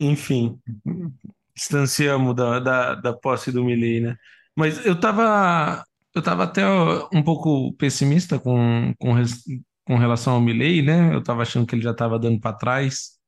Enfim, 0.00 0.58
distanciamos 1.58 2.36
da, 2.36 2.60
da, 2.60 2.94
da 2.94 3.12
posse 3.12 3.50
do 3.50 3.64
Milley, 3.64 4.00
né? 4.00 4.16
Mas 4.56 4.84
eu 4.86 4.98
tava, 4.98 5.84
eu 6.14 6.22
tava 6.22 6.44
até 6.44 6.64
um 7.12 7.22
pouco 7.22 7.72
pessimista 7.74 8.38
com, 8.38 8.94
com, 8.98 9.14
com 9.84 9.96
relação 9.96 10.34
ao 10.34 10.40
Milley, 10.40 10.82
né? 10.82 11.12
Eu 11.12 11.22
tava 11.22 11.42
achando 11.42 11.66
que 11.66 11.74
ele 11.74 11.82
já 11.82 11.92
tava 11.92 12.18
dando 12.18 12.40
para 12.40 12.56
trás. 12.56 13.18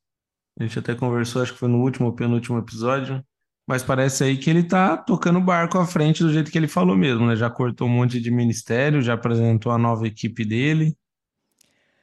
A 0.59 0.63
gente 0.63 0.79
até 0.79 0.95
conversou, 0.95 1.43
acho 1.43 1.53
que 1.53 1.59
foi 1.59 1.69
no 1.69 1.81
último 1.83 2.07
ou 2.07 2.15
penúltimo 2.15 2.59
episódio. 2.59 3.25
Mas 3.67 3.83
parece 3.83 4.25
aí 4.25 4.37
que 4.37 4.49
ele 4.49 4.63
tá 4.63 4.97
tocando 4.97 5.39
o 5.39 5.45
barco 5.45 5.79
à 5.79 5.87
frente 5.87 6.23
do 6.23 6.33
jeito 6.33 6.51
que 6.51 6.59
ele 6.59 6.69
falou 6.69 6.97
mesmo, 6.97 7.27
né? 7.27 7.37
Já 7.37 7.51
cortou 7.51 7.87
um 7.87 7.91
monte 7.91 8.21
de 8.21 8.31
ministério, 8.31 9.03
já 9.03 9.15
apresentou 9.15 9.73
a 9.73 9.79
nova 9.79 10.07
equipe 10.07 10.45
dele. 10.45 10.97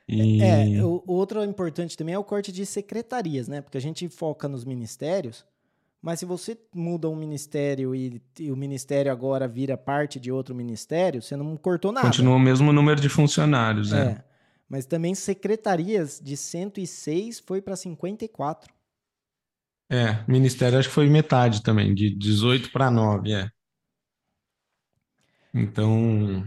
E... 0.08 0.42
É, 0.42 0.84
o 0.84 1.04
outro 1.06 1.44
importante 1.44 1.98
também 1.98 2.16
é 2.16 2.20
o 2.20 2.24
corte 2.24 2.52
de 2.52 2.66
secretarias, 2.66 3.48
né? 3.48 3.62
Porque 3.62 3.78
a 3.78 3.82
gente 3.82 4.08
foca 4.08 4.48
nos 4.48 4.64
ministérios, 4.64 5.46
mas 6.02 6.20
se 6.20 6.26
você 6.26 6.58
muda 6.74 7.10
um 7.10 7.16
ministério 7.16 7.96
e, 7.96 8.22
e, 8.40 8.52
o 8.52 8.56
ministério 8.56 9.12
agora 9.12 9.48
vira 9.48 9.76
parte 9.76 10.20
de 10.20 10.32
outro 10.32 10.54
ministério, 10.54 11.22
você 11.22 11.36
não 11.36 11.58
cortou 11.58 11.92
nada. 11.92 12.08
Continua 12.08 12.36
o 12.36 12.40
mesmo 12.40 12.72
número 12.72 13.02
de 13.02 13.10
funcionários, 13.10 13.92
é. 13.92 14.02
é. 14.02 14.24
Mas 14.70 14.86
também 14.86 15.16
secretarias 15.16 16.20
de 16.24 16.36
106 16.36 17.40
foi 17.40 17.62
para 17.62 17.76
54. 17.76 18.74
É, 19.90 20.24
ministério 20.28 20.78
acho 20.78 20.90
que 20.90 20.96
foi 20.96 21.10
metade 21.10 21.64
também, 21.64 21.94
de 21.94 22.14
18 22.16 22.72
para 22.72 22.92
9, 22.92 23.32
é. 23.32 23.50
Então. 25.54 26.46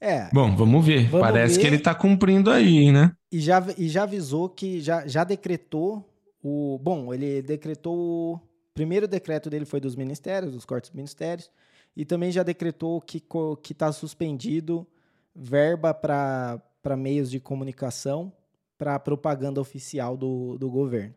É. 0.00 0.30
Bom, 0.32 0.56
vamos 0.56 0.84
ver. 0.84 1.08
Vamos 1.08 1.26
Parece 1.26 1.56
ver. 1.56 1.60
que 1.60 1.66
ele 1.66 1.76
está 1.76 1.94
cumprindo 1.94 2.50
aí, 2.50 2.90
né? 2.90 3.12
E 3.30 3.40
já, 3.40 3.64
e 3.76 3.88
já 3.88 4.04
avisou 4.04 4.48
que 4.48 4.80
já, 4.80 5.06
já 5.06 5.22
decretou 5.24 6.11
o. 6.42 6.78
Bom, 6.78 7.12
ele 7.12 7.42
decretou. 7.42 8.34
O 8.34 8.74
primeiro 8.74 9.06
decreto 9.06 9.50
dele 9.50 9.64
foi 9.64 9.80
dos 9.80 9.94
ministérios, 9.94 10.52
dos 10.52 10.64
cortes 10.64 10.90
dos 10.90 10.96
ministérios. 10.96 11.50
E 11.94 12.04
também 12.04 12.32
já 12.32 12.42
decretou 12.42 13.00
que 13.00 13.22
está 13.70 13.92
suspendido 13.92 14.86
verba 15.34 15.92
para 15.92 16.96
meios 16.96 17.30
de 17.30 17.38
comunicação 17.38 18.32
para 18.78 18.98
propaganda 18.98 19.60
oficial 19.60 20.16
do, 20.16 20.56
do 20.58 20.70
governo. 20.70 21.14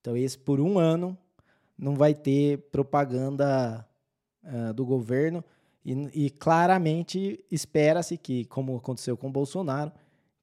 Então, 0.00 0.16
esse 0.16 0.36
por 0.36 0.60
um 0.60 0.78
ano 0.78 1.16
não 1.78 1.94
vai 1.94 2.14
ter 2.14 2.58
propaganda 2.70 3.86
uh, 4.44 4.74
do 4.74 4.84
governo 4.84 5.44
e, 5.84 6.26
e 6.26 6.30
claramente 6.30 7.42
espera-se 7.50 8.16
que, 8.16 8.44
como 8.46 8.76
aconteceu 8.76 9.16
com 9.16 9.30
Bolsonaro, 9.30 9.92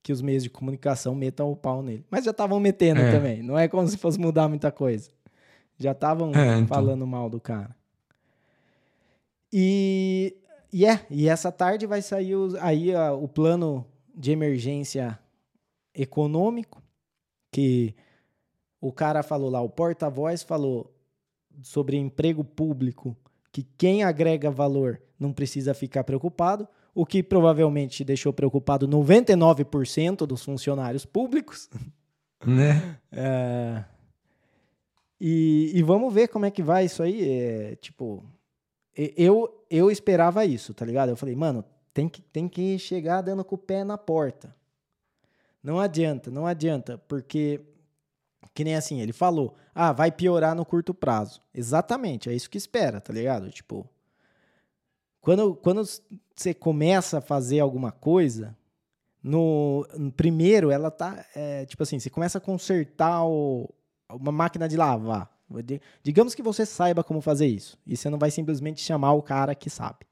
que 0.04 0.12
os 0.12 0.22
meios 0.22 0.44
de 0.44 0.50
comunicação 0.50 1.16
metam 1.16 1.50
o 1.50 1.56
pau 1.56 1.82
nele. 1.82 2.06
Mas 2.12 2.26
já 2.26 2.32
estavam 2.32 2.60
metendo 2.60 3.00
é. 3.00 3.12
também, 3.12 3.42
não 3.42 3.58
é 3.58 3.70
como 3.70 3.88
se 3.88 3.98
fosse 3.98 4.20
mudar 4.20 4.50
muita 4.50 4.70
coisa. 4.70 5.10
Já 5.80 5.94
estavam 5.94 6.36
é, 6.36 6.56
então. 6.56 6.68
falando 6.68 7.08
mal 7.08 7.30
do 7.30 7.40
cara. 7.40 7.74
E, 9.52 10.36
e 10.72 10.86
é, 10.86 11.06
e 11.10 11.30
essa 11.30 11.52
tarde 11.52 11.88
vai 11.88 12.02
sair 12.02 12.36
o, 12.36 12.58
aí 12.60 12.94
a, 12.94 13.14
o 13.14 13.28
plano 13.28 13.86
de 14.14 14.32
emergência 14.32 15.18
econômico, 15.96 16.84
que 17.52 17.96
o 18.82 18.92
cara 18.92 19.24
falou 19.24 19.50
lá, 19.50 19.62
o 19.62 19.70
porta-voz 19.70 20.44
falou 20.44 20.94
sobre 21.62 21.96
emprego 21.96 22.44
público, 22.44 23.16
que 23.52 23.64
quem 23.78 24.04
agrega 24.04 24.52
valor 24.52 25.02
não 25.18 25.32
precisa 25.32 25.74
ficar 25.74 26.04
preocupado, 26.04 26.68
o 26.94 27.06
que 27.06 27.24
provavelmente 27.24 28.04
deixou 28.04 28.32
preocupado 28.32 28.88
99% 28.88 30.26
dos 30.26 30.44
funcionários 30.44 31.06
públicos. 31.06 31.70
Né? 32.46 32.98
É, 33.16 33.86
e, 35.22 35.72
e, 35.76 35.84
vamos 35.84 36.12
ver 36.12 36.28
como 36.28 36.48
é 36.48 36.52
que 36.52 36.64
vai 36.64 36.86
isso 36.86 37.04
aí. 37.04 37.30
É, 37.30 37.76
tipo, 37.76 38.26
eu, 38.96 39.64
eu 39.70 39.92
esperava 39.92 40.44
isso, 40.44 40.74
tá 40.74 40.84
ligado? 40.84 41.10
Eu 41.10 41.16
falei, 41.16 41.36
mano, 41.36 41.64
tem 41.94 42.10
que, 42.10 42.22
tem 42.24 42.50
que 42.50 42.80
chegar 42.80 43.22
dando 43.22 43.46
com 43.46 43.54
o 43.54 43.58
pé 43.58 43.84
na 43.84 44.00
porta. 44.00 44.54
Não 45.62 45.80
adianta, 45.80 46.32
não 46.32 46.48
adianta, 46.48 46.98
porque 47.08 47.62
que 48.54 48.64
nem 48.64 48.76
assim, 48.76 49.02
ele 49.02 49.14
falou, 49.14 49.56
ah, 49.74 49.92
vai 49.92 50.12
piorar 50.12 50.56
no 50.56 50.66
curto 50.66 50.94
prazo. 50.94 51.42
Exatamente, 51.54 52.30
é 52.30 52.34
isso 52.34 52.50
que 52.50 52.58
espera, 52.58 53.02
tá 53.02 53.12
ligado? 53.12 53.50
Tipo, 53.50 53.90
quando, 55.24 55.56
quando 55.56 55.82
você 56.36 56.54
começa 56.54 57.20
a 57.20 57.22
fazer 57.22 57.62
alguma 57.62 57.94
coisa, 57.94 58.54
no, 59.24 59.88
no 59.98 60.12
primeiro 60.12 60.70
ela 60.70 60.92
tá, 60.92 61.26
é, 61.34 61.66
tipo 61.66 61.82
assim, 61.82 61.98
você 61.98 62.10
começa 62.10 62.40
a 62.40 62.42
consertar 62.42 63.26
o, 63.26 63.74
uma 64.10 64.34
máquina 64.34 64.68
de 64.68 64.76
lavar. 64.76 65.32
Digamos 66.04 66.36
que 66.36 66.42
você 66.42 66.66
saiba 66.66 67.06
como 67.06 67.22
fazer 67.22 67.48
isso. 67.48 67.78
E 67.88 67.96
você 67.96 68.10
não 68.10 68.18
vai 68.18 68.32
simplesmente 68.32 68.82
chamar 68.82 69.14
o 69.14 69.22
cara 69.22 69.56
que 69.56 69.70
sabe. 69.70 70.06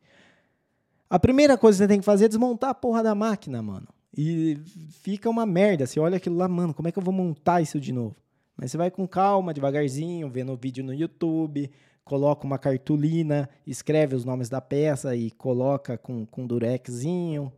A 1.10 1.20
primeira 1.20 1.58
coisa 1.58 1.76
que 1.76 1.84
você 1.84 1.88
tem 1.90 2.00
que 2.00 2.06
fazer 2.06 2.26
é 2.26 2.30
desmontar 2.30 2.70
a 2.70 2.76
porra 2.76 3.04
da 3.04 3.14
máquina, 3.14 3.62
mano. 3.62 3.90
E 4.18 4.58
fica 5.02 5.30
uma 5.30 5.46
merda. 5.46 5.86
Você 5.86 6.00
olha 6.00 6.16
aquilo 6.16 6.38
lá, 6.38 6.48
mano, 6.48 6.74
como 6.74 6.88
é 6.88 6.92
que 6.92 6.98
eu 6.98 7.04
vou 7.04 7.14
montar 7.14 7.60
isso 7.60 7.82
de 7.82 7.92
novo? 7.92 8.16
Mas 8.56 8.72
você 8.72 8.78
vai 8.78 8.90
com 8.90 9.06
calma, 9.06 9.54
devagarzinho, 9.54 10.30
vendo 10.30 10.54
o 10.54 10.56
vídeo 10.56 10.86
no 10.86 10.94
YouTube, 10.94 11.70
coloca 12.04 12.46
uma 12.46 12.58
cartolina, 12.58 13.50
escreve 13.66 14.16
os 14.16 14.26
nomes 14.26 14.50
da 14.50 14.62
peça 14.62 15.16
e 15.16 15.32
coloca 15.32 15.98
com, 15.98 16.26
com 16.26 16.46
durexzinho. 16.46 17.52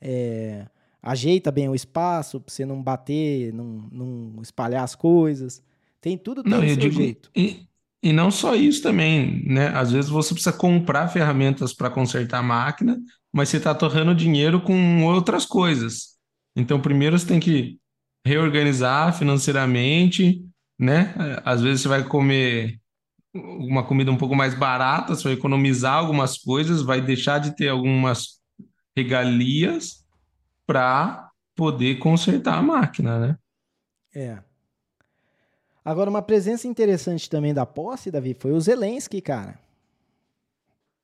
É, 0.00 0.66
ajeita 1.02 1.50
bem 1.50 1.68
o 1.68 1.74
espaço 1.74 2.40
para 2.40 2.52
você 2.52 2.64
não 2.64 2.82
bater, 2.82 3.52
não, 3.52 3.88
não 3.90 4.42
espalhar 4.42 4.84
as 4.84 4.94
coisas. 4.94 5.62
Tem 6.00 6.18
tudo 6.18 6.42
tem 6.42 6.52
não, 6.52 6.60
seu 6.60 6.76
digo, 6.76 6.94
jeito. 6.94 7.30
E, 7.34 7.66
e 8.02 8.12
não 8.12 8.30
só 8.30 8.54
isso 8.54 8.82
também, 8.82 9.42
né? 9.46 9.68
Às 9.68 9.92
vezes 9.92 10.10
você 10.10 10.34
precisa 10.34 10.54
comprar 10.54 11.08
ferramentas 11.08 11.72
para 11.72 11.88
consertar 11.88 12.38
a 12.38 12.42
máquina, 12.42 13.00
mas 13.32 13.48
você 13.48 13.56
está 13.56 13.74
torrando 13.74 14.14
dinheiro 14.14 14.60
com 14.60 15.04
outras 15.04 15.46
coisas. 15.46 16.14
Então, 16.54 16.80
primeiro 16.80 17.18
você 17.18 17.26
tem 17.26 17.40
que 17.40 17.78
reorganizar 18.26 19.16
financeiramente, 19.16 20.44
né? 20.78 21.14
Às 21.44 21.62
vezes 21.62 21.82
você 21.82 21.88
vai 21.88 22.04
comer 22.04 22.78
uma 23.34 23.82
comida 23.82 24.12
um 24.12 24.16
pouco 24.16 24.34
mais 24.34 24.54
barata, 24.54 25.14
você 25.14 25.24
vai 25.24 25.32
economizar 25.32 25.94
algumas 25.94 26.38
coisas, 26.38 26.82
vai 26.82 27.00
deixar 27.00 27.38
de 27.38 27.56
ter 27.56 27.68
algumas 27.68 28.40
regalias 28.96 30.04
para 30.66 31.30
poder 31.54 31.98
consertar 31.98 32.58
a 32.58 32.62
máquina, 32.62 33.18
né? 33.18 33.38
É. 34.14 34.38
Agora, 35.84 36.08
uma 36.08 36.22
presença 36.22 36.66
interessante 36.66 37.28
também 37.28 37.52
da 37.52 37.66
posse, 37.66 38.10
Davi, 38.10 38.34
foi 38.38 38.52
o 38.52 38.60
Zelensky, 38.60 39.20
cara. 39.20 39.58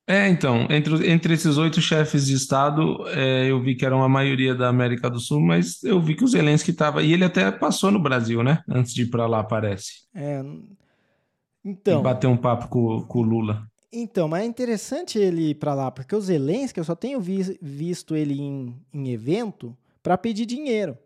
É, 0.07 0.29
então, 0.29 0.67
entre, 0.71 1.09
entre 1.09 1.35
esses 1.35 1.57
oito 1.57 1.81
chefes 1.81 2.27
de 2.27 2.35
Estado, 2.35 3.07
é, 3.09 3.49
eu 3.49 3.61
vi 3.63 3.77
que 3.77 3.87
eram 3.87 4.03
a 4.03 4.09
maioria 4.09 4.55
da 4.55 4.69
América 4.69 5.09
do 5.09 5.21
Sul, 5.21 5.41
mas 5.41 5.83
eu 5.85 6.01
vi 6.01 6.17
que 6.17 6.25
o 6.25 6.29
Zelensky 6.29 6.71
estava. 6.73 7.03
E 7.03 7.13
ele 7.13 7.25
até 7.25 7.51
passou 7.53 7.93
no 7.93 8.03
Brasil, 8.03 8.43
né? 8.43 8.61
Antes 8.69 8.93
de 8.93 9.03
ir 9.03 9.07
para 9.07 9.27
lá, 9.27 9.45
parece. 9.45 10.09
É. 10.15 10.43
Então. 11.65 12.01
E 12.01 12.03
bater 12.03 12.27
um 12.27 12.37
papo 12.37 12.69
com, 12.69 13.03
com 13.03 13.19
o 13.21 13.23
Lula. 13.23 13.67
Então, 13.93 14.29
mas 14.29 14.45
é 14.45 14.47
interessante 14.47 15.19
ele 15.19 15.51
ir 15.51 15.55
para 15.57 15.75
lá, 15.75 15.91
porque 15.91 16.15
o 16.15 16.21
Zelensky, 16.21 16.79
eu 16.79 16.85
só 16.85 16.95
tenho 16.95 17.21
vi, 17.21 17.59
visto 17.61 18.15
ele 18.15 18.41
em, 18.41 18.77
em 18.93 19.11
evento 19.11 19.77
para 20.03 20.17
pedir 20.17 20.47
dinheiro. 20.47 20.97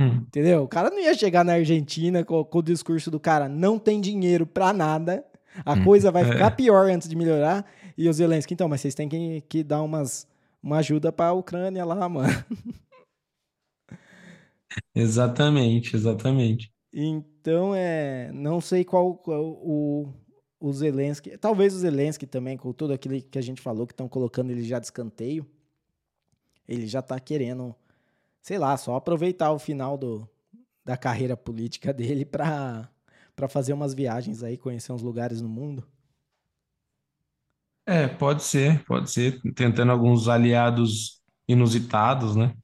Hum. 0.00 0.24
Entendeu? 0.26 0.62
O 0.62 0.68
cara 0.68 0.90
não 0.90 0.98
ia 0.98 1.14
chegar 1.14 1.44
na 1.44 1.54
Argentina 1.54 2.24
com, 2.24 2.44
com, 2.44 2.58
o 2.58 2.62
discurso 2.62 3.10
do 3.10 3.20
cara, 3.20 3.48
não 3.48 3.78
tem 3.78 4.00
dinheiro 4.00 4.46
pra 4.46 4.72
nada, 4.72 5.24
a 5.64 5.74
hum. 5.74 5.84
coisa 5.84 6.10
vai 6.10 6.24
ficar 6.24 6.46
é. 6.46 6.50
pior 6.50 6.90
antes 6.90 7.08
de 7.08 7.16
melhorar. 7.16 7.64
E 7.96 8.08
o 8.08 8.12
Zelensky, 8.12 8.54
então, 8.54 8.68
mas 8.68 8.80
vocês 8.80 8.94
têm 8.94 9.08
que, 9.08 9.40
que 9.48 9.62
dar 9.62 9.82
umas, 9.82 10.26
uma 10.62 10.78
ajuda 10.78 11.12
pra 11.12 11.32
Ucrânia 11.32 11.84
lá, 11.84 12.08
mano. 12.08 12.28
Exatamente, 14.94 15.96
exatamente. 15.96 16.70
Então, 17.40 17.74
é, 17.74 18.30
não 18.32 18.60
sei 18.60 18.84
qual, 18.84 19.14
qual 19.16 19.44
o, 19.44 20.12
o 20.60 20.72
Zelensky, 20.72 21.38
talvez 21.38 21.74
o 21.74 21.78
Zelensky 21.78 22.26
também, 22.26 22.56
com 22.56 22.72
tudo 22.72 22.92
aquilo 22.92 23.20
que 23.22 23.38
a 23.38 23.42
gente 23.42 23.60
falou, 23.60 23.86
que 23.86 23.92
estão 23.92 24.08
colocando 24.08 24.50
ele 24.50 24.62
já 24.62 24.78
de 24.78 24.86
escanteio, 24.86 25.46
ele 26.66 26.86
já 26.86 27.00
tá 27.00 27.18
querendo 27.18 27.74
sei 28.48 28.56
lá, 28.56 28.74
só 28.78 28.96
aproveitar 28.96 29.52
o 29.52 29.58
final 29.58 29.98
do, 29.98 30.26
da 30.82 30.96
carreira 30.96 31.36
política 31.36 31.92
dele 31.92 32.24
para 32.24 32.88
fazer 33.48 33.74
umas 33.74 33.92
viagens 33.92 34.42
aí, 34.42 34.56
conhecer 34.56 34.90
uns 34.90 35.02
lugares 35.02 35.42
no 35.42 35.48
mundo. 35.50 35.86
É, 37.84 38.06
pode 38.06 38.42
ser, 38.42 38.82
pode 38.86 39.10
ser, 39.10 39.38
tentando 39.54 39.92
alguns 39.92 40.28
aliados 40.28 41.22
inusitados, 41.46 42.36
né? 42.36 42.54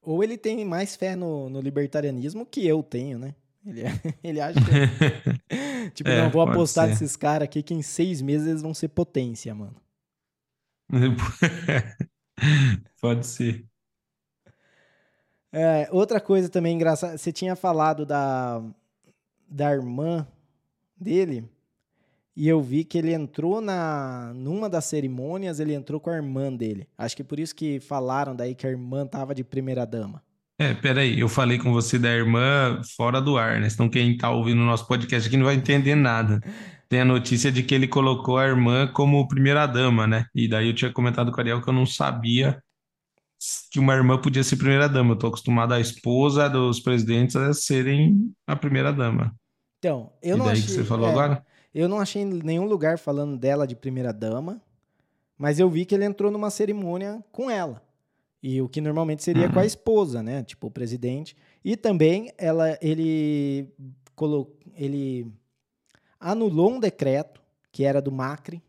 Ou 0.00 0.24
ele 0.24 0.36
tem 0.36 0.64
mais 0.64 0.96
fé 0.96 1.14
no, 1.14 1.48
no 1.48 1.60
libertarianismo 1.60 2.44
que 2.44 2.66
eu 2.66 2.82
tenho, 2.82 3.16
né? 3.16 3.34
Ele, 3.64 3.82
ele 4.22 4.40
acha 4.40 4.58
que. 4.60 5.90
tipo, 5.94 6.10
é, 6.10 6.22
não, 6.22 6.30
vou 6.30 6.42
apostar 6.42 6.88
nesses 6.88 7.16
caras 7.16 7.46
aqui 7.46 7.62
que 7.62 7.74
em 7.74 7.82
seis 7.82 8.20
meses 8.20 8.46
eles 8.46 8.62
vão 8.62 8.74
ser 8.74 8.88
potência, 8.88 9.54
mano. 9.54 9.76
pode 13.00 13.26
ser. 13.26 13.64
É, 15.52 15.88
outra 15.90 16.20
coisa 16.20 16.48
também 16.48 16.74
engraçada, 16.74 17.18
você 17.18 17.30
tinha 17.30 17.54
falado 17.54 18.06
da, 18.06 18.62
da 19.46 19.70
irmã 19.70 20.26
dele, 20.96 21.46
e 22.34 22.48
eu 22.48 22.62
vi 22.62 22.84
que 22.84 22.96
ele 22.96 23.12
entrou 23.12 23.60
na 23.60 24.32
numa 24.34 24.68
das 24.68 24.86
cerimônias, 24.86 25.60
ele 25.60 25.74
entrou 25.74 26.00
com 26.00 26.08
a 26.08 26.16
irmã 26.16 26.52
dele. 26.52 26.88
Acho 26.96 27.16
que 27.16 27.24
por 27.24 27.38
isso 27.38 27.54
que 27.54 27.80
falaram 27.80 28.34
daí 28.34 28.54
que 28.54 28.66
a 28.66 28.70
irmã 28.70 29.06
tava 29.06 29.34
de 29.34 29.44
primeira 29.44 29.84
dama. 29.84 30.22
É, 30.62 30.74
peraí, 30.74 31.18
eu 31.18 31.28
falei 31.28 31.58
com 31.58 31.72
você 31.72 31.98
da 31.98 32.08
irmã 32.08 32.80
fora 32.96 33.20
do 33.20 33.36
ar, 33.36 33.58
né? 33.60 33.66
Então 33.66 33.88
quem 33.88 34.16
tá 34.16 34.30
ouvindo 34.30 34.62
o 34.62 34.64
nosso 34.64 34.86
podcast 34.86 35.26
aqui 35.26 35.36
não 35.36 35.46
vai 35.46 35.56
entender 35.56 35.96
nada. 35.96 36.40
Tem 36.88 37.00
a 37.00 37.04
notícia 37.04 37.50
de 37.50 37.64
que 37.64 37.74
ele 37.74 37.88
colocou 37.88 38.38
a 38.38 38.46
irmã 38.46 38.86
como 38.86 39.26
primeira 39.26 39.66
dama, 39.66 40.06
né? 40.06 40.26
E 40.32 40.46
daí 40.46 40.68
eu 40.68 40.74
tinha 40.74 40.92
comentado 40.92 41.32
com 41.32 41.40
a 41.40 41.42
Ariel 41.42 41.60
que 41.60 41.68
eu 41.68 41.72
não 41.72 41.84
sabia 41.84 42.62
que 43.72 43.80
uma 43.80 43.92
irmã 43.92 44.16
podia 44.20 44.44
ser 44.44 44.54
primeira-dama. 44.54 45.10
Eu 45.10 45.14
estou 45.14 45.30
acostumado 45.30 45.74
a 45.74 45.80
esposa 45.80 46.48
dos 46.48 46.78
presidentes 46.78 47.34
a 47.34 47.52
serem 47.52 48.32
a 48.46 48.54
primeira-dama. 48.54 49.34
Então, 49.80 50.12
eu 50.22 50.36
e 50.36 50.38
não 50.38 50.44
daí 50.44 50.52
achei... 50.52 50.64
que 50.64 50.70
você 50.70 50.84
falou 50.84 51.08
é, 51.08 51.10
agora? 51.10 51.44
Eu 51.74 51.88
não 51.88 51.98
achei 51.98 52.24
nenhum 52.24 52.66
lugar 52.66 52.98
falando 53.00 53.36
dela 53.36 53.66
de 53.66 53.74
primeira-dama, 53.74 54.62
mas 55.36 55.58
eu 55.58 55.68
vi 55.68 55.84
que 55.84 55.92
ele 55.92 56.04
entrou 56.04 56.30
numa 56.30 56.50
cerimônia 56.50 57.20
com 57.32 57.50
ela. 57.50 57.82
E 58.42 58.60
o 58.60 58.68
que 58.68 58.80
normalmente 58.80 59.22
seria 59.22 59.48
com 59.48 59.58
a 59.58 59.62
uhum. 59.62 59.66
esposa, 59.66 60.22
né? 60.22 60.42
Tipo, 60.42 60.66
o 60.66 60.70
presidente. 60.70 61.36
E 61.64 61.76
também 61.76 62.32
ela, 62.36 62.76
ele, 62.82 63.68
colocou, 64.16 64.56
ele 64.74 65.32
anulou 66.18 66.72
um 66.72 66.80
decreto, 66.80 67.40
que 67.70 67.84
era 67.84 68.02
do 68.02 68.10
Macri, 68.10 68.60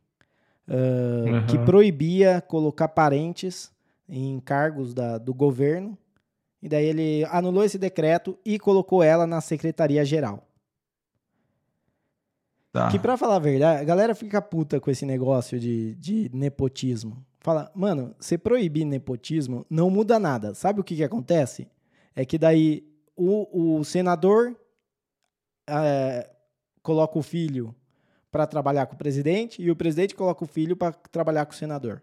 uh, 0.68 1.28
uhum. 1.28 1.46
que 1.48 1.58
proibia 1.60 2.40
colocar 2.42 2.88
parentes 2.90 3.72
em 4.08 4.40
cargos 4.40 4.94
da, 4.94 5.18
do 5.18 5.34
governo. 5.34 5.98
E 6.62 6.70
daí 6.70 6.86
ele 6.86 7.26
anulou 7.26 7.64
esse 7.64 7.78
decreto 7.78 8.38
e 8.46 8.60
colocou 8.60 9.02
ela 9.02 9.26
na 9.26 9.42
secretaria-geral. 9.42 10.48
Tá. 12.72 12.90
Que 12.90 12.98
pra 12.98 13.18
falar 13.18 13.36
a 13.36 13.40
verdade, 13.40 13.82
a 13.82 13.84
galera 13.84 14.16
fica 14.16 14.42
puta 14.42 14.80
com 14.80 14.90
esse 14.90 15.06
negócio 15.06 15.60
de, 15.60 15.94
de 15.96 16.30
nepotismo. 16.34 17.24
Fala, 17.44 17.70
mano, 17.76 18.16
você 18.18 18.38
proibir 18.38 18.86
nepotismo 18.86 19.66
não 19.70 19.90
muda 19.90 20.18
nada. 20.18 20.54
Sabe 20.54 20.80
o 20.80 20.84
que, 20.84 20.96
que 20.96 21.04
acontece? 21.04 21.68
É 22.16 22.26
que 22.26 22.38
daí 22.38 22.88
o, 23.18 23.80
o 23.80 23.84
senador 23.84 24.58
é, 25.68 26.30
coloca 26.82 27.20
o 27.20 27.22
filho 27.22 27.76
para 28.32 28.48
trabalhar 28.48 28.86
com 28.86 28.96
o 28.96 28.98
presidente 28.98 29.62
e 29.62 29.70
o 29.70 29.76
presidente 29.76 30.16
coloca 30.16 30.42
o 30.42 30.48
filho 30.48 30.78
para 30.78 30.94
trabalhar 30.94 31.46
com 31.46 31.52
o 31.52 31.56
senador. 31.56 32.02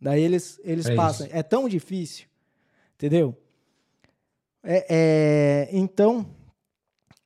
Daí 0.00 0.22
eles, 0.22 0.60
eles 0.62 0.86
é 0.86 0.94
passam. 0.94 1.26
Isso. 1.26 1.36
É 1.36 1.42
tão 1.42 1.68
difícil, 1.68 2.26
entendeu? 2.94 3.36
É, 4.62 4.86
é, 4.88 5.68
então, 5.72 6.24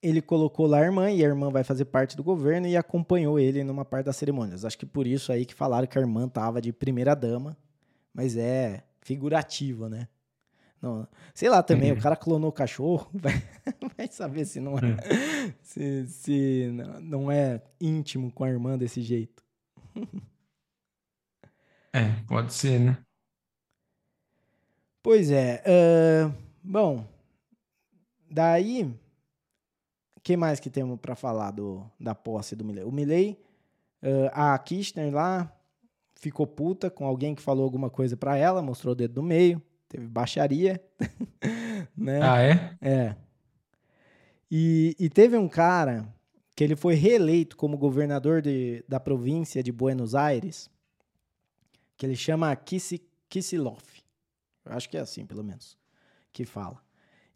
ele 0.02 0.20
colocou 0.20 0.66
lá 0.66 0.78
a 0.78 0.84
irmã 0.84 1.10
e 1.10 1.24
a 1.24 1.28
irmã 1.28 1.50
vai 1.50 1.64
fazer 1.64 1.86
parte 1.86 2.16
do 2.16 2.22
governo 2.22 2.66
e 2.66 2.76
acompanhou 2.76 3.38
ele 3.38 3.64
numa 3.64 3.84
parte 3.84 4.06
das 4.06 4.16
cerimônias. 4.16 4.64
Acho 4.64 4.78
que 4.78 4.86
por 4.86 5.06
isso 5.06 5.32
aí 5.32 5.44
que 5.44 5.54
falaram 5.54 5.86
que 5.86 5.98
a 5.98 6.00
irmã 6.00 6.28
tava 6.28 6.60
de 6.60 6.72
primeira 6.72 7.14
dama, 7.14 7.56
mas 8.12 8.36
é 8.36 8.84
figurativa, 9.00 9.88
né? 9.88 10.08
Não, 10.80 11.08
sei 11.34 11.48
lá 11.48 11.62
também, 11.62 11.90
uhum. 11.90 11.98
o 11.98 12.00
cara 12.00 12.16
clonou 12.16 12.50
o 12.50 12.52
cachorro, 12.52 13.08
vai, 13.14 13.42
vai 13.96 14.08
saber 14.08 14.44
se 14.44 14.60
não 14.60 14.78
é, 14.78 14.82
uhum. 14.82 15.52
se, 15.62 16.06
se 16.06 16.70
não 17.02 17.30
é 17.30 17.62
íntimo 17.80 18.30
com 18.30 18.44
a 18.44 18.48
irmã 18.48 18.76
desse 18.76 19.00
jeito. 19.00 19.42
É, 21.92 22.12
pode 22.28 22.52
ser, 22.52 22.78
né? 22.78 22.98
Pois 25.02 25.30
é. 25.30 25.62
Uh, 25.64 26.34
bom, 26.62 27.08
daí, 28.30 28.92
que 30.26 30.36
mais 30.36 30.58
que 30.58 30.68
temos 30.68 30.98
para 30.98 31.14
falar 31.14 31.52
do, 31.52 31.88
da 32.00 32.12
posse 32.12 32.56
do 32.56 32.64
Milley? 32.64 32.82
O 32.82 32.90
Milley, 32.90 33.38
uh, 34.02 34.28
a 34.32 34.58
Kirchner 34.58 35.14
lá, 35.14 35.56
ficou 36.16 36.44
puta 36.44 36.90
com 36.90 37.06
alguém 37.06 37.32
que 37.32 37.40
falou 37.40 37.62
alguma 37.62 37.88
coisa 37.88 38.16
para 38.16 38.36
ela, 38.36 38.60
mostrou 38.60 38.90
o 38.90 38.94
dedo 38.96 39.14
do 39.14 39.22
meio, 39.22 39.62
teve 39.88 40.04
baixaria. 40.08 40.84
né? 41.96 42.20
Ah, 42.20 42.42
é? 42.42 42.76
É. 42.80 43.16
E, 44.50 44.96
e 44.98 45.08
teve 45.08 45.36
um 45.36 45.48
cara 45.48 46.12
que 46.56 46.64
ele 46.64 46.74
foi 46.74 46.96
reeleito 46.96 47.56
como 47.56 47.78
governador 47.78 48.42
de, 48.42 48.84
da 48.88 48.98
província 48.98 49.62
de 49.62 49.70
Buenos 49.70 50.16
Aires, 50.16 50.68
que 51.96 52.04
ele 52.04 52.16
chama 52.16 52.56
Kisilov. 53.28 53.80
Eu 54.64 54.72
acho 54.72 54.90
que 54.90 54.96
é 54.96 55.00
assim, 55.00 55.24
pelo 55.24 55.44
menos, 55.44 55.78
que 56.32 56.44
fala. 56.44 56.82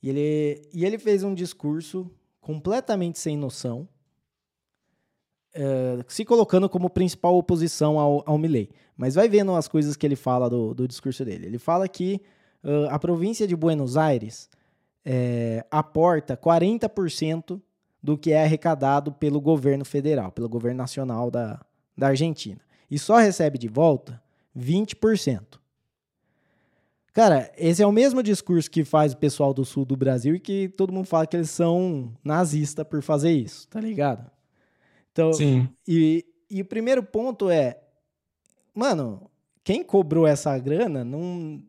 E 0.02 0.10
ele, 0.10 0.68
e 0.72 0.84
ele 0.84 0.98
fez 0.98 1.22
um 1.22 1.32
discurso 1.32 2.10
completamente 2.40 3.18
sem 3.18 3.36
noção, 3.36 3.88
uh, 5.54 6.04
se 6.08 6.24
colocando 6.24 6.68
como 6.68 6.90
principal 6.90 7.36
oposição 7.36 7.98
ao, 7.98 8.22
ao 8.26 8.38
Milley. 8.38 8.70
Mas 8.96 9.14
vai 9.14 9.28
vendo 9.28 9.54
as 9.54 9.68
coisas 9.68 9.96
que 9.96 10.06
ele 10.06 10.16
fala 10.16 10.48
do, 10.48 10.74
do 10.74 10.88
discurso 10.88 11.24
dele. 11.24 11.46
Ele 11.46 11.58
fala 11.58 11.88
que 11.88 12.20
uh, 12.64 12.88
a 12.90 12.98
província 12.98 13.46
de 13.46 13.54
Buenos 13.54 13.96
Aires 13.96 14.48
é, 15.04 15.64
aporta 15.70 16.36
40% 16.36 17.60
do 18.02 18.16
que 18.16 18.32
é 18.32 18.42
arrecadado 18.42 19.12
pelo 19.12 19.40
governo 19.40 19.84
federal, 19.84 20.32
pelo 20.32 20.48
governo 20.48 20.78
nacional 20.78 21.30
da, 21.30 21.60
da 21.96 22.08
Argentina. 22.08 22.60
E 22.90 22.98
só 22.98 23.18
recebe 23.18 23.58
de 23.58 23.68
volta 23.68 24.20
20%. 24.56 25.59
Cara, 27.20 27.52
esse 27.58 27.82
é 27.82 27.86
o 27.86 27.92
mesmo 27.92 28.22
discurso 28.22 28.70
que 28.70 28.82
faz 28.82 29.12
o 29.12 29.16
pessoal 29.18 29.52
do 29.52 29.62
sul 29.62 29.84
do 29.84 29.94
Brasil 29.94 30.34
e 30.34 30.40
que 30.40 30.70
todo 30.70 30.90
mundo 30.90 31.04
fala 31.04 31.26
que 31.26 31.36
eles 31.36 31.50
são 31.50 32.14
nazistas 32.24 32.82
por 32.86 33.02
fazer 33.02 33.30
isso, 33.30 33.68
tá 33.68 33.78
ligado? 33.78 34.30
Então, 35.12 35.30
Sim. 35.34 35.68
E, 35.86 36.24
e 36.50 36.62
o 36.62 36.64
primeiro 36.64 37.02
ponto 37.02 37.50
é, 37.50 37.76
mano, 38.74 39.30
quem 39.62 39.84
cobrou 39.84 40.26
essa 40.26 40.58
grana 40.58 41.04
não, 41.04 41.62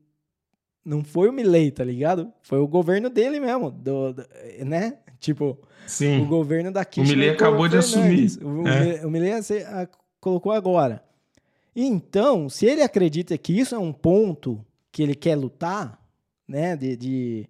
não 0.86 1.04
foi 1.04 1.28
o 1.28 1.34
Milley, 1.34 1.70
tá 1.70 1.84
ligado? 1.84 2.32
Foi 2.41 2.60
o 2.60 2.66
governo 2.66 3.10
dele 3.10 3.38
mesmo, 3.38 3.70
do, 3.70 4.14
do 4.14 4.26
né? 4.64 4.99
Tipo, 5.20 5.60
Sim. 5.86 6.22
o 6.22 6.28
governo 6.28 6.72
da 6.72 6.86
Kirchner. 6.86 7.14
O 7.14 7.20
Milley 7.20 7.36
acabou 7.36 7.68
de 7.68 7.76
assumir. 7.76 8.41
O, 8.41 8.66
é. 8.66 9.06
o 9.06 9.12
Milley 9.12 9.34
colocou 10.22 10.54
agora. 10.54 11.04
Então, 11.76 12.47
se 12.47 12.66
ele 12.66 12.82
acredita 12.82 13.38
que 13.38 13.60
isso 13.60 13.76
é 13.76 13.78
um 13.78 13.91
ponto 13.91 14.66
que 14.92 15.02
ele 15.02 15.16
quer 15.16 15.36
lutar, 15.36 16.00
né? 16.48 16.76
De, 16.76 16.96
de 16.96 17.50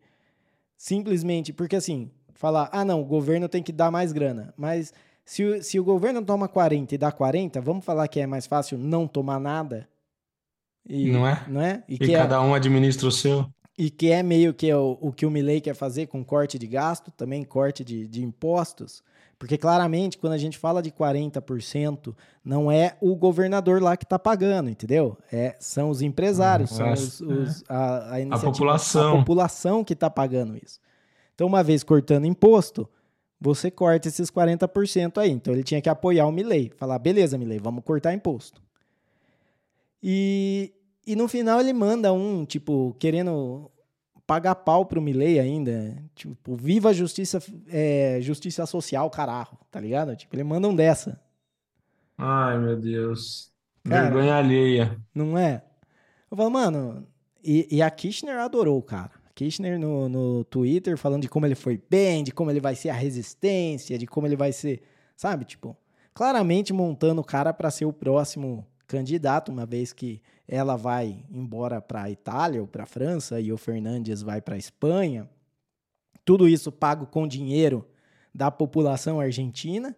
simplesmente, 0.78 1.52
porque 1.54 1.76
assim, 1.76 2.12
falar, 2.34 2.70
ah, 2.72 2.86
não, 2.86 3.02
o 3.02 3.06
governo 3.06 3.48
tem 3.48 3.62
que 3.64 3.72
dar 3.72 3.92
mais 3.92 4.12
grana, 4.12 4.54
mas 4.58 4.94
se, 5.24 5.44
o, 5.44 5.64
se 5.64 5.80
o 5.80 5.84
governo 5.84 6.24
toma 6.24 6.48
40 6.48 6.96
e 6.96 6.98
dá 6.98 7.12
40, 7.12 7.62
vamos 7.62 7.86
falar 7.86 8.08
que 8.08 8.20
é 8.20 8.28
mais 8.28 8.48
fácil 8.48 8.78
não 8.78 9.08
tomar 9.08 9.40
nada? 9.40 9.88
E, 10.88 11.12
não 11.12 11.28
é? 11.28 11.46
Não 11.48 11.62
é? 11.62 11.84
E, 11.88 11.98
e 12.02 12.14
é 12.14 12.18
cada 12.18 12.36
é, 12.36 12.40
um 12.40 12.54
administra 12.54 13.08
o 13.08 13.12
seu. 13.12 13.48
E 13.78 13.90
que 13.90 14.12
é 14.12 14.22
meio 14.24 14.54
que 14.54 14.74
o, 14.74 14.98
o 15.00 15.12
que 15.12 15.26
o 15.26 15.32
Milley 15.32 15.62
quer 15.62 15.76
fazer 15.76 16.08
com 16.08 16.24
corte 16.24 16.58
de 16.58 16.68
gasto, 16.68 17.12
também 17.12 17.44
corte 17.44 17.84
de, 17.84 18.08
de 18.08 18.24
impostos. 18.24 19.04
Porque 19.42 19.58
claramente, 19.58 20.20
quando 20.20 20.34
a 20.34 20.38
gente 20.38 20.56
fala 20.56 20.84
de 20.84 20.92
40%, 20.92 22.16
não 22.46 22.72
é 22.72 22.96
o 23.02 23.16
governador 23.16 23.82
lá 23.82 23.98
que 23.98 24.06
está 24.06 24.20
pagando, 24.20 24.70
entendeu? 24.70 25.18
É, 25.34 25.56
são 25.60 25.90
os 25.90 26.04
empresários, 26.04 26.70
são 26.70 26.94
os, 26.94 27.20
os, 27.22 27.64
a, 27.68 28.18
a, 28.18 28.36
a, 28.36 28.40
população. 28.40 29.16
a 29.16 29.18
população 29.18 29.84
que 29.84 29.94
está 29.94 30.12
pagando 30.12 30.56
isso. 30.56 30.80
Então, 31.34 31.48
uma 31.48 31.64
vez 31.64 31.82
cortando 31.82 32.26
imposto, 32.26 32.88
você 33.40 33.72
corta 33.72 34.08
esses 34.08 34.30
40% 34.30 35.18
aí. 35.18 35.32
Então, 35.32 35.52
ele 35.52 35.64
tinha 35.64 35.82
que 35.82 35.90
apoiar 35.90 36.28
o 36.28 36.32
Milley. 36.32 36.72
Falar, 36.78 37.00
beleza, 37.00 37.36
Milley, 37.36 37.58
vamos 37.58 37.84
cortar 37.84 38.14
imposto. 38.14 38.62
E, 40.04 40.72
e 41.04 41.16
no 41.16 41.28
final 41.28 41.60
ele 41.60 41.74
manda 41.74 42.14
um, 42.14 42.46
tipo, 42.46 42.96
querendo 43.00 43.72
pagar 44.32 44.56
pau 44.56 44.86
pro 44.86 45.02
Milley 45.02 45.42
ainda. 45.42 46.02
Tipo, 46.16 46.56
viva 46.56 46.92
a 46.92 46.94
justiça, 46.94 47.44
é, 47.68 48.18
justiça 48.22 48.66
social, 48.66 49.10
caralho, 49.10 49.58
tá 49.70 49.78
ligado? 49.78 50.16
Tipo, 50.16 50.34
ele 50.38 50.46
manda 50.46 50.70
um 50.70 50.74
dessa. 50.74 51.20
Ai, 52.18 52.58
meu 52.58 52.78
Deus. 52.78 53.52
Cara, 53.84 54.04
Vergonha 54.04 54.36
alheia. 54.36 54.98
Não 55.14 55.38
é? 55.38 55.62
Eu 56.30 56.38
falo, 56.38 56.50
mano, 56.50 57.06
e, 57.44 57.68
e 57.70 57.82
a 57.82 57.92
Kirchner 57.92 58.38
adorou 58.38 58.82
cara. 58.82 59.12
Kirchner 59.36 59.78
no, 59.78 60.08
no 60.08 60.46
Twitter 60.46 60.96
falando 60.96 61.24
de 61.24 61.28
como 61.28 61.46
ele 61.46 61.56
foi 61.56 61.78
bem, 61.90 62.24
de 62.24 62.32
como 62.32 62.50
ele 62.50 62.62
vai 62.62 62.74
ser 62.74 62.88
a 62.88 62.94
resistência, 62.94 63.98
de 63.98 64.08
como 64.08 64.28
ele 64.28 64.38
vai 64.38 64.54
ser, 64.54 64.82
sabe? 65.18 65.44
Tipo, 65.44 65.76
claramente 66.14 66.72
montando 66.72 67.20
o 67.20 67.26
cara 67.26 67.52
para 67.52 67.70
ser 67.70 67.84
o 67.84 67.92
próximo 67.92 68.66
candidato, 68.92 69.52
uma 69.52 69.66
vez 69.66 69.94
que 69.94 70.22
ela 70.46 70.76
vai 70.76 71.24
embora 71.32 71.82
para 71.82 72.04
a 72.04 72.12
Itália 72.12 72.60
ou 72.60 72.68
para 72.68 72.84
a 72.84 72.86
França 72.86 73.40
e 73.40 73.52
o 73.52 73.58
Fernandes 73.58 74.22
vai 74.22 74.42
para 74.42 74.56
a 74.56 74.58
Espanha. 74.58 75.30
Tudo 76.26 76.48
isso 76.48 76.72
pago 76.72 77.06
com 77.06 77.26
dinheiro 77.26 77.88
da 78.36 78.52
população 78.52 79.20
argentina, 79.22 79.96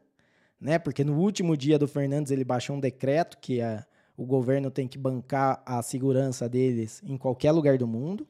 né? 0.60 0.78
Porque 0.78 1.04
no 1.04 1.18
último 1.18 1.58
dia 1.58 1.80
do 1.80 1.88
Fernandes 1.88 2.32
ele 2.32 2.44
baixou 2.44 2.76
um 2.76 2.80
decreto 2.80 3.39
que 3.39 3.62
a, 3.62 3.84
o 4.16 4.26
governo 4.26 4.70
tem 4.70 4.88
que 4.88 4.98
bancar 4.98 5.64
a 5.66 5.82
segurança 5.82 6.48
deles 6.48 7.02
em 7.04 7.18
qualquer 7.18 7.52
lugar 7.52 7.80
do 7.80 7.88
mundo. 7.88 8.28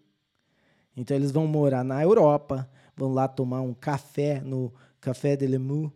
Então 0.95 1.17
eles 1.17 1.31
vão 1.31 1.45
morar 1.45 1.83
na 1.83 2.01
Europa, 2.01 2.69
vão 2.95 3.11
lá 3.11 3.27
tomar 3.27 3.61
um 3.61 3.73
café 3.73 4.39
no 4.39 4.73
Café 5.01 5.35
de 5.35 5.45
Lemu 5.45 5.91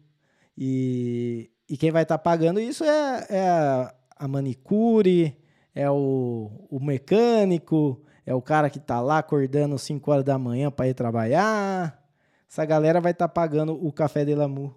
e, 0.57 1.49
e 1.69 1.77
quem 1.77 1.89
vai 1.89 2.03
estar 2.03 2.17
tá 2.17 2.23
pagando 2.23 2.59
isso 2.59 2.83
é, 2.83 3.27
é 3.29 3.47
a, 3.47 3.95
a 4.19 4.27
manicure, 4.27 5.37
é 5.73 5.89
o, 5.89 6.67
o 6.69 6.79
mecânico, 6.79 8.03
é 8.25 8.33
o 8.33 8.41
cara 8.41 8.69
que 8.69 8.79
tá 8.79 8.99
lá 8.99 9.19
acordando 9.19 9.77
5 9.77 10.11
horas 10.11 10.25
da 10.25 10.37
manhã 10.37 10.71
para 10.71 10.87
ir 10.87 10.93
trabalhar. 10.93 12.03
Essa 12.49 12.65
galera 12.65 12.99
vai 12.99 13.11
estar 13.11 13.27
tá 13.27 13.33
pagando 13.33 13.73
o 13.73 13.91
café 13.91 14.25
de 14.25 14.33
Lamu 14.33 14.75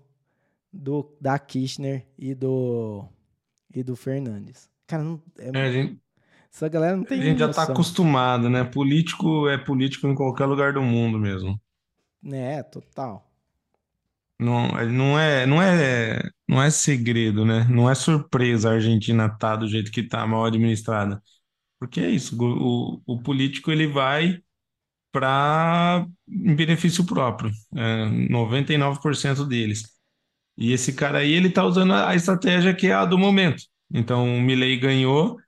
do 0.73 1.17
da 1.21 1.39
Kirchner 1.39 2.07
e 2.19 2.35
do 2.35 3.05
e 3.75 3.83
do 3.83 3.97
Fernandes. 3.97 4.69
Cara, 4.87 5.03
não, 5.03 5.23
é, 5.39 5.51
é, 5.55 5.73
gente, 5.73 6.01
essa 6.53 6.69
galera 6.69 6.97
não 6.97 7.05
tem 7.05 7.21
A 7.21 7.23
gente 7.23 7.39
já 7.39 7.49
tá 7.49 7.63
acostumado, 7.63 8.51
né? 8.51 8.65
Político 8.65 9.49
é 9.49 9.57
político 9.57 10.07
em 10.07 10.15
qualquer 10.15 10.47
lugar 10.47 10.73
do 10.73 10.83
mundo 10.83 11.19
mesmo. 11.19 11.61
É, 12.25 12.63
total. 12.63 13.30
Não, 14.41 14.69
não 14.87 15.19
é, 15.19 15.47
não 15.47 15.63
é, 15.63 16.23
não 16.49 16.63
é 16.63 16.71
segredo, 16.71 17.45
né? 17.45 17.65
Não 17.71 17.91
é 17.91 17.95
surpresa 17.95 18.71
a 18.71 18.75
Argentina 18.75 19.29
tá 19.29 19.55
do 19.57 19.69
jeito 19.69 19.93
que 19.93 20.03
tá, 20.03 20.27
mal 20.27 20.47
administrada. 20.47 21.23
Porque 21.79 22.01
é 22.01 22.11
isso, 22.11 22.37
o, 22.41 23.03
o 23.07 23.23
político 23.23 23.71
ele 23.73 23.87
vai 23.87 24.41
para 25.13 26.07
benefício 26.27 27.05
próprio, 27.07 27.51
é, 27.77 28.07
99% 28.31 29.47
deles. 29.47 29.85
E 30.57 30.73
esse 30.73 30.93
cara 30.95 31.19
aí, 31.19 31.33
ele 31.33 31.51
tá 31.51 31.65
usando 31.65 31.95
a 31.95 32.15
estratégia 32.15 32.75
que 32.75 32.89
é 32.89 32.95
a 32.95 33.05
do 33.07 33.19
momento. 33.19 33.63
Então, 33.93 34.37
o 34.37 34.41
Milley 34.41 34.79
ganhou, 34.79 35.39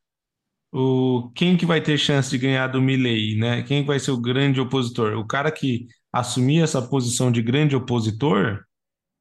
o, 0.72 1.30
quem 1.34 1.56
que 1.56 1.66
vai 1.66 1.80
ter 1.82 1.98
chance 1.98 2.30
de 2.30 2.38
ganhar 2.38 2.68
do 2.68 2.82
Milley, 2.82 3.36
né? 3.38 3.62
Quem 3.62 3.84
vai 3.84 3.98
ser 4.00 4.10
o 4.12 4.20
grande 4.20 4.60
opositor? 4.60 5.18
O 5.18 5.26
cara 5.26 5.52
que 5.52 5.86
assumir 6.12 6.62
essa 6.62 6.82
posição 6.82 7.30
de 7.32 7.42
grande 7.42 7.76
opositor, 7.76 8.64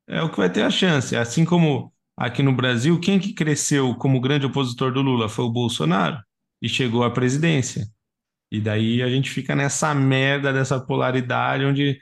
é 0.07 0.21
o 0.21 0.29
que 0.29 0.37
vai 0.37 0.51
ter 0.51 0.63
a 0.63 0.69
chance. 0.69 1.15
Assim 1.15 1.45
como 1.45 1.93
aqui 2.17 2.43
no 2.43 2.55
Brasil, 2.55 2.99
quem 2.99 3.19
que 3.19 3.33
cresceu 3.33 3.95
como 3.95 4.21
grande 4.21 4.45
opositor 4.45 4.91
do 4.91 5.01
Lula 5.01 5.29
foi 5.29 5.45
o 5.45 5.51
Bolsonaro 5.51 6.17
e 6.61 6.69
chegou 6.69 7.03
à 7.03 7.11
presidência. 7.11 7.87
E 8.51 8.59
daí 8.59 9.01
a 9.01 9.09
gente 9.09 9.29
fica 9.29 9.55
nessa 9.55 9.93
merda 9.93 10.51
dessa 10.53 10.79
polaridade 10.79 11.65
onde, 11.65 11.99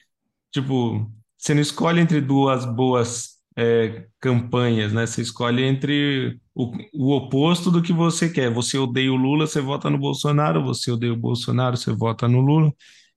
tipo, 0.51 1.11
você 1.37 1.53
não 1.53 1.61
escolhe 1.61 2.01
entre 2.01 2.19
duas 2.21 2.65
boas 2.65 3.39
é, 3.55 4.07
campanhas, 4.19 4.93
né? 4.93 5.05
Você 5.05 5.21
escolhe 5.21 5.63
entre 5.63 6.39
o, 6.55 6.71
o, 6.93 7.15
oposto 7.15 7.69
do 7.71 7.81
que 7.81 7.93
você 7.93 8.29
quer. 8.29 8.49
Você 8.51 8.77
odeia 8.77 9.11
o 9.11 9.15
Lula, 9.15 9.47
você 9.47 9.61
vota 9.61 9.89
no 9.89 9.97
Bolsonaro. 9.97 10.63
Você 10.65 10.91
odeia 10.91 11.13
o 11.13 11.17
Bolsonaro, 11.17 11.77
você 11.77 11.91
vota 11.91 12.27
no 12.27 12.41
Lula. 12.41 12.73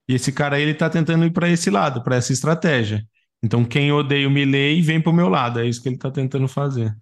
E 0.09 0.15
esse 0.15 0.33
cara 0.33 0.57
aí, 0.57 0.63
ele 0.63 0.75
tá 0.75 0.91
tentando 0.91 1.25
ir 1.25 1.33
para 1.33 1.49
esse 1.49 1.71
lado, 1.71 2.03
para 2.03 2.17
essa 2.17 2.33
estratégia. 2.33 3.07
Então 3.43 3.65
quem 3.65 3.91
odeia 3.93 4.29
o 4.29 4.31
Milley 4.31 4.81
vem 4.81 5.01
pro 5.01 5.13
meu 5.13 5.29
lado, 5.29 5.61
é 5.61 5.67
isso 5.67 5.83
que 5.83 5.89
ele 5.89 5.99
tá 5.99 6.11
tentando 6.11 6.47
fazer. 6.47 6.97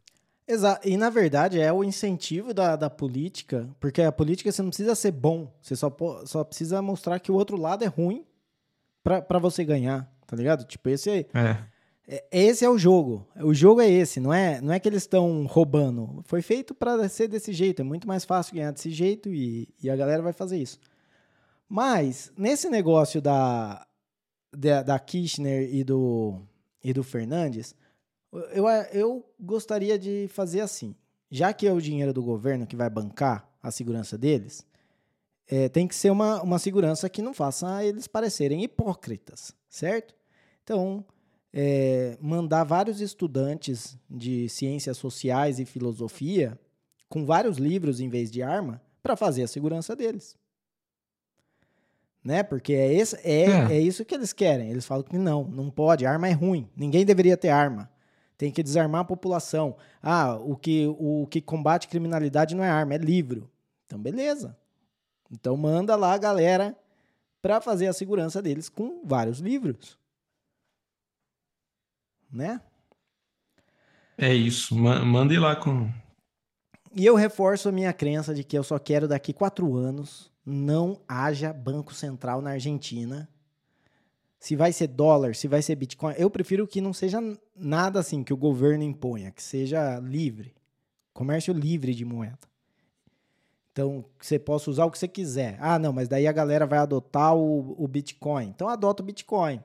Exato. 0.48 0.88
E 0.88 0.96
na 0.96 1.10
verdade 1.10 1.60
é 1.60 1.72
o 1.72 1.84
incentivo 1.84 2.52
da, 2.52 2.74
da 2.74 2.90
política, 2.90 3.68
porque 3.78 4.02
a 4.02 4.10
política 4.10 4.50
você 4.50 4.62
não 4.62 4.70
precisa 4.70 4.94
ser 4.94 5.12
bom, 5.12 5.52
você 5.60 5.76
só, 5.76 5.94
só 6.24 6.42
precisa 6.42 6.82
mostrar 6.82 7.20
que 7.20 7.30
o 7.30 7.34
outro 7.34 7.56
lado 7.56 7.84
é 7.84 7.86
ruim 7.86 8.24
para 9.02 9.38
você 9.38 9.64
ganhar, 9.64 10.10
tá 10.26 10.36
ligado? 10.36 10.64
Tipo, 10.64 10.88
esse 10.88 11.10
é, 11.10 11.26
é. 11.34 11.58
Esse 12.32 12.64
é 12.64 12.68
o 12.68 12.76
jogo. 12.76 13.24
O 13.36 13.54
jogo 13.54 13.80
é 13.80 13.88
esse, 13.88 14.18
não 14.18 14.34
é, 14.34 14.60
não 14.60 14.72
é 14.72 14.80
que 14.80 14.88
eles 14.88 15.04
estão 15.04 15.46
roubando. 15.46 16.20
Foi 16.24 16.42
feito 16.42 16.74
para 16.74 17.08
ser 17.08 17.28
desse 17.28 17.52
jeito. 17.52 17.82
É 17.82 17.84
muito 17.84 18.08
mais 18.08 18.24
fácil 18.24 18.54
ganhar 18.54 18.72
desse 18.72 18.90
jeito 18.90 19.32
e, 19.32 19.68
e 19.80 19.88
a 19.88 19.94
galera 19.94 20.20
vai 20.20 20.32
fazer 20.32 20.58
isso. 20.58 20.80
Mas, 21.68 22.32
nesse 22.36 22.68
negócio 22.68 23.22
da, 23.22 23.86
da, 24.52 24.82
da 24.82 24.98
Kirchner 24.98 25.72
e 25.72 25.84
do, 25.84 26.40
e 26.82 26.92
do 26.92 27.02
Fernandes, 27.02 27.74
eu, 28.52 28.66
eu 28.92 29.24
gostaria 29.38 29.98
de 29.98 30.28
fazer 30.28 30.60
assim. 30.60 30.94
Já 31.30 31.52
que 31.52 31.66
é 31.66 31.72
o 31.72 31.80
dinheiro 31.80 32.12
do 32.12 32.22
governo 32.22 32.66
que 32.66 32.76
vai 32.76 32.90
bancar 32.90 33.48
a 33.62 33.70
segurança 33.70 34.18
deles, 34.18 34.66
é, 35.46 35.68
tem 35.68 35.86
que 35.86 35.94
ser 35.94 36.10
uma, 36.10 36.42
uma 36.42 36.58
segurança 36.58 37.08
que 37.08 37.22
não 37.22 37.34
faça 37.34 37.84
eles 37.84 38.06
parecerem 38.06 38.62
hipócritas, 38.62 39.54
certo? 39.68 40.14
Então, 40.62 41.04
é, 41.52 42.16
mandar 42.20 42.64
vários 42.64 43.00
estudantes 43.00 43.98
de 44.08 44.48
ciências 44.48 44.96
sociais 44.96 45.58
e 45.58 45.64
filosofia 45.64 46.58
com 47.08 47.24
vários 47.24 47.58
livros 47.58 48.00
em 48.00 48.08
vez 48.08 48.30
de 48.30 48.42
arma 48.42 48.80
para 49.02 49.16
fazer 49.16 49.42
a 49.42 49.48
segurança 49.48 49.96
deles. 49.96 50.36
Né? 52.22 52.42
Porque 52.42 52.72
é, 52.72 52.92
esse, 52.92 53.16
é, 53.24 53.44
é. 53.44 53.72
é 53.72 53.80
isso 53.80 54.04
que 54.04 54.14
eles 54.14 54.32
querem. 54.32 54.70
Eles 54.70 54.86
falam 54.86 55.02
que 55.04 55.16
não, 55.16 55.44
não 55.44 55.70
pode, 55.70 56.04
arma 56.04 56.28
é 56.28 56.32
ruim, 56.32 56.68
ninguém 56.76 57.04
deveria 57.04 57.36
ter 57.36 57.48
arma. 57.48 57.90
Tem 58.36 58.50
que 58.50 58.62
desarmar 58.62 59.02
a 59.02 59.04
população. 59.04 59.76
Ah, 60.02 60.34
o 60.36 60.56
que, 60.56 60.86
o 60.98 61.26
que 61.30 61.40
combate 61.40 61.88
criminalidade 61.88 62.54
não 62.54 62.64
é 62.64 62.70
arma, 62.70 62.94
é 62.94 62.98
livro. 62.98 63.50
Então, 63.86 63.98
beleza. 63.98 64.56
Então, 65.30 65.56
manda 65.56 65.94
lá 65.94 66.14
a 66.14 66.18
galera 66.18 66.76
para 67.42 67.60
fazer 67.60 67.86
a 67.86 67.92
segurança 67.92 68.40
deles 68.40 68.68
com 68.68 69.02
vários 69.04 69.40
livros 69.40 70.00
né? 72.32 72.60
É 74.16 74.32
isso, 74.34 74.76
manda 74.76 75.32
ir 75.32 75.38
lá 75.38 75.56
com. 75.56 75.90
E 76.94 77.06
eu 77.06 77.14
reforço 77.14 77.68
a 77.68 77.72
minha 77.72 77.92
crença 77.92 78.34
de 78.34 78.44
que 78.44 78.56
eu 78.56 78.62
só 78.62 78.78
quero 78.78 79.08
daqui 79.08 79.32
quatro 79.32 79.76
anos 79.76 80.30
não 80.50 81.00
haja 81.08 81.52
Banco 81.52 81.94
Central 81.94 82.42
na 82.42 82.50
Argentina. 82.50 83.28
Se 84.38 84.56
vai 84.56 84.72
ser 84.72 84.88
dólar, 84.88 85.34
se 85.34 85.46
vai 85.46 85.62
ser 85.62 85.76
Bitcoin, 85.76 86.14
eu 86.16 86.30
prefiro 86.30 86.66
que 86.66 86.80
não 86.80 86.92
seja 86.92 87.18
nada 87.54 88.00
assim 88.00 88.24
que 88.24 88.32
o 88.32 88.36
governo 88.36 88.82
imponha, 88.82 89.30
que 89.30 89.42
seja 89.42 89.98
livre. 90.00 90.54
Comércio 91.12 91.52
livre 91.52 91.94
de 91.94 92.04
moeda. 92.04 92.38
Então, 93.72 94.04
você 94.18 94.38
possa 94.38 94.70
usar 94.70 94.84
o 94.84 94.90
que 94.90 94.98
você 94.98 95.06
quiser. 95.06 95.56
Ah, 95.60 95.78
não, 95.78 95.92
mas 95.92 96.08
daí 96.08 96.26
a 96.26 96.32
galera 96.32 96.66
vai 96.66 96.78
adotar 96.78 97.34
o, 97.36 97.76
o 97.78 97.86
Bitcoin. 97.86 98.48
Então, 98.48 98.68
adota 98.68 99.02
o 99.02 99.06
Bitcoin. 99.06 99.62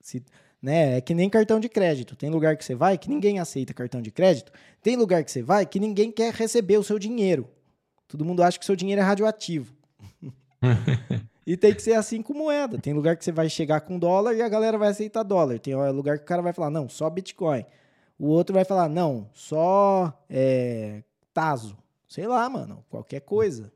Se, 0.00 0.22
né? 0.60 0.98
É 0.98 1.00
que 1.00 1.14
nem 1.14 1.30
cartão 1.30 1.58
de 1.58 1.68
crédito. 1.68 2.16
Tem 2.16 2.30
lugar 2.30 2.56
que 2.56 2.64
você 2.64 2.74
vai 2.74 2.98
que 2.98 3.08
ninguém 3.08 3.38
aceita 3.38 3.72
cartão 3.72 4.02
de 4.02 4.10
crédito. 4.10 4.52
Tem 4.82 4.96
lugar 4.96 5.24
que 5.24 5.30
você 5.30 5.42
vai 5.42 5.64
que 5.64 5.80
ninguém 5.80 6.10
quer 6.10 6.34
receber 6.34 6.76
o 6.76 6.84
seu 6.84 6.98
dinheiro. 6.98 7.48
Todo 8.06 8.24
mundo 8.24 8.42
acha 8.42 8.58
que 8.58 8.64
seu 8.64 8.76
dinheiro 8.76 9.00
é 9.00 9.04
radioativo. 9.04 9.77
E 11.46 11.56
tem 11.56 11.74
que 11.74 11.82
ser 11.82 11.94
assim 11.94 12.22
com 12.22 12.34
moeda. 12.34 12.78
Tem 12.78 12.92
lugar 12.92 13.16
que 13.16 13.24
você 13.24 13.32
vai 13.32 13.48
chegar 13.48 13.80
com 13.80 13.98
dólar 13.98 14.34
e 14.34 14.42
a 14.42 14.48
galera 14.48 14.78
vai 14.78 14.88
aceitar 14.88 15.22
dólar. 15.22 15.58
Tem 15.58 15.74
lugar 15.92 16.18
que 16.18 16.24
o 16.24 16.26
cara 16.26 16.42
vai 16.42 16.52
falar, 16.52 16.70
não, 16.70 16.88
só 16.88 17.08
Bitcoin. 17.08 17.64
O 18.18 18.26
outro 18.26 18.54
vai 18.54 18.64
falar, 18.64 18.88
não, 18.88 19.28
só 19.32 20.12
é, 20.28 21.02
Taso. 21.32 21.78
Sei 22.08 22.26
lá, 22.26 22.48
mano, 22.48 22.84
qualquer 22.88 23.20
coisa. 23.20 23.72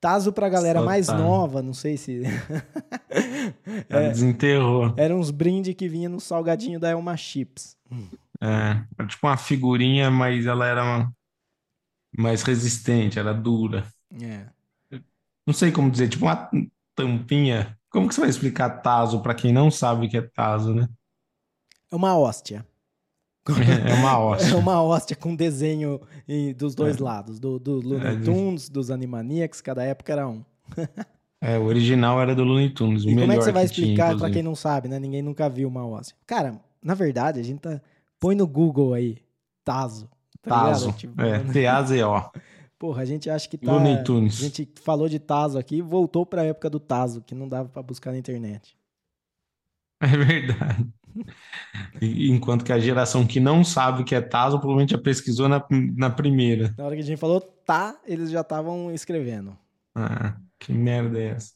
Taso 0.00 0.32
pra 0.32 0.48
galera 0.48 0.78
Só 0.78 0.84
mais 0.86 1.06
tá. 1.06 1.18
nova, 1.18 1.60
não 1.60 1.74
sei 1.74 1.98
se. 1.98 2.22
é, 3.90 4.08
desenterrou. 4.08 4.94
Eram 4.96 5.18
uns 5.18 5.30
brindes 5.30 5.74
que 5.74 5.86
vinha 5.86 6.08
no 6.08 6.18
salgadinho 6.18 6.80
da 6.80 6.88
Elma 6.88 7.14
Chips. 7.16 7.76
É, 8.40 8.82
era 8.98 9.06
tipo 9.06 9.26
uma 9.26 9.36
figurinha, 9.36 10.10
mas 10.10 10.46
ela 10.46 10.66
era 10.66 10.82
uma... 10.82 11.12
mais 12.16 12.42
resistente, 12.42 13.18
era 13.18 13.34
dura. 13.34 13.84
É. 14.22 14.46
Não 15.46 15.54
sei 15.54 15.72
como 15.72 15.90
dizer, 15.90 16.08
tipo 16.08 16.26
uma 16.26 16.50
tampinha. 16.94 17.76
Como 17.90 18.08
que 18.08 18.14
você 18.14 18.20
vai 18.20 18.30
explicar 18.30 18.70
Taso 18.82 19.20
para 19.20 19.34
quem 19.34 19.52
não 19.52 19.70
sabe 19.70 20.06
o 20.06 20.10
que 20.10 20.16
é 20.16 20.22
Taso, 20.22 20.74
né? 20.74 20.88
É 21.90 21.96
uma 21.96 22.16
hóstia. 22.16 22.64
É 23.48 23.94
uma 23.94 24.18
hóstia. 24.18 24.54
É 24.54 24.56
uma 24.56 24.82
hóstia 24.82 25.16
com 25.16 25.34
desenho 25.34 26.00
dos 26.56 26.74
dois 26.74 26.98
é. 26.98 27.02
lados, 27.02 27.40
do, 27.40 27.58
do 27.58 27.80
Looney 27.80 28.16
é, 28.16 28.20
Tunes, 28.20 28.68
dos 28.68 28.90
Animaniacs, 28.90 29.60
cada 29.60 29.82
época 29.82 30.12
era 30.12 30.28
um. 30.28 30.44
é, 31.42 31.58
o 31.58 31.64
original 31.64 32.20
era 32.20 32.34
do 32.34 32.44
Looney 32.44 32.70
Tunes, 32.70 33.02
e 33.04 33.14
como 33.14 33.32
é 33.32 33.36
que 33.36 33.42
você 33.42 33.52
vai 33.52 33.64
explicar 33.64 34.16
para 34.16 34.30
quem 34.30 34.42
não 34.42 34.54
sabe, 34.54 34.88
né? 34.88 34.98
Ninguém 34.98 35.22
nunca 35.22 35.48
viu 35.48 35.68
uma 35.68 35.86
hóstia. 35.86 36.16
Cara, 36.26 36.60
na 36.82 36.94
verdade, 36.94 37.40
a 37.40 37.42
gente 37.42 37.60
tá... 37.60 37.80
Põe 38.20 38.34
no 38.34 38.46
Google 38.46 38.92
aí, 38.92 39.18
Tazo. 39.64 40.08
Tá 40.42 40.50
Tazo, 40.50 40.92
tipo, 40.92 41.20
é, 41.20 41.38
T-A-Z-O. 41.52 42.30
Porra, 42.80 43.02
a 43.02 43.04
gente 43.04 43.28
acha 43.28 43.46
que 43.46 43.58
tá... 43.58 43.70
Looney 43.70 44.02
Tunes. 44.02 44.40
A 44.40 44.44
gente 44.44 44.66
falou 44.82 45.06
de 45.06 45.18
Tazo 45.18 45.58
aqui 45.58 45.76
e 45.76 45.82
voltou 45.82 46.24
pra 46.24 46.44
época 46.44 46.70
do 46.70 46.80
Tazo, 46.80 47.20
que 47.20 47.34
não 47.34 47.46
dava 47.46 47.68
para 47.68 47.82
buscar 47.82 48.10
na 48.10 48.18
internet. 48.18 48.74
É 50.02 50.06
verdade. 50.06 50.88
Enquanto 52.00 52.64
que 52.64 52.72
a 52.72 52.78
geração 52.78 53.26
que 53.26 53.38
não 53.38 53.62
sabe 53.62 54.00
o 54.00 54.04
que 54.04 54.14
é 54.14 54.20
Tazo 54.22 54.58
provavelmente 54.58 54.92
já 54.92 54.98
pesquisou 54.98 55.46
na, 55.46 55.62
na 55.94 56.08
primeira. 56.08 56.74
Na 56.78 56.86
hora 56.86 56.94
que 56.94 57.02
a 57.02 57.04
gente 57.04 57.18
falou 57.18 57.38
tá, 57.38 58.00
eles 58.06 58.30
já 58.30 58.40
estavam 58.40 58.90
escrevendo. 58.90 59.54
Ah, 59.94 60.38
que 60.58 60.72
merda 60.72 61.20
é 61.20 61.26
essa? 61.32 61.52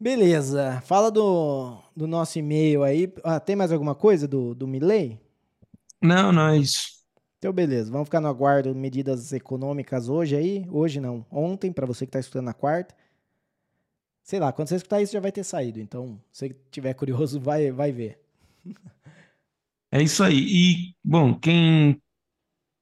Beleza. 0.00 0.82
Fala 0.84 1.12
do, 1.12 1.78
do 1.96 2.08
nosso 2.08 2.36
e-mail 2.40 2.82
aí. 2.82 3.14
Ah, 3.22 3.38
tem 3.38 3.54
mais 3.54 3.70
alguma 3.70 3.94
coisa 3.94 4.26
do, 4.26 4.52
do 4.52 4.66
Milley? 4.66 5.20
Não, 6.02 6.32
não 6.32 6.48
é 6.48 6.58
isso. 6.58 7.03
Então, 7.44 7.52
beleza. 7.52 7.92
Vamos 7.92 8.08
ficar 8.08 8.22
no 8.22 8.28
aguardo 8.28 8.74
medidas 8.74 9.30
econômicas 9.30 10.08
hoje 10.08 10.34
aí. 10.34 10.66
Hoje 10.70 10.98
não, 10.98 11.26
ontem, 11.30 11.70
para 11.70 11.84
você 11.84 12.06
que 12.06 12.08
está 12.08 12.18
estudando 12.18 12.46
na 12.46 12.54
quarta. 12.54 12.94
Sei 14.22 14.40
lá, 14.40 14.50
quando 14.50 14.68
você 14.68 14.76
escutar 14.76 15.02
isso 15.02 15.12
já 15.12 15.20
vai 15.20 15.30
ter 15.30 15.44
saído. 15.44 15.78
Então, 15.78 16.18
se 16.32 16.48
você 16.48 16.56
tiver 16.70 16.94
curioso, 16.96 17.38
vai, 17.38 17.70
vai 17.70 17.92
ver. 17.92 18.18
É 19.92 20.02
isso 20.02 20.24
aí. 20.24 20.38
E, 20.38 20.94
bom, 21.04 21.38
quem, 21.38 22.00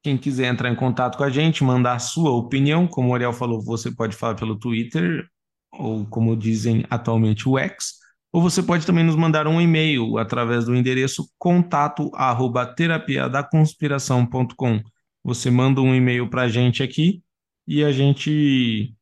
quem 0.01 0.17
quiser 0.17 0.47
entrar 0.47 0.71
em 0.71 0.77
contato 0.77 1.19
com 1.19 1.25
a 1.25 1.31
gente, 1.31 1.65
mandar 1.65 1.95
a 1.95 1.99
sua 1.99 2.31
opinião, 2.31 2.87
como 2.87 3.09
o 3.09 3.15
Ariel 3.17 3.33
falou, 3.33 3.61
você 3.61 3.91
pode 3.91 4.15
falar 4.15 4.37
pelo 4.37 4.57
Twitter, 4.57 5.29
ou 5.73 6.07
como 6.07 6.37
dizem 6.37 6.87
atualmente 6.89 7.49
o 7.49 7.59
X, 7.59 7.95
ou 8.33 8.41
você 8.41 8.63
pode 8.63 8.87
também 8.87 9.05
nos 9.05 9.15
mandar 9.15 9.47
um 9.47 9.61
e-mail 9.61 10.17
através 10.17 10.65
do 10.65 10.75
endereço 10.75 11.29
contato 11.39 12.11
arroba 12.15 12.65
terapiadaconspiração.com. 12.67 14.81
Você 15.23 15.51
manda 15.51 15.83
um 15.83 15.95
e-mail 15.95 16.31
para 16.31 16.43
a 16.43 16.49
gente 16.49 16.83
aqui 16.83 17.23
e 17.67 17.85
a 17.85 17.93
gente 17.93 18.95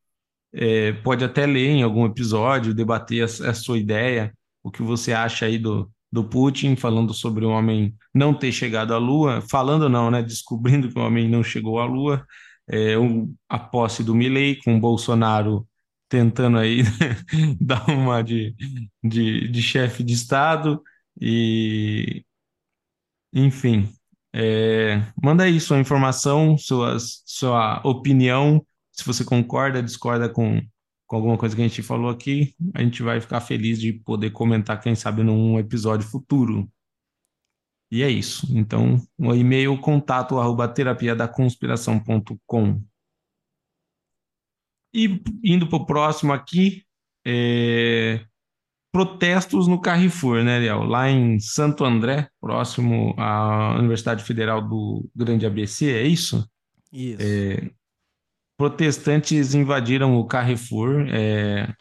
é, 0.53 0.91
pode 0.91 1.23
até 1.23 1.45
ler 1.45 1.69
em 1.69 1.81
algum 1.81 2.05
episódio, 2.05 2.73
debater 2.73 3.21
a, 3.21 3.49
a 3.49 3.53
sua 3.53 3.77
ideia, 3.77 4.33
o 4.61 4.69
que 4.69 4.83
você 4.83 5.13
acha 5.13 5.45
aí 5.45 5.57
do, 5.57 5.89
do 6.11 6.23
Putin, 6.23 6.75
falando 6.75 7.13
sobre 7.13 7.45
o 7.45 7.49
homem 7.49 7.95
não 8.13 8.33
ter 8.33 8.51
chegado 8.51 8.93
à 8.93 8.97
Lua, 8.97 9.41
falando 9.49 9.87
não, 9.87 10.11
né, 10.11 10.21
descobrindo 10.21 10.89
que 10.89 10.99
o 10.99 11.01
homem 11.01 11.29
não 11.29 11.41
chegou 11.41 11.79
à 11.79 11.85
Lua, 11.85 12.25
é, 12.67 12.97
um, 12.97 13.33
a 13.49 13.57
posse 13.57 14.03
do 14.03 14.13
Milley 14.13 14.57
com 14.57 14.79
Bolsonaro 14.79 15.65
tentando 16.11 16.57
aí 16.57 16.83
dar 17.59 17.89
uma 17.89 18.21
de, 18.21 18.53
de, 19.01 19.47
de 19.47 19.61
chefe 19.61 20.03
de 20.03 20.13
Estado 20.13 20.83
e 21.19 22.25
enfim, 23.33 23.89
é, 24.33 25.01
manda 25.23 25.45
aí 25.45 25.57
sua 25.61 25.79
informação, 25.79 26.57
suas, 26.57 27.23
sua 27.25 27.81
opinião, 27.87 28.65
se 28.91 29.05
você 29.05 29.23
concorda, 29.23 29.81
discorda 29.81 30.27
com 30.27 30.61
com 31.07 31.17
alguma 31.17 31.37
coisa 31.37 31.53
que 31.53 31.61
a 31.61 31.67
gente 31.67 31.83
falou 31.83 32.09
aqui, 32.09 32.55
a 32.73 32.81
gente 32.81 33.03
vai 33.03 33.19
ficar 33.19 33.41
feliz 33.41 33.81
de 33.81 33.91
poder 33.91 34.31
comentar, 34.31 34.79
quem 34.79 34.95
sabe, 34.95 35.21
num 35.23 35.59
episódio 35.59 36.07
futuro. 36.07 36.71
E 37.91 38.01
é 38.01 38.09
isso. 38.09 38.47
Então, 38.57 38.95
o 39.17 39.35
e-mail 39.35 39.77
contato 39.77 40.39
arroba 40.39 40.69
terapia 40.69 41.13
da 41.13 41.27
conspiração.com. 41.27 42.81
E 44.93 45.21
indo 45.43 45.67
para 45.67 45.77
o 45.77 45.85
próximo 45.85 46.33
aqui, 46.33 46.83
é... 47.25 48.23
protestos 48.91 49.67
no 49.67 49.79
Carrefour, 49.79 50.43
né, 50.43 50.59
Léo? 50.59 50.83
Lá 50.83 51.09
em 51.09 51.39
Santo 51.39 51.85
André, 51.85 52.29
próximo 52.39 53.15
à 53.17 53.77
Universidade 53.77 54.23
Federal 54.23 54.61
do 54.61 55.09
Grande 55.15 55.45
ABC, 55.45 55.91
é 55.91 56.03
isso? 56.03 56.47
Isso. 56.91 57.21
É 57.21 57.71
protestantes 58.61 59.55
invadiram 59.55 60.15
o 60.17 60.25
Carrefour. 60.27 61.07
É... 61.09 61.73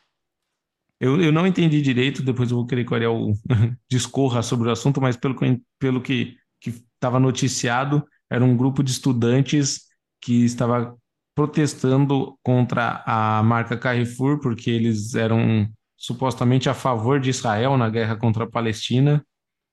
eu, 0.99 1.21
eu 1.21 1.31
não 1.31 1.47
entendi 1.47 1.83
direito, 1.83 2.23
depois 2.23 2.51
eu 2.51 2.57
vou 2.57 2.67
querer 2.67 2.87
que 2.87 2.93
o 2.93 2.95
Ariel 2.95 3.33
discorra 3.87 4.43
sobre 4.43 4.67
o 4.67 4.73
assunto, 4.73 4.99
mas 4.99 5.15
pelo 5.15 5.35
que 5.37 5.61
pelo 5.79 6.01
que 6.01 6.39
estava 6.65 7.21
noticiado, 7.21 8.03
era 8.31 8.43
um 8.43 8.57
grupo 8.57 8.83
de 8.83 8.93
estudantes 8.93 9.89
que 10.23 10.43
estava 10.43 10.97
protestando 11.41 12.39
contra 12.43 13.03
a 13.07 13.43
marca 13.43 13.75
Carrefour, 13.75 14.41
porque 14.41 14.69
eles 14.71 15.15
eram 15.15 15.67
supostamente 15.97 16.69
a 16.69 16.75
favor 16.75 17.19
de 17.19 17.31
Israel 17.31 17.79
na 17.79 17.89
guerra 17.89 18.15
contra 18.15 18.45
a 18.45 18.51
Palestina. 18.51 19.25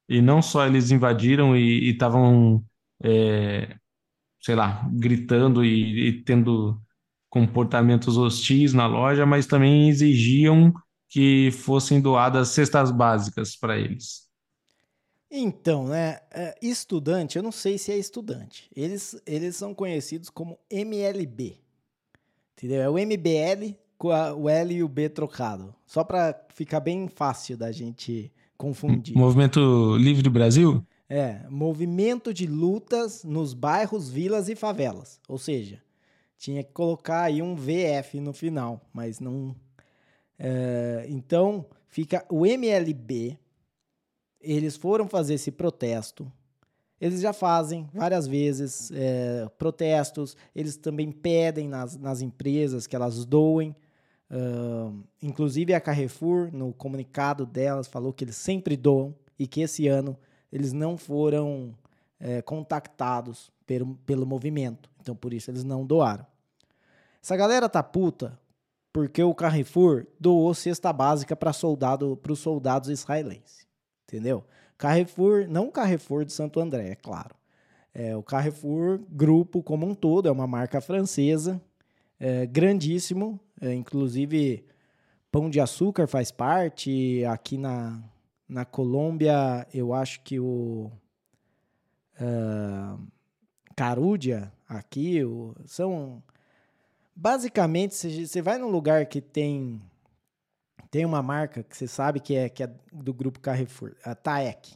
E 0.07 0.21
não 0.21 0.41
só 0.41 0.65
eles 0.65 0.91
invadiram 0.91 1.57
e 1.57 1.89
estavam, 1.89 2.63
é, 3.03 3.75
sei 4.41 4.55
lá, 4.55 4.87
gritando 4.93 5.65
e, 5.65 6.07
e 6.07 6.23
tendo 6.23 6.81
comportamentos 7.29 8.17
hostis 8.17 8.73
na 8.73 8.87
loja, 8.87 9.25
mas 9.25 9.45
também 9.45 9.89
exigiam 9.89 10.73
que 11.09 11.51
fossem 11.51 11.99
doadas 11.99 12.47
cestas 12.47 12.91
básicas 12.91 13.57
para 13.57 13.77
eles. 13.77 14.26
Então, 15.29 15.87
né, 15.87 16.19
é, 16.31 16.55
estudante, 16.61 17.37
eu 17.37 17.43
não 17.43 17.51
sei 17.51 17.77
se 17.77 17.91
é 17.91 17.97
estudante. 17.97 18.69
Eles, 18.75 19.21
eles 19.25 19.55
são 19.55 19.73
conhecidos 19.73 20.29
como 20.29 20.57
MLB. 20.69 21.57
Entendeu? 22.55 22.81
É 22.81 22.89
o 22.89 22.93
MBL 22.93 23.75
com 23.97 24.11
a, 24.11 24.33
o 24.33 24.49
L 24.49 24.73
e 24.73 24.83
o 24.83 24.87
B 24.87 25.09
trocado. 25.09 25.73
Só 25.85 26.03
para 26.03 26.39
ficar 26.53 26.79
bem 26.79 27.07
fácil 27.07 27.57
da 27.57 27.71
gente 27.71 28.31
confundir. 28.57 29.15
Movimento 29.15 29.95
Livre 29.97 30.29
Brasil? 30.29 30.83
É, 31.09 31.41
movimento 31.49 32.33
de 32.33 32.47
lutas 32.47 33.23
nos 33.23 33.53
bairros, 33.53 34.09
vilas 34.09 34.49
e 34.49 34.55
favelas. 34.55 35.21
Ou 35.27 35.37
seja, 35.37 35.81
tinha 36.37 36.63
que 36.63 36.71
colocar 36.71 37.23
aí 37.23 37.41
um 37.41 37.55
VF 37.55 38.19
no 38.19 38.33
final, 38.33 38.81
mas 38.93 39.19
não. 39.19 39.55
É, 40.37 41.05
então, 41.09 41.65
fica 41.87 42.25
o 42.29 42.45
MLB. 42.45 43.37
Eles 44.49 44.75
foram 44.75 45.07
fazer 45.07 45.35
esse 45.35 45.51
protesto. 45.51 46.31
Eles 46.99 47.21
já 47.21 47.33
fazem 47.33 47.87
várias 47.93 48.27
vezes 48.27 48.91
é, 48.93 49.47
protestos. 49.57 50.35
Eles 50.55 50.77
também 50.77 51.11
pedem 51.11 51.67
nas, 51.67 51.95
nas 51.97 52.21
empresas 52.21 52.87
que 52.87 52.95
elas 52.95 53.25
doem. 53.25 53.75
Uh, 54.29 55.03
inclusive 55.21 55.73
a 55.73 55.79
Carrefour, 55.79 56.49
no 56.51 56.73
comunicado 56.73 57.45
delas, 57.45 57.87
falou 57.87 58.11
que 58.11 58.25
eles 58.25 58.35
sempre 58.35 58.75
doam 58.75 59.15
e 59.39 59.47
que 59.47 59.61
esse 59.61 59.87
ano 59.87 60.17
eles 60.51 60.73
não 60.73 60.97
foram 60.97 61.73
é, 62.19 62.41
contactados 62.41 63.51
pelo, 63.65 63.95
pelo 64.05 64.25
movimento. 64.25 64.89
Então, 64.99 65.15
por 65.15 65.33
isso, 65.33 65.51
eles 65.51 65.63
não 65.63 65.85
doaram. 65.85 66.25
Essa 67.21 67.35
galera 67.35 67.69
tá 67.69 67.83
puta 67.83 68.39
porque 68.91 69.21
o 69.21 69.35
Carrefour 69.35 70.07
doou 70.19 70.53
cesta 70.53 70.91
básica 70.91 71.35
para 71.35 71.53
soldado, 71.53 72.19
os 72.27 72.39
soldados 72.39 72.89
israelenses. 72.89 73.66
Entendeu? 74.07 74.43
Carrefour, 74.77 75.47
não 75.49 75.69
Carrefour 75.69 76.23
de 76.23 76.31
Santo 76.31 76.59
André, 76.59 76.91
é 76.91 76.95
claro. 76.95 77.35
É, 77.93 78.15
o 78.15 78.23
Carrefour, 78.23 79.01
grupo 79.09 79.61
como 79.61 79.85
um 79.85 79.93
todo, 79.93 80.29
é 80.29 80.31
uma 80.31 80.47
marca 80.47 80.79
francesa, 80.79 81.61
é, 82.19 82.45
grandíssimo. 82.45 83.39
É, 83.59 83.73
inclusive, 83.73 84.63
Pão 85.31 85.49
de 85.49 85.59
Açúcar 85.59 86.07
faz 86.07 86.31
parte. 86.31 87.25
Aqui 87.25 87.57
na, 87.57 88.01
na 88.47 88.63
Colômbia, 88.63 89.67
eu 89.73 89.93
acho 89.93 90.21
que 90.21 90.39
o 90.39 90.91
uh, 92.21 92.99
Carúdia, 93.75 94.51
aqui, 94.69 95.23
o, 95.23 95.55
são. 95.65 96.23
Basicamente, 97.15 97.95
você 97.95 98.41
vai 98.41 98.57
num 98.57 98.69
lugar 98.69 99.07
que 99.07 99.19
tem 99.19 99.81
tem 100.89 101.05
uma 101.05 101.21
marca 101.21 101.63
que 101.63 101.75
você 101.75 101.87
sabe 101.87 102.19
que 102.19 102.35
é, 102.35 102.49
que 102.49 102.63
é 102.63 102.71
do 102.91 103.13
grupo 103.13 103.39
Carrefour, 103.39 103.95
a 104.03 104.15
Taek. 104.15 104.75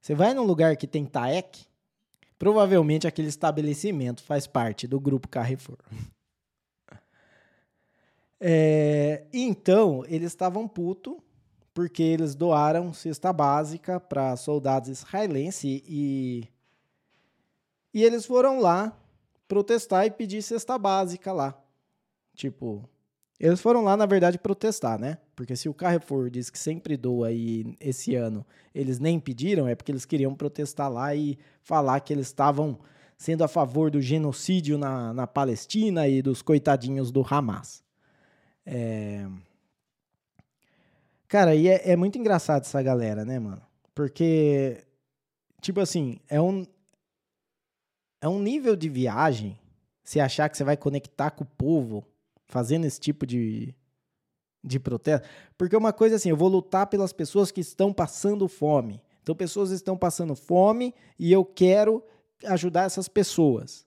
Você 0.00 0.14
vai 0.14 0.34
num 0.34 0.42
lugar 0.44 0.76
que 0.76 0.86
tem 0.86 1.04
Taek, 1.04 1.66
provavelmente 2.38 3.06
aquele 3.06 3.28
estabelecimento 3.28 4.22
faz 4.22 4.46
parte 4.46 4.86
do 4.86 5.00
grupo 5.00 5.28
Carrefour. 5.28 5.78
É, 8.40 9.26
então, 9.32 10.04
eles 10.06 10.30
estavam 10.30 10.68
puto 10.68 11.20
porque 11.74 12.04
eles 12.04 12.36
doaram 12.36 12.92
cesta 12.92 13.32
básica 13.32 13.98
para 13.98 14.36
soldados 14.36 14.88
israelenses 14.88 15.82
e, 15.84 16.48
e 17.92 18.04
eles 18.04 18.24
foram 18.24 18.60
lá 18.60 18.96
protestar 19.48 20.06
e 20.06 20.10
pedir 20.12 20.40
cesta 20.42 20.78
básica 20.78 21.32
lá. 21.32 21.60
Tipo, 22.34 22.88
eles 23.40 23.60
foram 23.60 23.82
lá, 23.82 23.96
na 23.96 24.06
verdade, 24.06 24.38
protestar, 24.38 25.00
né? 25.00 25.18
Porque 25.38 25.54
se 25.54 25.68
o 25.68 25.72
Carrefour 25.72 26.28
diz 26.30 26.50
que 26.50 26.58
sempre 26.58 26.96
doa 26.96 27.30
e 27.30 27.76
esse 27.78 28.16
ano 28.16 28.44
eles 28.74 28.98
nem 28.98 29.20
pediram, 29.20 29.68
é 29.68 29.76
porque 29.76 29.92
eles 29.92 30.04
queriam 30.04 30.34
protestar 30.34 30.90
lá 30.90 31.14
e 31.14 31.38
falar 31.62 32.00
que 32.00 32.12
eles 32.12 32.26
estavam 32.26 32.76
sendo 33.16 33.44
a 33.44 33.48
favor 33.48 33.88
do 33.88 34.02
genocídio 34.02 34.76
na, 34.76 35.14
na 35.14 35.28
Palestina 35.28 36.08
e 36.08 36.20
dos 36.20 36.42
coitadinhos 36.42 37.12
do 37.12 37.24
Hamas. 37.24 37.84
É... 38.66 39.28
Cara, 41.28 41.54
e 41.54 41.68
é, 41.68 41.92
é 41.92 41.94
muito 41.94 42.18
engraçado 42.18 42.62
essa 42.62 42.82
galera, 42.82 43.24
né, 43.24 43.38
mano? 43.38 43.62
Porque, 43.94 44.82
tipo 45.60 45.78
assim, 45.78 46.18
é 46.28 46.40
um, 46.40 46.66
é 48.20 48.26
um 48.26 48.42
nível 48.42 48.74
de 48.74 48.88
viagem 48.88 49.56
se 50.02 50.18
achar 50.18 50.48
que 50.48 50.56
você 50.56 50.64
vai 50.64 50.76
conectar 50.76 51.30
com 51.30 51.44
o 51.44 51.46
povo 51.46 52.04
fazendo 52.48 52.86
esse 52.86 52.98
tipo 52.98 53.24
de, 53.24 53.72
de 54.62 54.78
protesto. 54.78 55.26
Porque 55.56 55.76
uma 55.76 55.92
coisa 55.92 56.16
assim, 56.16 56.30
eu 56.30 56.36
vou 56.36 56.48
lutar 56.48 56.86
pelas 56.86 57.12
pessoas 57.12 57.50
que 57.50 57.60
estão 57.60 57.92
passando 57.92 58.48
fome. 58.48 59.00
Então, 59.22 59.34
pessoas 59.34 59.70
estão 59.70 59.96
passando 59.96 60.34
fome 60.34 60.94
e 61.18 61.30
eu 61.32 61.44
quero 61.44 62.02
ajudar 62.46 62.84
essas 62.84 63.08
pessoas. 63.08 63.86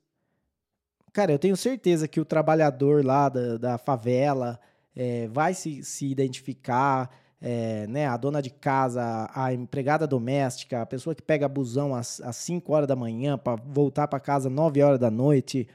Cara, 1.14 1.32
eu 1.32 1.40
tenho 1.40 1.58
certeza 1.58 2.08
que 2.08 2.20
o 2.20 2.26
trabalhador 2.26 3.04
lá 3.04 3.28
da, 3.28 3.58
da 3.58 3.78
favela, 3.78 4.60
é, 4.96 5.28
vai 5.28 5.54
se, 5.54 5.84
se 5.84 6.06
identificar, 6.06 7.10
é, 7.42 7.88
né, 7.88 8.06
a 8.06 8.16
dona 8.16 8.42
de 8.42 8.52
casa, 8.52 9.30
a 9.34 9.52
empregada 9.52 10.06
doméstica, 10.06 10.82
a 10.82 10.86
pessoa 10.86 11.16
que 11.16 11.22
pega 11.22 11.50
busão 11.50 11.96
às, 11.96 12.22
às 12.22 12.36
5 12.36 12.72
horas 12.72 12.88
da 12.88 12.96
manhã 12.96 13.38
para 13.38 13.60
voltar 13.66 14.08
para 14.08 14.20
casa 14.20 14.48
às 14.48 14.54
9 14.54 14.82
horas 14.84 15.00
da 15.00 15.10
noite. 15.10 15.68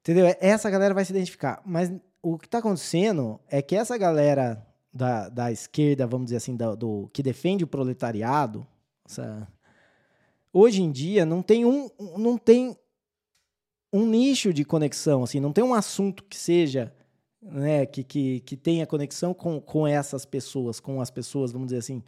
Entendeu? 0.00 0.34
Essa 0.40 0.70
galera 0.70 0.94
vai 0.94 1.04
se 1.04 1.12
identificar. 1.12 1.60
Mas 1.64 1.92
o 2.32 2.38
que 2.38 2.46
está 2.46 2.58
acontecendo 2.58 3.38
é 3.48 3.62
que 3.62 3.76
essa 3.76 3.96
galera 3.96 4.66
da, 4.92 5.28
da 5.28 5.52
esquerda, 5.52 6.08
vamos 6.08 6.26
dizer 6.26 6.38
assim, 6.38 6.56
do, 6.56 7.08
que 7.12 7.22
defende 7.22 7.62
o 7.62 7.68
proletariado, 7.68 8.66
essa, 9.08 9.46
hoje 10.52 10.82
em 10.82 10.90
dia 10.90 11.24
não 11.24 11.40
tem 11.40 11.64
um, 11.64 11.88
não 12.18 12.36
tem 12.36 12.76
um 13.92 14.04
nicho 14.04 14.52
de 14.52 14.64
conexão, 14.64 15.22
assim, 15.22 15.38
não 15.38 15.52
tem 15.52 15.62
um 15.62 15.72
assunto 15.72 16.24
que 16.24 16.36
seja 16.36 16.92
né, 17.40 17.86
que, 17.86 18.02
que, 18.02 18.40
que 18.40 18.56
tenha 18.56 18.86
conexão 18.88 19.32
com, 19.32 19.60
com 19.60 19.86
essas 19.86 20.24
pessoas, 20.24 20.80
com 20.80 21.00
as 21.00 21.12
pessoas, 21.12 21.52
vamos 21.52 21.68
dizer 21.68 21.78
assim, 21.78 22.02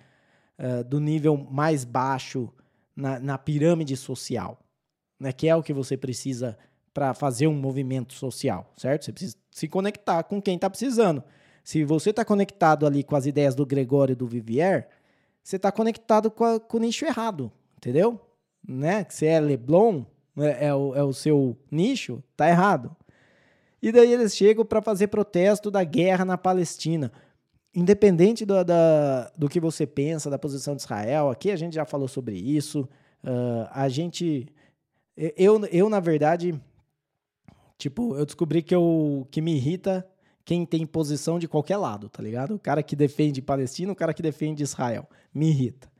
uh, 0.59 0.83
do 0.83 0.99
nível 0.99 1.37
mais 1.37 1.85
baixo 1.85 2.53
na, 2.97 3.21
na 3.21 3.39
pirâmide 3.39 3.97
social, 3.97 4.59
né, 5.21 5.31
que 5.33 5.47
é 5.47 5.55
o 5.55 5.63
que 5.63 5.73
você 5.73 5.97
precisa 5.97 6.59
para 6.93 7.15
fazer 7.15 7.47
um 7.47 7.55
movimento 7.55 8.15
social, 8.15 8.73
certo? 8.77 9.05
Você 9.05 9.13
precisa 9.13 9.37
se 9.59 9.69
conectar 9.69 10.23
com 10.23 10.41
quem 10.41 10.55
está 10.55 10.71
precisando. 10.71 11.23
Se 11.65 11.85
você 11.85 12.11
está 12.11 12.25
conectado 12.25 12.87
ali 12.87 13.03
com 13.03 13.17
as 13.17 13.27
ideias 13.27 13.55
do 13.55 13.67
Gregório 13.67 14.13
e 14.13 14.17
do 14.17 14.27
Vivier, 14.27 14.89
você 15.43 15.57
está 15.57 15.73
conectado 15.73 16.31
com, 16.31 16.45
a, 16.45 16.61
com, 16.61 16.77
o 16.77 16.81
nicho 16.81 17.05
errado, 17.05 17.51
entendeu? 17.77 18.21
Né? 18.67 19.05
Se 19.09 19.27
é 19.27 19.41
Leblon, 19.41 20.05
é, 20.39 20.69
é, 20.69 20.75
o, 20.75 20.95
é 20.95 21.03
o 21.03 21.13
seu 21.13 21.57
nicho, 21.71 22.23
tá 22.37 22.49
errado. 22.49 22.97
E 23.83 23.91
daí 23.91 24.13
eles 24.13 24.37
chegam 24.37 24.65
para 24.65 24.81
fazer 24.81 25.09
protesto 25.09 25.71
da 25.71 25.83
guerra 25.85 26.25
na 26.25 26.39
Palestina. 26.39 27.13
Independente 27.75 28.45
do, 28.45 28.65
da, 28.65 29.31
do 29.37 29.49
que 29.49 29.61
você 29.61 29.87
pensa 29.87 30.31
da 30.31 30.39
posição 30.39 30.75
de 30.75 30.83
Israel, 30.83 31.31
aqui 31.31 31.51
a 31.51 31.57
gente 31.57 31.75
já 31.75 31.85
falou 31.85 32.09
sobre 32.09 32.37
isso. 32.37 32.89
Uh, 33.25 33.69
a 33.71 33.89
gente. 33.89 34.47
Eu, 35.17 35.65
eu, 35.67 35.89
na 35.89 36.01
verdade, 36.01 36.59
tipo, 37.79 38.17
eu 38.17 38.27
descobri 38.27 38.63
que, 38.63 38.75
eu, 38.75 39.27
que 39.31 39.41
me 39.41 39.55
irrita 39.55 40.07
quem 40.45 40.67
tem 40.67 40.85
posição 40.87 41.39
de 41.39 41.47
qualquer 41.47 41.77
lado, 41.77 42.09
tá 42.09 42.23
ligado? 42.23 42.55
O 42.55 42.59
cara 42.59 42.83
que 42.83 42.97
defende 42.97 43.41
Palestina, 43.41 43.93
o 43.93 43.97
cara 43.97 44.13
que 44.13 44.23
defende 44.23 44.63
Israel. 44.63 45.07
Me 45.33 45.51
irrita. 45.51 45.91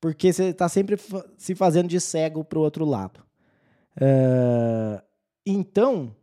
Porque 0.00 0.32
você 0.32 0.44
está 0.44 0.68
sempre 0.68 0.96
se 1.36 1.54
fazendo 1.54 1.88
de 1.88 1.98
cego 1.98 2.44
pro 2.44 2.60
outro 2.60 2.84
lado. 2.84 3.20
Uh, 3.96 5.02
então, 5.44 6.14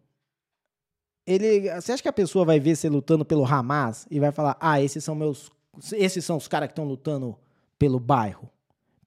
ele, 1.26 1.74
você 1.82 1.94
acha 1.94 2.04
que 2.04 2.10
a 2.10 2.14
pessoa 2.14 2.46
vai 2.46 2.60
ver 2.60 2.76
você 2.76 2.88
lutando 2.88 3.26
pelo 3.26 3.46
Hamas 3.46 4.06
e 4.12 4.20
vai 4.20 4.32
falar: 4.32 4.56
"Ah, 4.60 4.80
esses 4.80 5.04
são 5.04 5.16
meus, 5.16 5.52
esses 5.94 6.24
são 6.24 6.38
os 6.38 6.48
caras 6.48 6.68
que 6.68 6.74
estão 6.74 6.86
lutando 6.86 7.36
pelo 7.80 8.00
bairro, 8.00 8.50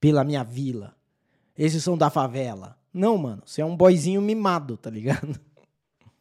pela 0.01 0.25
minha 0.25 0.43
vila. 0.43 0.97
Esses 1.57 1.85
são 1.85 1.97
da 1.97 2.11
favela". 2.11 2.77
Não, 2.93 3.17
mano, 3.17 3.43
você 3.47 3.61
é 3.61 3.65
um 3.65 3.77
boizinho 3.77 4.21
mimado, 4.21 4.77
tá 4.77 4.91
ligado? 4.91 5.39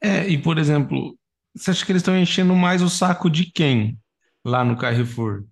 É, 0.06 0.28
e 0.28 0.38
por 0.38 0.58
exemplo, 0.58 1.18
você 1.56 1.72
acha 1.72 1.86
que 1.86 1.92
eles 1.92 2.02
estão 2.02 2.18
enchendo 2.18 2.56
mais 2.56 2.82
o 2.82 2.90
saco 2.90 3.30
de 3.30 3.52
quem? 3.52 3.98
lá 4.46 4.64
no 4.64 4.78
Carrefour? 4.78 5.44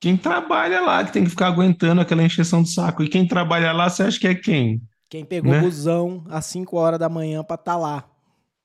Quem 0.00 0.16
trabalha 0.16 0.80
lá, 0.80 1.04
que 1.04 1.12
tem 1.12 1.24
que 1.24 1.30
ficar 1.30 1.48
aguentando 1.48 2.00
aquela 2.00 2.22
encheção 2.22 2.62
de 2.62 2.72
saco. 2.72 3.02
E 3.02 3.08
quem 3.08 3.26
trabalha 3.26 3.72
lá, 3.72 3.88
você 3.88 4.04
acha 4.04 4.18
que 4.18 4.26
é 4.26 4.34
quem? 4.34 4.82
Quem 5.08 5.24
pegou 5.24 5.52
né? 5.52 5.58
o 5.58 5.62
busão 5.62 6.24
às 6.28 6.46
5 6.46 6.76
horas 6.76 6.98
da 6.98 7.08
manhã 7.08 7.44
para 7.44 7.54
estar 7.54 7.72
tá 7.72 7.78
lá. 7.78 8.04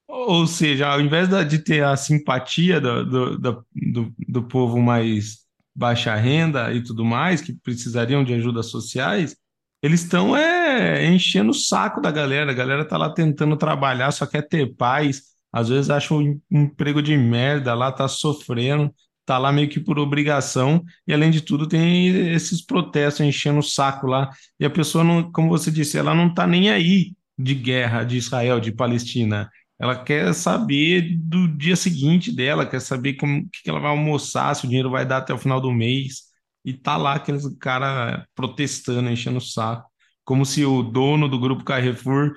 Ou 0.08 0.46
seja, 0.48 0.88
ao 0.88 1.00
invés 1.00 1.30
de 1.48 1.60
ter 1.60 1.84
a 1.84 1.96
simpatia 1.96 2.82
do, 2.82 3.06
do, 3.06 3.38
do, 3.38 4.14
do, 4.28 4.44
povo 4.44 4.78
mais 4.80 5.40
baixa 5.74 6.14
renda 6.16 6.74
e 6.74 6.84
tudo 6.84 7.06
mais, 7.06 7.40
que 7.40 7.54
precisariam 7.54 8.22
de 8.22 8.34
ajudas 8.34 8.66
sociais, 8.66 9.38
eles 9.82 10.02
estão 10.02 10.36
é, 10.36 10.61
enchendo 11.06 11.52
o 11.52 11.54
saco 11.54 12.02
da 12.02 12.12
galera. 12.12 12.52
A 12.52 12.54
galera 12.54 12.86
tá 12.86 12.98
lá 12.98 13.10
tentando 13.14 13.58
trabalhar, 13.58 14.12
só 14.12 14.26
quer 14.26 14.48
ter 14.48 14.76
paz. 14.76 15.24
Às 15.52 15.70
vezes 15.70 15.90
acha 15.90 16.14
um 16.14 16.40
emprego 16.50 17.02
de 17.02 17.16
merda 17.18 17.74
lá, 17.74 17.92
tá 17.92 18.08
sofrendo, 18.08 18.94
tá 19.26 19.38
lá 19.38 19.52
meio 19.52 19.70
que 19.70 19.80
por 19.80 20.00
obrigação. 20.00 20.84
E 21.08 21.14
além 21.14 21.32
de 21.32 21.42
tudo, 21.42 21.68
tem 21.68 22.34
esses 22.34 22.66
protestos 22.66 23.26
enchendo 23.26 23.60
o 23.60 23.64
saco 23.64 24.08
lá. 24.08 24.30
E 24.60 24.66
a 24.66 24.70
pessoa, 24.70 25.04
não, 25.04 25.32
como 25.32 25.50
você 25.50 25.72
disse, 25.72 25.98
ela 25.98 26.16
não 26.16 26.34
tá 26.34 26.48
nem 26.48 26.70
aí 26.70 27.14
de 27.38 27.56
guerra 27.56 28.04
de 28.04 28.18
Israel, 28.18 28.60
de 28.60 28.72
Palestina 28.72 29.50
ela 29.82 29.96
quer 30.04 30.32
saber 30.36 31.18
do 31.18 31.48
dia 31.48 31.76
seguinte 31.76 32.32
dela, 32.32 32.68
quer 32.68 32.80
saber 32.80 33.16
como 33.16 33.50
que 33.50 33.68
ela 33.68 33.80
vai 33.80 33.90
almoçar, 33.90 34.56
se 34.56 34.66
o 34.66 34.68
dinheiro 34.68 34.92
vai 34.92 35.04
dar 35.08 35.18
até 35.18 35.34
o 35.34 35.40
final 35.40 35.60
do 35.60 35.72
mês. 35.72 36.26
E 36.64 36.72
tá 36.72 36.96
lá 36.98 37.16
aqueles 37.16 37.44
cara 37.58 38.28
protestando, 38.36 39.10
enchendo 39.10 39.40
o 39.40 39.42
saco, 39.42 39.90
como 40.32 40.46
se 40.46 40.64
o 40.64 40.82
dono 40.82 41.28
do 41.28 41.38
grupo 41.38 41.62
Carrefour 41.62 42.34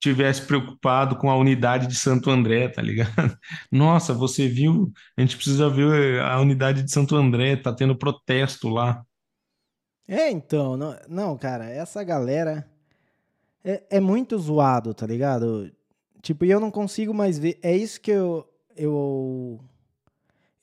tivesse 0.00 0.42
preocupado 0.42 1.16
com 1.16 1.28
a 1.28 1.36
unidade 1.36 1.88
de 1.88 1.96
Santo 1.96 2.30
André, 2.30 2.68
tá 2.68 2.80
ligado? 2.80 3.36
Nossa, 3.68 4.14
você 4.14 4.46
viu? 4.46 4.92
A 5.16 5.20
gente 5.20 5.34
precisa 5.34 5.68
ver 5.68 6.20
a 6.20 6.38
unidade 6.40 6.84
de 6.84 6.92
Santo 6.92 7.16
André, 7.16 7.56
tá 7.56 7.74
tendo 7.74 7.98
protesto 7.98 8.68
lá. 8.68 9.04
É, 10.06 10.30
então, 10.30 10.76
não, 10.76 10.96
não 11.08 11.36
cara, 11.36 11.68
essa 11.68 12.04
galera 12.04 12.64
é, 13.64 13.82
é 13.90 13.98
muito 13.98 14.38
zoado, 14.38 14.94
tá 14.94 15.04
ligado? 15.04 15.68
Tipo, 16.22 16.44
e 16.44 16.50
eu 16.52 16.60
não 16.60 16.70
consigo 16.70 17.12
mais 17.12 17.40
ver. 17.40 17.58
É 17.60 17.76
isso 17.76 18.00
que 18.00 18.12
eu, 18.12 18.48
eu, 18.76 19.58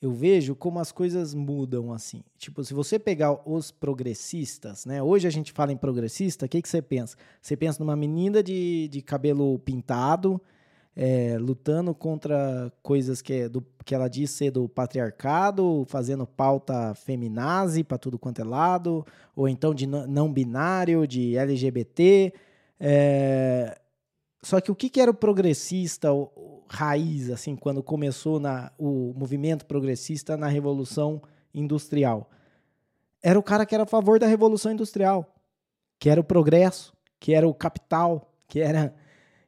eu 0.00 0.12
vejo 0.12 0.54
como 0.54 0.78
as 0.78 0.90
coisas 0.90 1.34
mudam, 1.34 1.92
assim. 1.92 2.22
Tipo, 2.38 2.64
se 2.64 2.72
você 2.72 2.98
pegar 2.98 3.38
os 3.46 3.70
progressistas, 3.70 4.86
né? 4.86 5.02
Hoje 5.02 5.28
a 5.28 5.30
gente 5.30 5.52
fala 5.52 5.72
em 5.72 5.76
progressista, 5.76 6.46
o 6.46 6.48
que, 6.48 6.62
que 6.62 6.68
você 6.68 6.80
pensa? 6.80 7.16
Você 7.40 7.54
pensa 7.54 7.78
numa 7.84 7.94
menina 7.94 8.42
de, 8.42 8.88
de 8.88 9.02
cabelo 9.02 9.58
pintado, 9.58 10.40
é, 10.96 11.36
lutando 11.38 11.94
contra 11.94 12.72
coisas 12.82 13.20
que, 13.20 13.32
é 13.32 13.48
do, 13.48 13.64
que 13.84 13.94
ela 13.94 14.08
diz 14.08 14.30
ser 14.30 14.50
do 14.50 14.68
patriarcado, 14.68 15.84
fazendo 15.86 16.26
pauta 16.26 16.94
feminazi 16.94 17.84
para 17.84 17.98
tudo 17.98 18.18
quanto 18.18 18.40
é 18.40 18.44
lado, 18.44 19.04
ou 19.36 19.48
então 19.48 19.74
de 19.74 19.86
não 19.86 20.32
binário, 20.32 21.06
de 21.06 21.36
LGBT. 21.36 22.32
É, 22.78 23.78
só 24.42 24.60
que 24.60 24.70
o 24.70 24.74
que, 24.74 24.88
que 24.88 25.00
era 25.00 25.10
o 25.10 25.14
progressista 25.14 26.12
o, 26.12 26.30
o, 26.34 26.64
raiz, 26.68 27.30
assim, 27.30 27.56
quando 27.56 27.82
começou 27.82 28.40
na, 28.40 28.72
o 28.78 29.12
movimento 29.14 29.66
progressista 29.66 30.36
na 30.36 30.46
Revolução 30.46 31.20
Industrial? 31.52 32.30
Era 33.22 33.38
o 33.38 33.42
cara 33.42 33.66
que 33.66 33.74
era 33.74 33.84
a 33.84 33.86
favor 33.86 34.18
da 34.18 34.26
Revolução 34.26 34.72
Industrial, 34.72 35.34
que 35.98 36.08
era 36.08 36.20
o 36.20 36.24
progresso, 36.24 36.94
que 37.18 37.34
era 37.34 37.46
o 37.46 37.52
capital, 37.52 38.32
que 38.48 38.60
era. 38.60 38.94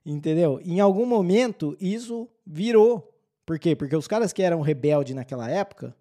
Entendeu? 0.04 0.60
Em 0.64 0.80
algum 0.80 1.06
momento 1.06 1.76
isso 1.80 2.28
virou. 2.46 3.08
Por 3.46 3.58
quê? 3.58 3.74
Porque 3.74 3.96
os 3.96 4.06
caras 4.06 4.32
que 4.32 4.42
eram 4.42 4.60
rebeldes 4.60 5.14
naquela 5.14 5.48
época, 5.48 5.96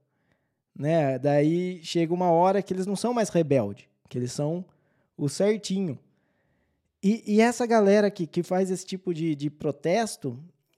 né? 0.76 1.18
Daí 1.18 1.80
chega 1.84 2.14
uma 2.14 2.30
hora 2.30 2.62
que 2.62 2.74
eles 2.74 2.86
não 2.86 2.96
são 2.96 3.14
mais 3.14 3.30
rebeldes, 3.30 3.86
que 4.10 4.18
eles 4.18 4.32
são 4.32 4.66
o 5.16 5.30
certinho. 5.30 5.98
E, 7.04 7.24
e, 7.26 7.42
essa 7.42 7.66
galera 7.66 8.12
que, 8.12 8.28
que 8.28 8.44
faz 8.44 8.70
esse 8.70 8.86
tipo 8.86 9.14
de, 9.14 9.36
de 9.36 9.50
protesto, 9.50 10.38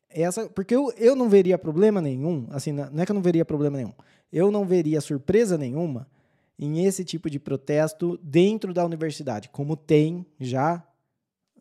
essa, 0.09 0.47
porque 0.49 0.73
eu, 0.73 0.91
eu 0.97 1.15
não 1.15 1.27
veria 1.27 1.57
problema 1.57 2.01
nenhum, 2.01 2.47
assim, 2.51 2.71
não 2.71 3.01
é 3.01 3.05
que 3.05 3.11
eu 3.11 3.15
não 3.15 3.21
veria 3.21 3.43
problema 3.43 3.77
nenhum, 3.77 3.93
eu 4.31 4.49
não 4.49 4.65
veria 4.65 5.01
surpresa 5.01 5.57
nenhuma 5.57 6.07
em 6.57 6.85
esse 6.85 7.03
tipo 7.03 7.29
de 7.29 7.39
protesto 7.39 8.17
dentro 8.23 8.73
da 8.73 8.85
universidade, 8.85 9.49
como 9.49 9.75
tem 9.75 10.25
já, 10.39 10.81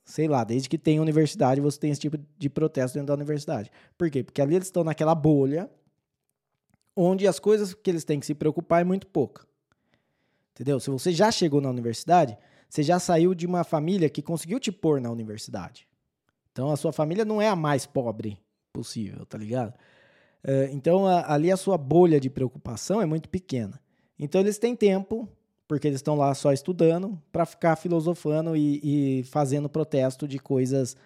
sei 0.04 0.28
lá, 0.28 0.44
desde 0.44 0.68
que 0.68 0.78
tem 0.78 1.00
universidade 1.00 1.60
você 1.60 1.80
tem 1.80 1.90
esse 1.90 2.00
tipo 2.00 2.18
de 2.38 2.48
protesto 2.48 2.94
dentro 2.94 3.08
da 3.08 3.14
universidade. 3.14 3.70
Por 3.98 4.10
quê? 4.10 4.22
Porque 4.22 4.40
ali 4.40 4.54
eles 4.54 4.68
estão 4.68 4.84
naquela 4.84 5.14
bolha 5.14 5.68
onde 6.94 7.26
as 7.26 7.38
coisas 7.38 7.74
que 7.74 7.90
eles 7.90 8.04
têm 8.04 8.20
que 8.20 8.26
se 8.26 8.34
preocupar 8.34 8.82
é 8.82 8.84
muito 8.84 9.06
pouca. 9.06 9.46
Entendeu? 10.52 10.78
Se 10.78 10.90
você 10.90 11.10
já 11.12 11.32
chegou 11.32 11.60
na 11.60 11.70
universidade, 11.70 12.36
você 12.73 12.83
já 12.83 12.99
saiu 12.99 13.35
de 13.35 13.47
uma 13.47 13.64
família 13.64 14.09
que 14.09 14.23
conseguiu 14.23 14.59
te 14.59 14.73
pôr 14.73 14.99
na 14.99 15.11
universidade. 15.11 15.87
Então 16.51 16.70
a 16.70 16.77
sua 16.77 16.91
família 16.91 17.23
não 17.23 17.41
é 17.41 17.47
a 17.47 17.55
mais 17.55 17.85
pobre 17.85 18.39
possível, 18.73 19.27
tá 19.27 19.37
ligado? 19.37 19.75
É, 20.43 20.70
então 20.73 21.07
ali 21.07 21.53
a 21.53 21.57
sua 21.59 21.77
bolha 21.77 22.18
de 22.18 22.31
preocupação 22.31 23.03
é 23.03 23.05
muito 23.05 23.29
pequena. 23.29 23.79
Então 24.18 24.41
eles 24.41 24.57
têm 24.57 24.75
tempo, 24.75 25.29
porque 25.68 25.87
eles 25.87 25.99
estão 25.99 26.14
lá 26.14 26.35
só 26.35 26.51
estudando, 26.51 27.20
para 27.31 27.45
ficar 27.45 27.77
filosofando 27.77 28.57
e, 28.57 28.81
e 29.20 29.25
fazendo 29.25 29.68
protesto 29.68 30.27
de 30.27 30.39
coisas. 30.39 30.97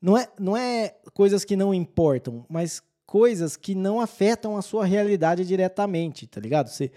Não 0.00 0.16
é, 0.16 0.26
não 0.40 0.56
é 0.56 0.94
coisas 1.12 1.44
que 1.44 1.56
não 1.56 1.74
importam, 1.74 2.46
mas 2.48 2.82
coisas 3.04 3.54
que 3.54 3.74
não 3.74 4.00
afetam 4.00 4.56
a 4.56 4.62
sua 4.62 4.86
realidade 4.86 5.44
diretamente, 5.44 6.26
tá 6.26 6.40
ligado? 6.40 6.68
Você, 6.68 6.90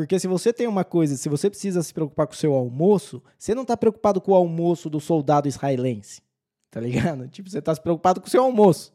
porque 0.00 0.18
se 0.18 0.26
você 0.26 0.50
tem 0.50 0.66
uma 0.66 0.82
coisa, 0.82 1.14
se 1.14 1.28
você 1.28 1.50
precisa 1.50 1.82
se 1.82 1.92
preocupar 1.92 2.26
com 2.26 2.32
o 2.32 2.36
seu 2.36 2.54
almoço, 2.54 3.22
você 3.36 3.54
não 3.54 3.60
está 3.60 3.76
preocupado 3.76 4.18
com 4.18 4.32
o 4.32 4.34
almoço 4.34 4.88
do 4.88 4.98
soldado 4.98 5.46
israelense. 5.46 6.22
Tá 6.70 6.80
ligado? 6.80 7.28
Tipo, 7.28 7.50
você 7.50 7.58
está 7.58 7.74
se 7.74 7.82
preocupado 7.82 8.18
com 8.18 8.26
o 8.26 8.30
seu 8.30 8.42
almoço. 8.42 8.94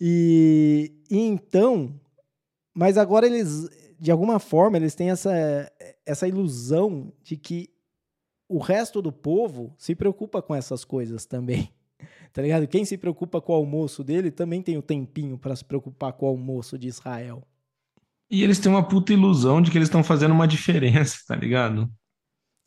E, 0.00 0.92
e, 1.08 1.20
então, 1.20 1.94
mas 2.74 2.98
agora 2.98 3.24
eles, 3.24 3.70
de 4.00 4.10
alguma 4.10 4.40
forma, 4.40 4.78
eles 4.78 4.96
têm 4.96 5.10
essa, 5.10 5.32
essa 6.04 6.26
ilusão 6.26 7.12
de 7.22 7.36
que 7.36 7.70
o 8.48 8.58
resto 8.58 9.00
do 9.00 9.12
povo 9.12 9.72
se 9.78 9.94
preocupa 9.94 10.42
com 10.42 10.56
essas 10.56 10.84
coisas 10.84 11.24
também. 11.24 11.70
Tá 12.32 12.42
ligado? 12.42 12.66
Quem 12.66 12.84
se 12.84 12.98
preocupa 12.98 13.40
com 13.40 13.52
o 13.52 13.56
almoço 13.56 14.02
dele 14.02 14.32
também 14.32 14.60
tem 14.60 14.76
o 14.76 14.82
tempinho 14.82 15.38
para 15.38 15.54
se 15.54 15.64
preocupar 15.64 16.12
com 16.14 16.26
o 16.26 16.28
almoço 16.28 16.76
de 16.76 16.88
Israel. 16.88 17.42
E 18.30 18.42
eles 18.42 18.58
têm 18.58 18.70
uma 18.70 18.86
puta 18.86 19.12
ilusão 19.12 19.62
de 19.62 19.70
que 19.70 19.78
eles 19.78 19.88
estão 19.88 20.02
fazendo 20.02 20.32
uma 20.32 20.48
diferença, 20.48 21.18
tá 21.26 21.36
ligado? 21.36 21.90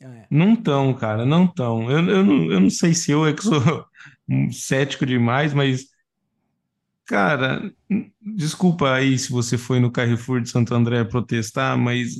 Ah, 0.02 0.06
é. 0.16 0.28
Não 0.30 0.56
tão, 0.56 0.94
cara, 0.94 1.26
não 1.26 1.46
tão. 1.48 1.92
Eu, 1.92 2.00
eu, 2.08 2.26
não, 2.26 2.52
eu 2.52 2.60
não 2.60 2.70
sei 2.70 2.94
se 2.94 3.12
eu 3.12 3.26
é 3.28 3.34
que 3.34 3.44
sou 3.44 3.62
cético 4.52 5.06
demais, 5.06 5.54
mas, 5.54 5.88
cara, 7.06 7.72
desculpa 8.22 8.94
aí 8.94 9.18
se 9.18 9.32
você 9.32 9.58
foi 9.58 9.80
no 9.80 9.92
Carrefour 9.92 10.42
de 10.42 10.50
Santo 10.50 10.74
André 10.74 11.04
protestar, 11.04 11.78
mas 11.78 12.14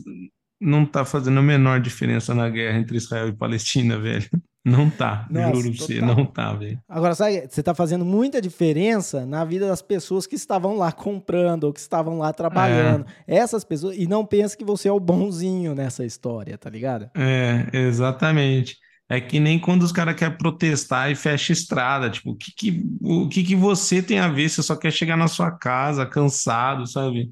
não 0.60 0.86
tá 0.86 1.06
fazendo 1.06 1.40
a 1.40 1.44
menor 1.44 1.80
diferença 1.80 2.34
na 2.36 2.50
guerra 2.50 2.80
entre 2.80 2.98
Israel 2.98 3.30
e 3.30 3.36
Palestina, 3.36 3.98
velho. 4.00 4.30
Não 4.64 4.90
tá, 4.90 5.26
Nossa, 5.30 5.56
juro 5.56 5.72
pra 5.76 5.86
você, 5.86 6.02
não 6.02 6.26
tá, 6.26 6.54
velho. 6.54 6.80
Agora, 6.88 7.16
sabe, 7.16 7.48
você 7.50 7.64
tá 7.64 7.74
fazendo 7.74 8.04
muita 8.04 8.42
diferença 8.42 9.26
na 9.26 9.46
vida 9.46 9.68
das 9.68 9.82
pessoas 9.82 10.28
que 10.28 10.36
estavam 10.36 10.76
lá 10.76 10.92
comprando 10.92 11.64
ou 11.64 11.74
que 11.74 11.80
estavam 11.80 12.18
lá 12.18 12.34
trabalhando. 12.34 13.06
É. 13.26 13.38
Essas 13.38 13.64
pessoas, 13.64 13.98
e 13.98 14.06
não 14.06 14.26
pensa 14.26 14.58
que 14.58 14.66
você 14.66 14.90
é 14.90 14.92
o 14.92 15.00
bonzinho 15.00 15.74
nessa 15.74 16.06
história, 16.06 16.58
tá 16.58 16.70
ligado? 16.70 17.10
É, 17.16 17.68
exatamente. 17.72 18.78
É 19.08 19.20
que 19.20 19.40
nem 19.40 19.58
quando 19.58 19.82
os 19.82 19.92
caras 19.92 20.16
querem 20.16 20.38
protestar 20.38 21.10
e 21.10 21.16
fecha 21.16 21.52
estrada. 21.52 22.10
Tipo, 22.10 22.32
o 22.32 22.36
que 22.36 22.52
que, 22.52 22.84
o 23.02 23.28
que 23.28 23.44
que 23.44 23.56
você 23.56 24.04
tem 24.04 24.20
a 24.20 24.28
ver? 24.28 24.50
Você 24.50 24.62
só 24.62 24.76
quer 24.76 24.92
chegar 24.92 25.18
na 25.18 25.28
sua 25.28 25.52
casa 25.52 26.06
cansado, 26.06 26.86
sabe? 26.86 27.32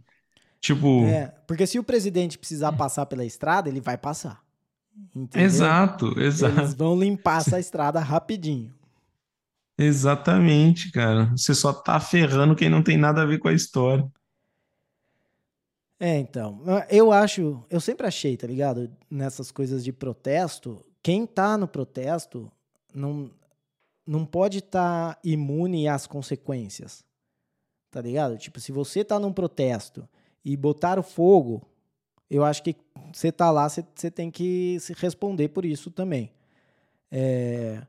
Tipo. 0.59 1.05
É, 1.05 1.31
porque 1.45 1.67
se 1.67 1.77
o 1.77 1.83
presidente 1.83 2.37
precisar 2.37 2.71
passar 2.71 3.05
pela 3.05 3.23
estrada, 3.23 3.69
ele 3.69 3.79
vai 3.79 3.97
passar. 3.97 4.46
Entendeu? 5.15 5.45
Exato, 5.45 6.19
exato. 6.19 6.59
Eles 6.59 6.73
vão 6.73 6.99
limpar 6.99 7.39
essa 7.39 7.59
estrada 7.59 7.99
rapidinho. 7.99 8.73
Exatamente, 9.77 10.91
cara. 10.91 11.25
Você 11.35 11.53
só 11.53 11.71
tá 11.71 11.99
ferrando 11.99 12.55
quem 12.55 12.69
não 12.69 12.81
tem 12.81 12.97
nada 12.97 13.21
a 13.21 13.25
ver 13.25 13.37
com 13.37 13.47
a 13.47 13.53
história. 13.53 14.09
É, 15.99 16.17
então. 16.17 16.61
Eu 16.89 17.11
acho, 17.11 17.63
eu 17.69 17.79
sempre 17.79 18.07
achei, 18.07 18.37
tá 18.37 18.47
ligado? 18.47 18.91
Nessas 19.09 19.51
coisas 19.51 19.83
de 19.83 19.91
protesto, 19.91 20.83
quem 21.01 21.25
tá 21.25 21.57
no 21.57 21.67
protesto 21.67 22.51
não, 22.93 23.31
não 24.05 24.25
pode 24.25 24.59
estar 24.59 25.15
tá 25.15 25.19
imune 25.23 25.87
às 25.87 26.07
consequências. 26.07 27.05
Tá 27.91 28.01
ligado? 28.01 28.37
Tipo, 28.37 28.59
se 28.59 28.71
você 28.71 29.03
tá 29.03 29.19
num 29.19 29.33
protesto 29.33 30.07
e 30.43 30.55
botar 30.57 30.99
o 30.99 31.03
fogo 31.03 31.67
eu 32.29 32.43
acho 32.43 32.63
que 32.63 32.75
você 33.13 33.31
tá 33.31 33.51
lá, 33.51 33.67
você, 33.67 33.83
você 33.95 34.11
tem 34.11 34.29
que 34.29 34.77
se 34.79 34.93
responder 34.93 35.49
por 35.49 35.65
isso 35.65 35.89
também. 35.89 36.31
É, 37.11 37.81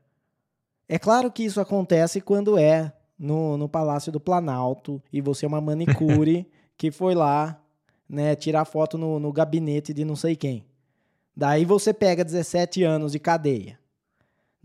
é 0.87 0.97
claro 0.97 1.31
que 1.31 1.43
isso 1.43 1.59
acontece 1.59 2.21
quando 2.21 2.57
é 2.57 2.93
no, 3.17 3.57
no 3.57 3.67
Palácio 3.67 4.11
do 4.11 4.19
Planalto 4.19 5.01
e 5.11 5.21
você 5.21 5.45
é 5.45 5.47
uma 5.47 5.61
manicure 5.61 6.47
que 6.77 6.91
foi 6.91 7.13
lá, 7.13 7.61
né, 8.07 8.35
tirar 8.35 8.65
foto 8.65 8.97
no, 8.97 9.19
no 9.19 9.31
gabinete 9.31 9.93
de 9.93 10.05
não 10.05 10.15
sei 10.15 10.35
quem. 10.35 10.65
Daí 11.35 11.63
você 11.63 11.93
pega 11.93 12.23
17 12.23 12.83
anos 12.83 13.13
de 13.13 13.19
cadeia. 13.19 13.78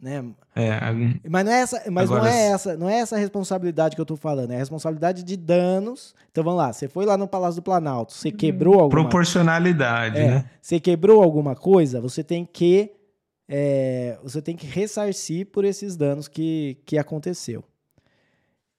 Né? 0.00 0.24
É, 0.54 0.80
mas 1.28 1.44
não 1.44 1.52
é 1.52 1.60
essa, 1.60 1.90
mas 1.90 2.10
não 2.10 2.26
é 2.26 2.46
essa, 2.48 2.76
não 2.76 2.90
é 2.90 2.98
essa 2.98 3.16
responsabilidade 3.16 3.94
que 3.94 4.00
eu 4.00 4.06
tô 4.06 4.16
falando, 4.16 4.50
é 4.50 4.56
a 4.56 4.58
responsabilidade 4.58 5.22
de 5.22 5.36
danos. 5.36 6.14
Então 6.30 6.42
vamos 6.42 6.58
lá, 6.58 6.72
você 6.72 6.88
foi 6.88 7.06
lá 7.06 7.16
no 7.16 7.28
Palácio 7.28 7.60
do 7.60 7.64
Planalto, 7.64 8.12
você 8.12 8.30
quebrou 8.30 8.74
alguma 8.74 9.02
proporcionalidade, 9.02 10.18
é, 10.18 10.26
né? 10.28 10.50
Você 10.60 10.80
quebrou 10.80 11.22
alguma 11.22 11.54
coisa, 11.54 12.00
você 12.00 12.24
tem 12.24 12.44
que 12.44 12.90
é, 13.48 14.18
você 14.22 14.42
tem 14.42 14.56
que 14.56 14.66
ressarcir 14.66 15.46
por 15.46 15.64
esses 15.64 15.96
danos 15.96 16.28
que, 16.28 16.78
que 16.84 16.98
aconteceu. 16.98 17.62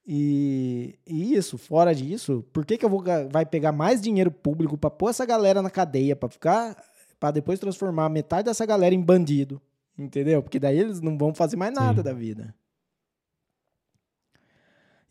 E, 0.07 0.99
e, 1.07 1.34
isso, 1.34 1.57
fora 1.57 1.93
disso, 1.93 2.45
por 2.53 2.66
que, 2.66 2.78
que 2.78 2.86
eu 2.86 2.89
vou 2.89 3.03
vai 3.32 3.45
pegar 3.45 3.72
mais 3.72 3.99
dinheiro 4.01 4.30
público 4.30 4.78
para 4.78 4.91
pôr 4.91 5.09
essa 5.09 5.26
galera 5.26 5.61
na 5.61 5.70
cadeia, 5.70 6.16
para 6.16 6.30
ficar 6.30 6.76
para 7.20 7.32
depois 7.32 7.59
transformar 7.59 8.09
metade 8.09 8.45
dessa 8.45 8.66
galera 8.66 8.93
em 8.93 9.01
bandido, 9.01 9.59
entendeu? 9.98 10.41
Porque 10.41 10.60
daí 10.60 10.80
eles 10.80 11.02
não 11.02 11.18
vão 11.18 11.34
fazer 11.34 11.56
mais 11.56 11.74
nada 11.74 11.98
Sim. 11.98 12.04
da 12.04 12.14
vida. 12.14 12.56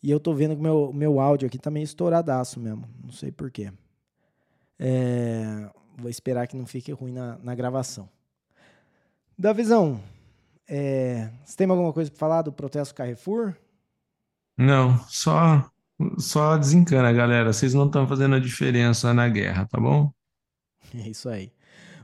E 0.01 0.11
eu 0.11 0.19
tô 0.19 0.33
vendo 0.33 0.55
que 0.55 0.61
meu 0.61 0.93
meu 0.93 1.19
áudio 1.19 1.47
aqui 1.47 1.57
tá 1.57 1.71
meio 1.71 1.83
estouradaço 1.83 2.59
mesmo, 2.59 2.87
não 3.03 3.11
sei 3.11 3.31
por 3.31 3.49
quê. 3.49 3.71
É, 4.77 5.69
vou 5.97 6.09
esperar 6.09 6.47
que 6.47 6.55
não 6.55 6.65
fique 6.65 6.91
ruim 6.91 7.11
na, 7.11 7.37
na 7.39 7.55
gravação. 7.55 8.09
Davizão, 9.37 10.01
é, 10.67 11.29
você 11.43 11.57
tem 11.57 11.69
alguma 11.69 11.91
coisa 11.91 12.09
para 12.11 12.19
falar 12.19 12.41
do 12.41 12.51
protesto 12.51 12.93
Carrefour? 12.93 13.55
Não, 14.57 14.97
só 15.07 15.69
só 16.17 16.57
desencana, 16.57 17.11
galera. 17.11 17.51
Vocês 17.51 17.73
não 17.73 17.85
estão 17.85 18.07
fazendo 18.07 18.35
a 18.35 18.39
diferença 18.39 19.13
na 19.13 19.27
guerra, 19.27 19.65
tá 19.65 19.79
bom? 19.79 20.11
É 20.93 21.09
isso 21.09 21.27
aí. 21.27 21.51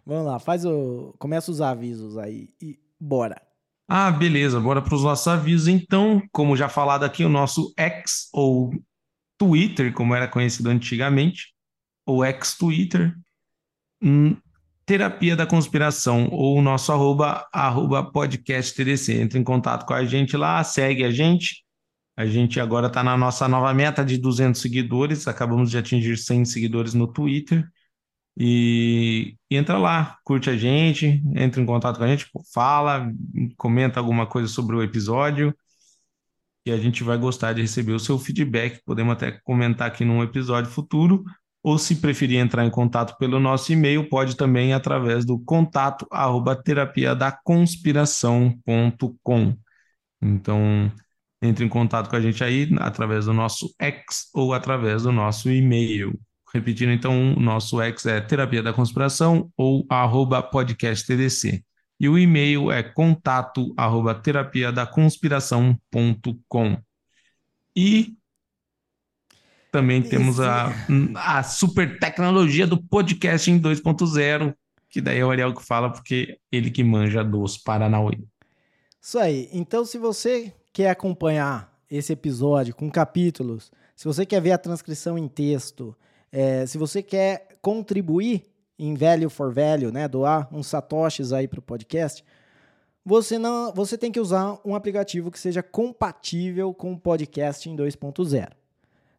Vamos 0.06 0.26
lá, 0.26 0.39
faz 0.39 0.66
o. 0.66 1.14
Começa 1.20 1.52
os 1.52 1.62
avisos 1.62 2.18
aí 2.18 2.49
e 2.62 2.80
bora. 2.99 3.41
Ah, 3.88 4.10
beleza, 4.10 4.60
bora 4.60 4.82
para 4.82 4.95
os 4.95 5.04
nossos 5.04 5.28
avisos. 5.28 5.68
Então, 5.68 6.22
como 6.32 6.56
já 6.56 6.70
falado 6.70 7.04
aqui, 7.04 7.26
o 7.26 7.30
nosso 7.30 7.74
X 7.78 8.30
ou 8.34 8.72
Twitter, 9.38 9.93
como 9.93 10.16
era 10.16 10.28
conhecido 10.28 10.70
antigamente, 10.70 11.54
ou 12.06 12.24
ex-Twitter, 12.24 13.14
hum, 14.02 14.38
Terapia 14.86 15.36
da 15.36 15.45
Conspiração, 15.45 16.30
ou 16.32 16.58
o 16.58 16.62
nosso 16.62 16.91
arroba, 16.91 17.47
arroba 17.52 18.04
podcast 18.04 18.74
TDC. 18.76 19.22
Entre 19.22 19.39
em 19.39 19.43
contato 19.43 19.86
com 19.86 19.93
a 19.93 20.06
gente 20.06 20.38
lá, 20.38 20.64
segue 20.64 21.04
a 21.04 21.12
gente. 21.12 21.64
A 22.16 22.26
gente 22.26 22.60
agora 22.60 22.88
está 22.88 23.04
na 23.04 23.18
nossa 23.18 23.47
nova 23.47 23.74
meta 23.74 24.04
de 24.04 24.18
200 24.18 24.60
seguidores, 24.60 25.28
acabamos 25.28 25.72
de 25.72 25.78
atingir 25.78 26.18
100 26.18 26.45
seguidores 26.45 26.93
no 26.93 27.08
Twitter. 27.08 27.68
E, 28.38 29.36
e, 29.50 29.58
entra 29.58 29.78
lá, 29.78 30.18
curte 30.24 30.50
a 30.50 30.58
gente, 30.58 31.22
entra 31.36 31.62
em 31.62 31.66
contato 31.66 31.98
com 31.98 32.04
a 32.04 32.08
gente, 32.08 32.28
fala, 32.54 33.12
comenta 33.58 34.00
alguma 34.00 34.26
coisa 34.26 34.48
sobre 34.48 34.76
o 34.76 34.84
episódio. 34.84 35.56
E 36.66 36.72
a 36.72 36.78
gente 36.78 37.04
vai 37.04 37.18
gostar 37.18 37.54
de 37.54 37.62
receber 37.62 37.94
o 37.94 38.00
seu 38.00 38.18
feedback. 38.20 38.82
Podemos 38.86 39.14
até 39.14 39.32
comentar 39.44 39.88
aqui 39.88 40.06
num 40.06 40.22
episódio 40.24 40.70
futuro 40.70 41.24
ou 41.64 41.78
se 41.78 41.96
preferir 41.98 42.40
entrar 42.40 42.66
em 42.66 42.72
contato 42.72 43.18
pelo 43.18 43.40
nosso 43.40 43.72
e-mail, 43.72 44.10
pode 44.10 44.36
também 44.36 44.74
através 44.74 45.26
do 45.26 45.40
contato 45.40 46.08
arroba 46.12 46.56
terapia 46.56 47.16
da 47.16 47.32
conspiração.com. 47.32 49.56
Então, 50.22 50.92
entre 51.42 51.66
em 51.66 51.70
contato 51.70 52.10
com 52.10 52.16
a 52.16 52.22
gente 52.22 52.44
aí 52.44 52.70
através 52.80 53.26
do 53.26 53.34
nosso 53.34 53.74
ex 53.80 54.30
ou 54.34 54.54
através 54.54 55.04
do 55.04 55.12
nosso 55.12 55.52
e-mail. 55.52 56.20
Repetindo, 56.54 56.91
então, 56.91 57.34
o 57.34 57.39
nosso 57.39 57.82
ex 57.82 58.06
é 58.06 58.20
terapia 58.20 58.62
da 58.62 58.74
conspiração 58.74 59.49
ou 59.56 59.86
arroba 59.89 60.43
podcast 60.43 61.08
TDC. 61.08 61.64
E 61.99 62.10
o 62.10 62.18
e-mail 62.18 62.72
é 62.72 62.84
contato 62.84 63.74
arroba 63.78 64.14
terapia 64.14 64.72
da 64.72 64.86
conspiração.com. 64.86 66.78
E 67.76 68.18
também 69.72 70.02
temos 70.02 70.39
a, 70.41 70.74
a 71.16 71.43
super 71.43 71.97
tecnologia 71.97 72.68
do 72.68 72.82
podcast 72.84 73.49
em 73.49 73.58
2.0, 73.58 74.54
que 74.89 74.99
daí 74.99 75.20
é 75.20 75.26
o 75.26 75.32
Ariel 75.32 75.54
que 75.54 75.66
fala, 75.66 75.89
porque 75.89 76.38
ele 76.52 76.70
que 76.70 76.84
manja 76.84 77.24
dos 77.24 77.58
Paranauê. 77.58 78.20
Isso 79.02 79.18
aí. 79.18 79.47
Então, 79.54 79.86
se 79.86 79.97
você 79.97 80.54
quer 80.74 80.89
acompanhar 80.89 81.74
esse 81.89 82.12
episódio 82.12 82.76
com 82.76 82.91
capítulos, 82.91 83.72
se 83.95 84.06
você 84.06 84.26
quer 84.26 84.41
ver 84.41 84.52
a 84.52 84.58
transcrição 84.58 85.18
em 85.18 85.28
texto, 85.28 85.95
é, 86.32 86.66
se 86.66 86.78
você 86.78 87.04
quer 87.04 87.58
contribuir 87.62 88.46
em 88.80 88.96
Value 88.96 89.30
for 89.30 89.54
Value, 89.54 89.92
né, 89.92 90.08
doar 90.08 90.48
uns 90.52 90.68
satoshis 90.68 91.34
aí 91.34 91.48
para 91.48 91.60
o 91.60 91.64
podcast, 91.64 92.24
você 93.04 93.38
não, 93.38 93.74
você 93.74 93.98
tem 93.98 94.12
que 94.12 94.20
usar 94.20 94.60
um 94.64 94.76
aplicativo 94.76 95.32
que 95.32 95.40
seja 95.40 95.64
compatível 95.64 96.74
com 96.74 96.94
o 96.94 97.00
podcast 97.00 97.70
em 97.70 97.76
2.0. 97.76 98.52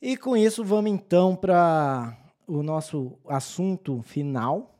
E 0.00 0.16
com 0.16 0.36
isso, 0.36 0.64
vamos 0.64 0.90
então 0.90 1.34
para 1.34 2.16
o 2.46 2.62
nosso 2.62 3.18
assunto 3.26 4.02
final. 4.02 4.78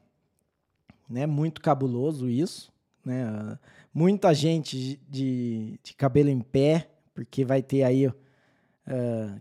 Né? 1.09 1.27
Muito 1.27 1.61
cabuloso 1.61 2.29
isso. 2.29 2.73
Né? 3.05 3.59
Muita 3.93 4.33
gente 4.33 4.99
de, 5.09 5.79
de 5.83 5.95
cabelo 5.95 6.31
em 6.31 6.41
pé, 6.41 6.91
porque 7.15 7.45
vai 7.45 7.63
ter 7.63 7.83
aí 7.83 8.07
uh, 8.07 8.15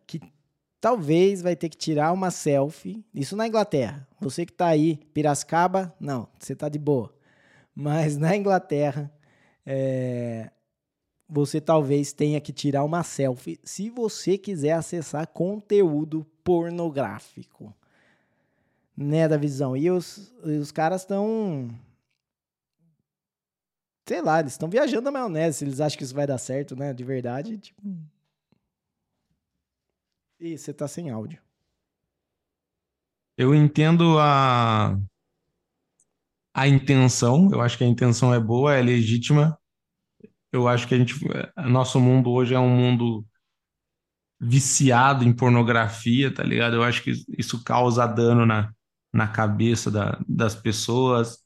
que 0.06 0.20
talvez 0.82 1.42
vai 1.42 1.56
ter 1.56 1.70
que 1.70 1.78
tirar 1.78 2.12
uma 2.12 2.32
selfie. 2.32 3.06
Isso 3.14 3.36
na 3.36 3.48
Inglaterra. 3.48 4.08
Você 4.20 4.46
que 4.46 4.52
está 4.52 4.68
aí, 4.68 4.98
Piracicaba, 5.14 5.96
não, 6.00 6.28
você 6.38 6.54
está 6.54 6.68
de 6.68 6.80
boa. 6.80 7.14
Mas 7.74 8.18
na 8.18 8.36
Inglaterra, 8.36 9.12
é, 9.66 10.52
você 11.30 11.62
talvez 11.62 12.12
tenha 12.12 12.42
que 12.42 12.52
tirar 12.52 12.84
uma 12.84 13.04
selfie 13.04 13.60
se 13.64 13.90
você 13.90 14.38
quiser 14.38 14.74
acessar 14.74 15.28
conteúdo 15.28 16.26
pornográfico. 16.44 17.74
Né, 18.98 19.28
da 19.28 19.38
visão. 19.38 19.76
E 19.76 19.90
os, 19.90 20.34
os 20.44 20.72
caras 20.72 21.02
estão. 21.02 21.70
Sei 24.08 24.22
lá, 24.22 24.40
eles 24.40 24.54
estão 24.54 24.70
viajando 24.70 25.04
na 25.04 25.12
maionese. 25.12 25.60
Se 25.60 25.66
eles 25.66 25.80
acham 25.80 25.98
que 25.98 26.04
isso 26.04 26.16
vai 26.16 26.28
dar 26.28 26.38
certo, 26.38 26.76
né? 26.76 26.94
De 26.94 27.04
verdade, 27.04 27.58
tipo. 27.58 27.82
Ih, 30.40 30.58
você 30.58 30.74
tá 30.74 30.88
sem 30.88 31.10
áudio. 31.10 31.42
Eu 33.38 33.56
entendo 33.56 34.20
a 34.20 34.98
a 36.54 36.68
intenção, 36.68 37.50
eu 37.52 37.62
acho 37.62 37.78
que 37.78 37.84
a 37.84 37.88
intenção 37.88 38.34
é 38.34 38.40
boa, 38.40 38.76
é 38.76 38.82
legítima. 38.82 39.58
Eu 40.52 40.68
acho 40.68 40.88
que 40.88 40.96
a 40.96 40.98
gente, 40.98 41.16
nosso 41.70 42.00
mundo 42.00 42.32
hoje 42.32 42.54
é 42.54 42.60
um 42.60 42.70
mundo 42.70 43.26
viciado 44.40 45.24
em 45.24 45.34
pornografia, 45.34 46.34
tá 46.34 46.44
ligado? 46.44 46.76
Eu 46.76 46.84
acho 46.84 47.04
que 47.04 47.14
isso 47.38 47.64
causa 47.64 48.08
dano 48.08 48.46
na, 48.46 48.74
na 49.14 49.28
cabeça 49.28 49.92
da, 49.92 50.20
das 50.28 50.56
pessoas. 50.56 51.38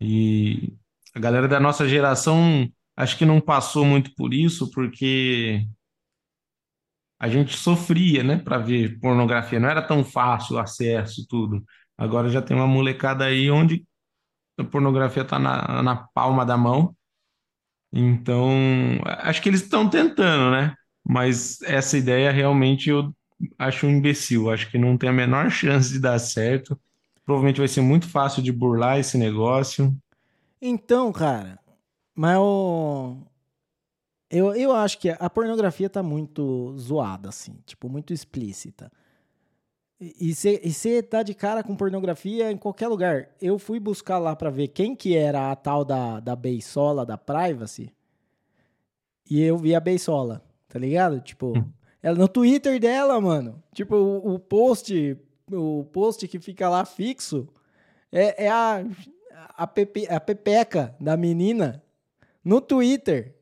E 0.00 0.74
a 1.14 1.20
galera 1.20 1.48
da 1.48 1.60
nossa 1.60 1.88
geração 1.88 2.68
acho 2.96 3.16
que 3.16 3.24
não 3.24 3.40
passou 3.40 3.84
muito 3.84 4.14
por 4.14 4.32
isso, 4.34 4.70
porque 4.70 5.66
a 7.18 7.28
gente 7.28 7.56
sofria, 7.56 8.22
né, 8.24 8.36
para 8.38 8.58
ver 8.58 8.98
pornografia. 9.00 9.60
Não 9.60 9.68
era 9.68 9.80
tão 9.80 10.04
fácil 10.04 10.56
o 10.56 10.58
acesso, 10.58 11.24
tudo. 11.28 11.64
Agora 11.96 12.28
já 12.28 12.42
tem 12.42 12.56
uma 12.56 12.66
molecada 12.66 13.24
aí 13.24 13.50
onde 13.50 13.86
a 14.58 14.64
pornografia 14.64 15.22
está 15.22 15.38
na, 15.38 15.82
na 15.82 15.96
palma 15.96 16.44
da 16.44 16.56
mão. 16.56 16.96
Então, 17.92 18.50
acho 19.04 19.42
que 19.42 19.48
eles 19.48 19.62
estão 19.62 19.88
tentando, 19.88 20.50
né? 20.50 20.74
Mas 21.06 21.60
essa 21.62 21.98
ideia 21.98 22.30
realmente 22.32 22.90
eu 22.90 23.14
acho 23.58 23.86
um 23.86 23.90
imbecil. 23.90 24.50
Acho 24.50 24.70
que 24.70 24.78
não 24.78 24.96
tem 24.96 25.10
a 25.10 25.12
menor 25.12 25.50
chance 25.52 25.92
de 25.92 26.00
dar 26.00 26.18
certo. 26.18 26.80
Provavelmente 27.24 27.58
vai 27.58 27.68
ser 27.68 27.82
muito 27.82 28.08
fácil 28.08 28.42
de 28.42 28.50
burlar 28.50 28.98
esse 28.98 29.16
negócio. 29.18 29.96
Então, 30.64 31.10
cara, 31.12 31.58
mas 32.14 32.38
o... 32.38 33.16
Eu, 34.30 34.54
eu 34.54 34.72
acho 34.72 34.96
que 34.96 35.10
a 35.10 35.28
pornografia 35.28 35.90
tá 35.90 36.04
muito 36.04 36.72
zoada, 36.78 37.28
assim, 37.28 37.58
tipo, 37.66 37.88
muito 37.88 38.14
explícita. 38.14 38.90
E 40.00 40.32
você 40.32 41.02
tá 41.02 41.22
de 41.22 41.34
cara 41.34 41.62
com 41.64 41.76
pornografia 41.76 42.50
em 42.50 42.56
qualquer 42.56 42.86
lugar. 42.86 43.28
Eu 43.40 43.58
fui 43.58 43.78
buscar 43.78 44.18
lá 44.18 44.34
para 44.34 44.50
ver 44.50 44.68
quem 44.68 44.94
que 44.94 45.16
era 45.16 45.50
a 45.50 45.56
tal 45.56 45.84
da, 45.84 46.20
da 46.20 46.34
beisola 46.34 47.04
da 47.04 47.18
privacy. 47.18 47.92
E 49.28 49.42
eu 49.42 49.58
vi 49.58 49.74
a 49.74 49.80
beisola, 49.80 50.42
tá 50.68 50.78
ligado? 50.78 51.20
Tipo, 51.20 51.58
hum. 51.58 51.64
ela 52.02 52.16
no 52.16 52.28
Twitter 52.28 52.80
dela, 52.80 53.20
mano. 53.20 53.62
Tipo, 53.72 53.96
o, 53.96 54.34
o, 54.34 54.38
post, 54.38 55.16
o 55.50 55.84
post 55.92 56.26
que 56.26 56.40
fica 56.40 56.68
lá 56.68 56.84
fixo 56.84 57.48
é, 58.10 58.46
é 58.46 58.48
a, 58.50 58.84
a, 59.56 59.66
pepe, 59.66 60.06
a 60.08 60.20
pepeca 60.20 60.94
da 61.00 61.16
menina 61.16 61.82
no 62.44 62.60
Twitter. 62.60 63.34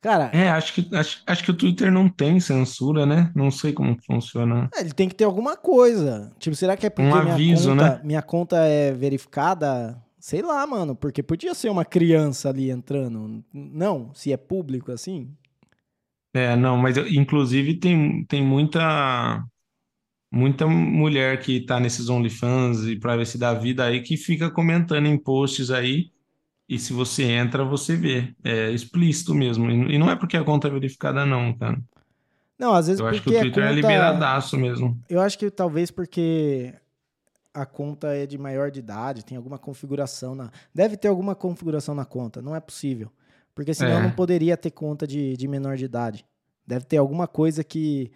Cara. 0.00 0.30
É, 0.32 0.48
acho 0.48 0.72
que, 0.74 0.96
acho, 0.96 1.22
acho 1.26 1.44
que 1.44 1.50
o 1.50 1.56
Twitter 1.56 1.92
não 1.92 2.08
tem 2.08 2.40
censura, 2.40 3.04
né? 3.04 3.30
Não 3.34 3.50
sei 3.50 3.72
como 3.72 3.98
funciona. 4.02 4.70
É, 4.74 4.80
ele 4.80 4.92
tem 4.92 5.08
que 5.08 5.14
ter 5.14 5.24
alguma 5.24 5.56
coisa. 5.56 6.32
Tipo, 6.38 6.56
será 6.56 6.74
que 6.74 6.86
é 6.86 6.90
porque 6.90 7.10
um 7.10 7.14
aviso, 7.14 7.74
minha, 7.74 7.84
conta, 7.84 7.96
né? 7.96 8.00
minha 8.02 8.22
conta 8.22 8.56
é 8.64 8.92
verificada? 8.92 10.02
Sei 10.18 10.40
lá, 10.40 10.66
mano. 10.66 10.96
Porque 10.96 11.22
podia 11.22 11.54
ser 11.54 11.68
uma 11.68 11.84
criança 11.84 12.48
ali 12.48 12.70
entrando. 12.70 13.44
Não, 13.52 14.10
se 14.14 14.32
é 14.32 14.38
público 14.38 14.90
assim. 14.90 15.30
É, 16.32 16.56
não, 16.56 16.76
mas 16.78 16.96
inclusive 16.96 17.74
tem, 17.74 18.24
tem 18.24 18.42
muita 18.42 19.44
muita 20.30 20.66
mulher 20.66 21.40
que 21.40 21.60
tá 21.60 21.80
nesses 21.80 22.08
OnlyFans 22.08 22.86
e 22.86 22.96
Privacy 22.96 23.36
da 23.36 23.52
vida 23.52 23.84
aí 23.84 24.00
que 24.00 24.16
fica 24.16 24.50
comentando 24.50 25.06
em 25.06 25.18
posts 25.18 25.70
aí 25.70 26.10
e 26.70 26.78
se 26.78 26.92
você 26.92 27.24
entra, 27.24 27.64
você 27.64 27.96
vê. 27.96 28.32
É 28.44 28.70
explícito 28.70 29.34
mesmo. 29.34 29.68
E 29.68 29.98
não 29.98 30.08
é 30.08 30.14
porque 30.14 30.36
a 30.36 30.44
conta 30.44 30.68
é 30.68 30.70
verificada, 30.70 31.26
não, 31.26 31.52
cara. 31.52 31.82
Não, 32.56 32.72
às 32.72 32.86
vezes 32.86 33.00
Eu 33.00 33.08
acho 33.08 33.22
que 33.22 33.28
o 33.28 33.32
Twitter 33.32 33.64
é 33.64 33.66
conta... 33.66 33.72
é 33.72 33.74
liberadaço 33.74 34.56
mesmo. 34.56 34.96
Eu 35.08 35.20
acho 35.20 35.36
que 35.36 35.50
talvez 35.50 35.90
porque 35.90 36.72
a 37.52 37.66
conta 37.66 38.14
é 38.14 38.24
de 38.24 38.38
maior 38.38 38.70
de 38.70 38.78
idade, 38.78 39.24
tem 39.24 39.36
alguma 39.36 39.58
configuração 39.58 40.36
na. 40.36 40.52
Deve 40.72 40.96
ter 40.96 41.08
alguma 41.08 41.34
configuração 41.34 41.92
na 41.92 42.04
conta, 42.04 42.40
não 42.40 42.54
é 42.54 42.60
possível. 42.60 43.10
Porque 43.52 43.74
senão 43.74 43.98
é. 43.98 44.02
não 44.04 44.12
poderia 44.12 44.56
ter 44.56 44.70
conta 44.70 45.08
de, 45.08 45.36
de 45.36 45.48
menor 45.48 45.76
de 45.76 45.86
idade. 45.86 46.24
Deve 46.64 46.84
ter 46.84 46.98
alguma 46.98 47.26
coisa 47.26 47.64
que. 47.64 48.12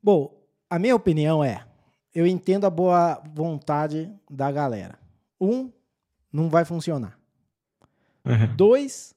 Bom, 0.00 0.37
a 0.68 0.78
minha 0.78 0.94
opinião 0.94 1.42
é: 1.42 1.64
eu 2.14 2.26
entendo 2.26 2.64
a 2.64 2.70
boa 2.70 3.22
vontade 3.32 4.12
da 4.30 4.50
galera. 4.50 4.98
Um, 5.40 5.70
não 6.32 6.48
vai 6.48 6.64
funcionar. 6.64 7.18
Uhum. 8.24 8.56
Dois, 8.56 9.14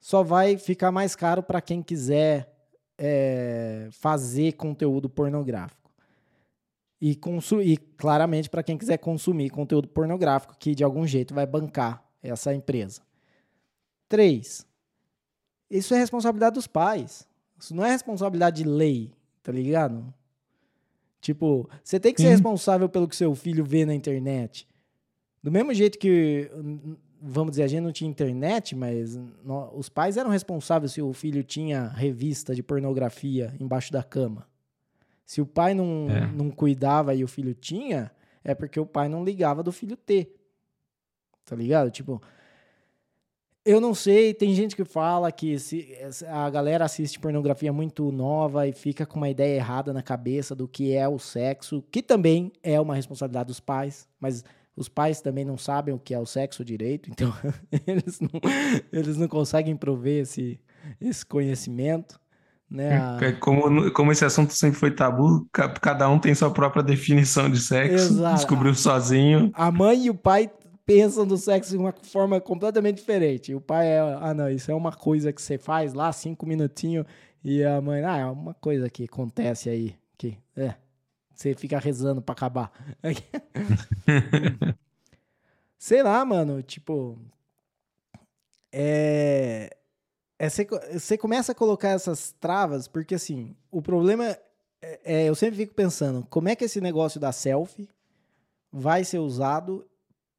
só 0.00 0.22
vai 0.22 0.58
ficar 0.58 0.90
mais 0.90 1.14
caro 1.14 1.42
para 1.42 1.60
quem 1.60 1.82
quiser 1.82 2.52
é, 2.98 3.88
fazer 3.92 4.52
conteúdo 4.52 5.08
pornográfico. 5.08 5.90
E, 7.00 7.18
e 7.64 7.76
claramente 7.76 8.50
para 8.50 8.62
quem 8.62 8.76
quiser 8.76 8.98
consumir 8.98 9.48
conteúdo 9.48 9.88
pornográfico, 9.88 10.54
que 10.58 10.74
de 10.74 10.84
algum 10.84 11.06
jeito 11.06 11.32
vai 11.32 11.46
bancar 11.46 12.04
essa 12.22 12.52
empresa. 12.52 13.00
Três, 14.06 14.66
isso 15.70 15.94
é 15.94 15.98
responsabilidade 15.98 16.54
dos 16.54 16.66
pais. 16.66 17.26
Isso 17.58 17.74
não 17.74 17.84
é 17.84 17.90
responsabilidade 17.90 18.62
de 18.62 18.68
lei, 18.68 19.14
tá 19.42 19.52
ligado? 19.52 20.12
Tipo, 21.20 21.68
você 21.84 22.00
tem 22.00 22.14
que 22.14 22.22
ser 22.22 22.28
responsável 22.28 22.88
pelo 22.88 23.06
que 23.06 23.14
seu 23.14 23.34
filho 23.34 23.64
vê 23.64 23.84
na 23.84 23.94
internet. 23.94 24.66
Do 25.42 25.50
mesmo 25.50 25.72
jeito 25.74 25.98
que 25.98 26.50
vamos 27.20 27.52
dizer, 27.52 27.64
a 27.64 27.68
gente 27.68 27.82
não 27.82 27.92
tinha 27.92 28.08
internet, 28.08 28.74
mas 28.74 29.16
no, 29.44 29.70
os 29.76 29.88
pais 29.88 30.16
eram 30.16 30.30
responsáveis 30.30 30.92
se 30.92 31.02
o 31.02 31.12
filho 31.12 31.44
tinha 31.44 31.88
revista 31.88 32.54
de 32.54 32.62
pornografia 32.62 33.54
embaixo 33.60 33.92
da 33.92 34.02
cama. 34.02 34.48
Se 35.26 35.40
o 35.40 35.46
pai 35.46 35.74
não, 35.74 36.08
é. 36.10 36.26
não 36.32 36.50
cuidava 36.50 37.14
e 37.14 37.22
o 37.22 37.28
filho 37.28 37.54
tinha, 37.54 38.10
é 38.42 38.54
porque 38.54 38.80
o 38.80 38.86
pai 38.86 39.08
não 39.08 39.22
ligava 39.22 39.62
do 39.62 39.70
filho 39.70 39.96
ter. 39.96 40.34
Tá 41.44 41.54
ligado? 41.54 41.90
Tipo, 41.90 42.20
eu 43.64 43.80
não 43.80 43.94
sei, 43.94 44.32
tem 44.32 44.54
gente 44.54 44.74
que 44.74 44.84
fala 44.84 45.30
que 45.30 45.58
se, 45.58 45.94
a 46.28 46.48
galera 46.48 46.84
assiste 46.84 47.18
pornografia 47.18 47.72
muito 47.72 48.10
nova 48.10 48.66
e 48.66 48.72
fica 48.72 49.04
com 49.04 49.18
uma 49.18 49.28
ideia 49.28 49.56
errada 49.56 49.92
na 49.92 50.02
cabeça 50.02 50.54
do 50.54 50.66
que 50.66 50.94
é 50.94 51.06
o 51.06 51.18
sexo, 51.18 51.84
que 51.90 52.02
também 52.02 52.52
é 52.62 52.80
uma 52.80 52.94
responsabilidade 52.94 53.48
dos 53.48 53.60
pais, 53.60 54.08
mas 54.18 54.44
os 54.74 54.88
pais 54.88 55.20
também 55.20 55.44
não 55.44 55.58
sabem 55.58 55.94
o 55.94 55.98
que 55.98 56.14
é 56.14 56.18
o 56.18 56.24
sexo 56.24 56.64
direito, 56.64 57.10
então 57.12 57.34
eles 57.86 58.18
não, 58.20 58.40
eles 58.90 59.16
não 59.18 59.28
conseguem 59.28 59.76
prover 59.76 60.22
esse, 60.22 60.58
esse 61.00 61.24
conhecimento. 61.24 62.18
Né? 62.70 62.98
A... 62.98 63.18
É, 63.20 63.32
como, 63.32 63.90
como 63.90 64.12
esse 64.12 64.24
assunto 64.24 64.54
sempre 64.54 64.78
foi 64.78 64.92
tabu, 64.92 65.46
cada 65.82 66.08
um 66.08 66.18
tem 66.18 66.34
sua 66.34 66.50
própria 66.50 66.82
definição 66.82 67.50
de 67.50 67.58
sexo, 67.58 68.14
Exato. 68.14 68.36
descobriu 68.36 68.74
sozinho. 68.74 69.50
A 69.54 69.70
mãe 69.72 70.06
e 70.06 70.10
o 70.10 70.14
pai 70.14 70.48
pensam 70.90 71.24
do 71.24 71.36
sexo 71.36 71.70
de 71.70 71.76
uma 71.76 71.92
forma 71.92 72.40
completamente 72.40 72.96
diferente. 72.96 73.54
O 73.54 73.60
pai 73.60 73.86
é, 73.86 74.00
ah, 74.00 74.34
não, 74.34 74.50
isso 74.50 74.72
é 74.72 74.74
uma 74.74 74.90
coisa 74.92 75.32
que 75.32 75.40
você 75.40 75.56
faz 75.56 75.94
lá, 75.94 76.12
cinco 76.12 76.44
minutinhos, 76.44 77.06
e 77.44 77.62
a 77.62 77.80
mãe, 77.80 78.04
ah, 78.04 78.18
é 78.18 78.26
uma 78.26 78.54
coisa 78.54 78.90
que 78.90 79.04
acontece 79.04 79.70
aí, 79.70 79.96
que, 80.18 80.36
é, 80.56 80.74
você 81.32 81.54
fica 81.54 81.78
rezando 81.78 82.20
pra 82.20 82.32
acabar. 82.32 82.72
Sei 85.78 86.02
lá, 86.02 86.24
mano, 86.24 86.60
tipo. 86.62 87.16
É. 88.72 89.70
Você 90.38 91.14
é, 91.14 91.16
começa 91.16 91.52
a 91.52 91.54
colocar 91.54 91.90
essas 91.90 92.34
travas, 92.40 92.88
porque 92.88 93.14
assim, 93.14 93.54
o 93.70 93.80
problema 93.80 94.24
é, 94.82 95.00
é, 95.04 95.28
eu 95.28 95.34
sempre 95.34 95.56
fico 95.56 95.74
pensando, 95.74 96.26
como 96.30 96.48
é 96.48 96.56
que 96.56 96.64
esse 96.64 96.80
negócio 96.80 97.20
da 97.20 97.30
selfie 97.30 97.88
vai 98.72 99.04
ser 99.04 99.18
usado 99.18 99.86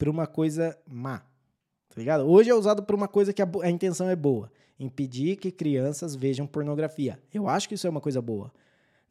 para 0.01 0.09
uma 0.09 0.25
coisa 0.25 0.75
má? 0.87 1.19
Tá 1.89 1.95
ligado? 1.97 2.27
Hoje 2.27 2.49
é 2.49 2.55
usado 2.55 2.81
para 2.81 2.95
uma 2.95 3.07
coisa 3.07 3.31
que 3.31 3.41
a, 3.41 3.47
a 3.61 3.69
intenção 3.69 4.09
é 4.09 4.15
boa. 4.15 4.51
Impedir 4.79 5.35
que 5.35 5.51
crianças 5.51 6.15
vejam 6.15 6.47
pornografia. 6.47 7.19
Eu 7.31 7.47
acho 7.47 7.69
que 7.69 7.75
isso 7.75 7.85
é 7.85 7.89
uma 7.89 8.01
coisa 8.01 8.21
boa 8.21 8.51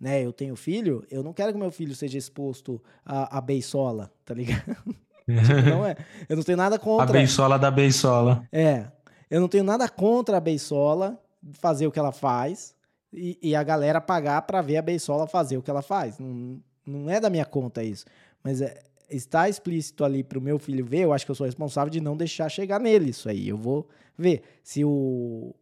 né? 0.01 0.25
Eu 0.25 0.33
tenho 0.33 0.57
filho, 0.57 1.05
eu 1.11 1.23
não 1.23 1.35
quero 1.35 1.53
que 1.53 1.59
meu 1.59 1.71
filho 1.71 1.95
seja 1.95 2.17
exposto 2.17 2.83
a, 3.05 3.37
a 3.37 3.41
beisola, 3.41 4.11
tá 4.25 4.33
ligado? 4.33 4.75
tipo, 5.29 5.71
não 5.71 5.85
é. 5.85 5.95
Eu 6.27 6.37
não 6.37 6.43
tenho 6.43 6.57
nada 6.57 6.79
contra. 6.79 7.05
A 7.05 7.13
beisola 7.13 7.59
da 7.59 7.71
beisola. 7.71 8.43
É. 8.51 8.87
Eu 9.31 9.41
não 9.41 9.49
tenho 9.49 9.63
nada 9.63 9.89
contra 9.89 10.39
a 10.39 10.41
beisola 10.41 11.21
fazer 11.53 11.87
o 11.87 11.93
que 11.93 11.99
ela 11.99 12.13
faz 12.13 12.75
e, 13.13 13.39
e 13.43 13.55
a 13.55 13.63
galera 13.63 14.01
pagar 14.01 14.43
para 14.43 14.63
ver 14.63 14.79
a 14.79 14.83
beisola 14.83 15.27
fazer 15.27 15.59
o 15.59 15.63
que 15.63 15.71
ela 15.71 15.83
faz. 15.83 16.19
Não, 16.19 16.61
não 16.87 17.11
é 17.11 17.21
da 17.21 17.29
minha 17.29 17.45
conta 17.45 17.85
isso. 17.85 18.07
Mas 18.43 18.63
é, 18.63 18.83
está 19.11 19.49
explícito 19.49 20.05
ali 20.05 20.23
para 20.23 20.39
o 20.39 20.43
meu 20.43 20.59
filho 20.59 20.85
ver, 20.85 21.01
eu 21.01 21.13
acho 21.13 21.25
que 21.25 21.31
eu 21.31 21.35
sou 21.35 21.47
responsável 21.47 21.91
de 21.91 22.01
não 22.01 22.17
deixar 22.17 22.49
chegar 22.49 22.79
nele 22.79 23.11
isso 23.11 23.29
aí. 23.29 23.49
Eu 23.49 23.57
vou 23.57 23.89
ver. 24.17 24.43
Se 24.63 24.85
o. 24.85 25.55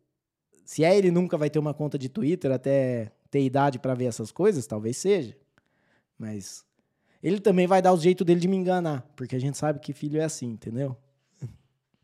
Se 0.65 0.85
é 0.85 0.97
ele 0.97 1.11
nunca 1.11 1.39
vai 1.39 1.49
ter 1.49 1.59
uma 1.59 1.73
conta 1.73 1.99
de 1.99 2.09
Twitter 2.09 2.53
até 2.53 3.11
ter 3.31 3.43
idade 3.43 3.79
para 3.79 3.95
ver 3.95 4.07
essas 4.07 4.31
coisas, 4.31 4.67
talvez 4.67 4.97
seja. 4.97 5.37
Mas 6.19 6.65
ele 7.23 7.41
também 7.41 7.67
vai 7.67 7.81
dar 7.81 7.93
o 7.93 7.99
jeito 7.99 8.25
dele 8.25 8.41
de 8.41 8.49
me 8.49 8.57
enganar, 8.57 9.03
porque 9.17 9.35
a 9.35 9.41
gente 9.41 9.57
sabe 9.57 9.81
que 9.81 9.93
filho 9.93 10.21
é 10.21 10.25
assim, 10.25 10.47
entendeu? 10.47 10.97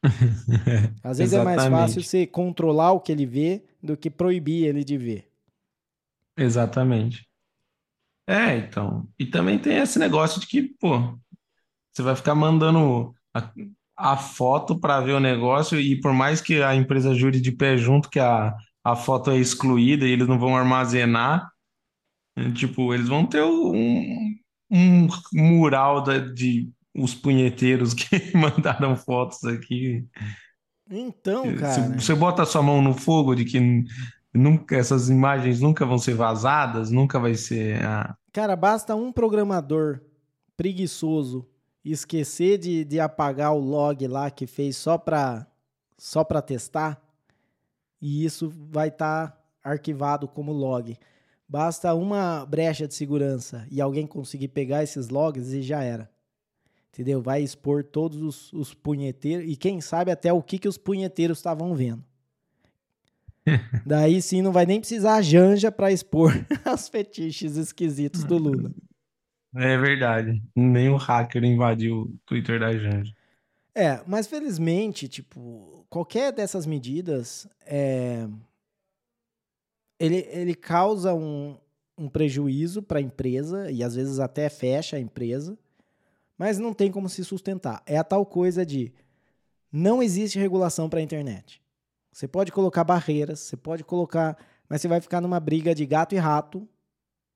Às 1.03 1.19
vezes 1.19 1.35
é 1.35 1.43
mais 1.43 1.65
fácil 1.65 2.03
você 2.03 2.27
controlar 2.27 2.93
o 2.93 3.01
que 3.01 3.12
ele 3.12 3.27
vê 3.27 3.62
do 3.83 3.97
que 3.97 4.11
proibir 4.11 4.65
ele 4.66 4.85
de 4.85 4.99
ver. 4.99 5.31
Exatamente. 6.37 7.27
É, 8.27 8.57
então. 8.57 9.07
E 9.19 9.27
também 9.27 9.59
tem 9.59 9.77
esse 9.77 9.99
negócio 9.99 10.41
de 10.41 10.47
que, 10.47 10.62
pô, 10.62 11.19
você 11.95 12.03
vai 12.03 12.16
ficar 12.16 12.35
mandando 12.35 13.15
a, 13.33 13.51
a 13.97 14.16
foto 14.16 14.79
para 14.79 15.01
ver 15.01 15.12
o 15.12 15.21
negócio 15.21 15.81
e 15.81 16.01
por 16.01 16.12
mais 16.12 16.41
que 16.41 16.62
a 16.62 16.75
empresa 16.75 17.15
jure 17.15 17.41
de 17.41 17.53
pé 17.53 17.77
junto 17.77 18.11
que 18.11 18.19
a, 18.19 18.55
a 18.83 18.97
foto 18.97 19.31
é 19.31 19.39
excluída 19.39 20.05
e 20.05 20.11
eles 20.11 20.27
não 20.27 20.39
vão 20.39 20.57
armazenar. 20.57 21.49
Né? 22.37 22.53
Tipo, 22.53 22.93
eles 22.93 23.09
vão 23.09 23.25
ter 23.25 23.43
um, 23.43 24.35
um 24.71 25.09
mural 25.33 26.03
da, 26.03 26.19
de 26.19 26.69
os 26.97 27.15
punheteiros 27.15 27.95
que 27.95 28.09
mandaram 28.37 28.97
fotos 28.97 29.45
aqui. 29.45 30.05
Então, 30.91 31.55
cara. 31.57 31.99
Você 31.99 32.15
bota 32.15 32.43
a 32.43 32.47
sua 32.47 32.62
mão 32.62 32.83
no 32.83 32.93
fogo 32.93 33.35
de 33.35 33.45
que 33.45 33.85
nunca 34.33 34.77
essas 34.77 35.09
imagens 35.09 35.61
nunca 35.61 35.87
vão 35.87 35.97
ser 35.97 36.15
vazadas, 36.15 36.91
nunca 36.91 37.19
vai 37.19 37.35
ser. 37.35 37.83
A... 37.85 38.16
Cara, 38.33 38.57
basta 38.57 38.95
um 38.95 39.12
programador 39.12 40.01
preguiçoso 40.57 41.49
esquecer 41.93 42.59
de, 42.59 42.85
de 42.85 42.98
apagar 42.98 43.55
o 43.55 43.59
log 43.59 44.06
lá 44.06 44.31
que 44.31 44.47
fez 44.47 44.77
só 44.77 44.97
para 44.97 45.47
só 45.97 46.24
para 46.24 46.43
testar 46.43 47.01
e 48.01 48.24
isso 48.24 48.52
vai 48.70 48.89
estar 48.89 49.31
tá 49.31 49.44
arquivado 49.62 50.28
como 50.28 50.52
log. 50.52 50.97
Basta 51.48 51.94
uma 51.94 52.44
brecha 52.44 52.86
de 52.86 52.94
segurança 52.94 53.66
e 53.70 53.81
alguém 53.81 54.06
conseguir 54.06 54.48
pegar 54.48 54.82
esses 54.82 55.09
logs 55.09 55.52
e 55.52 55.62
já 55.62 55.82
era. 55.82 56.11
Entendeu? 56.93 57.23
Vai 57.23 57.43
expor 57.43 57.82
todos 57.82 58.20
os, 58.20 58.52
os 58.52 58.74
punheteiros 58.74 59.51
e 59.51 59.56
quem 59.56 59.81
sabe 59.81 60.11
até 60.11 60.32
o 60.32 60.43
que, 60.43 60.59
que 60.59 60.69
os 60.69 60.78
punheteiros 60.78 61.39
estavam 61.39 61.74
vendo. 61.74 62.05
Daí 63.85 64.23
sim 64.23 64.43
não 64.43 64.52
vai 64.52 64.65
nem 64.65 64.81
precisar 64.81 65.16
a 65.16 65.23
Janja 65.23 65.73
para 65.73 65.93
expor 65.93 66.32
os 66.73 66.89
fetiches 66.89 67.56
esquisitos 67.56 68.24
do 68.24 68.39
Lula. 68.39 68.70
É 69.55 69.77
verdade. 69.77 70.43
Nem 70.55 70.89
o 70.89 70.97
hacker 70.97 71.45
invadiu 71.45 72.03
o 72.03 72.19
Twitter 72.27 72.59
da 72.59 72.73
Janja. 72.73 73.15
É, 73.75 74.03
mas 74.07 74.27
felizmente, 74.27 75.09
tipo, 75.09 75.85
qualquer 75.89 76.33
dessas 76.33 76.65
medidas 76.65 77.49
é, 77.67 78.29
ele, 79.99 80.27
ele 80.31 80.55
causa 80.55 81.15
um, 81.15 81.57
um 81.97 82.09
prejuízo 82.09 82.83
para 82.83 82.99
a 82.99 83.03
empresa 83.03 83.71
e 83.71 83.83
às 83.83 83.95
vezes 83.95 84.19
até 84.19 84.49
fecha 84.49 84.97
a 84.97 85.01
empresa, 85.01 85.59
mas 86.37 86.59
não 86.59 86.75
tem 86.75 86.91
como 86.91 87.09
se 87.09 87.25
sustentar. 87.25 87.83
É 87.87 87.97
a 87.97 88.05
tal 88.05 88.27
coisa 88.27 88.67
de 88.67 88.93
não 89.73 90.03
existe 90.03 90.39
regulação 90.39 90.89
para 90.89 91.01
a 91.01 91.03
internet. 91.03 91.61
Você 92.13 92.29
pode 92.29 92.53
colocar 92.53 92.85
barreiras, 92.85 93.41
você 93.41 93.57
pode 93.57 93.83
colocar, 93.83 94.37
mas 94.69 94.81
você 94.81 94.89
vai 94.89 95.01
ficar 95.01 95.21
numa 95.21 95.41
briga 95.41 95.75
de 95.75 95.85
gato 95.85 96.15
e 96.15 96.19
rato 96.19 96.69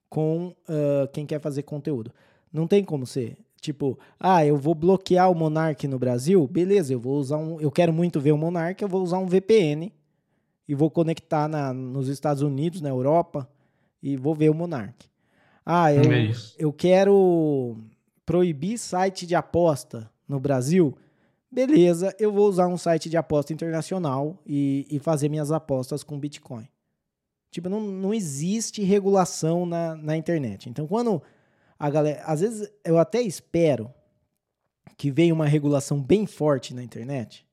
com 0.09 0.55
uh, 0.68 1.09
quem 1.12 1.26
quer 1.26 1.40
fazer 1.40 1.62
conteúdo. 1.62 2.12
Não 2.52 2.66
tem 2.66 2.85
como 2.85 3.06
ser. 3.06 3.36
Tipo, 3.60 3.98
ah, 4.20 4.47
eu 4.47 4.56
vou 4.56 4.74
bloquear 4.74 5.30
o 5.30 5.35
Monark 5.35 5.86
no 5.89 5.98
Brasil, 5.98 6.47
beleza, 6.47 6.93
eu 6.93 7.01
vou 7.01 7.18
usar 7.18 7.39
um. 7.39 7.60
Eu 7.60 7.70
quero 7.72 7.93
muito 7.93 8.20
ver 8.20 8.32
o 8.32 8.39
Monark, 8.39 8.80
eu 8.80 8.89
vou 8.89 9.02
usar 9.02 9.18
um 9.18 9.26
VPN 9.26 9.93
e 10.68 10.74
vou 10.74 10.90
conectar 10.90 11.48
na, 11.48 11.72
nos 11.72 12.09
Estados 12.09 12.43
Unidos, 12.43 12.80
na 12.80 12.89
Europa, 12.89 13.48
e 14.02 14.16
vou 14.16 14.35
ver 14.35 14.51
o 14.51 14.55
Monark. 14.55 15.06
Ah, 15.66 15.93
eu, 15.93 16.12
é 16.12 16.30
eu 16.56 16.72
quero 16.72 17.76
proibir 18.24 18.78
site 18.78 19.26
de 19.26 19.35
aposta 19.35 20.09
no 20.28 20.39
Brasil. 20.39 20.97
Beleza, 21.51 22.14
eu 22.18 22.30
vou 22.30 22.48
usar 22.48 22.68
um 22.68 22.76
site 22.76 23.10
de 23.10 23.16
aposta 23.16 23.52
internacional 23.52 24.40
e, 24.47 24.86
e 24.90 24.98
fazer 24.98 25.28
minhas 25.28 25.51
apostas 25.51 26.05
com 26.05 26.18
Bitcoin. 26.18 26.68
Tipo, 27.50 27.68
não, 27.68 27.80
não 27.80 28.12
existe 28.12 28.82
regulação 28.82 29.64
na, 29.64 29.96
na 29.96 30.16
internet. 30.16 30.68
Então, 30.68 30.86
quando 30.86 31.22
a 31.78 31.88
galera. 31.88 32.22
Às 32.24 32.40
vezes 32.40 32.70
eu 32.84 32.98
até 32.98 33.22
espero 33.22 33.92
que 34.96 35.10
venha 35.10 35.32
uma 35.32 35.46
regulação 35.46 36.02
bem 36.02 36.26
forte 36.26 36.74
na 36.74 36.82
internet 36.82 37.46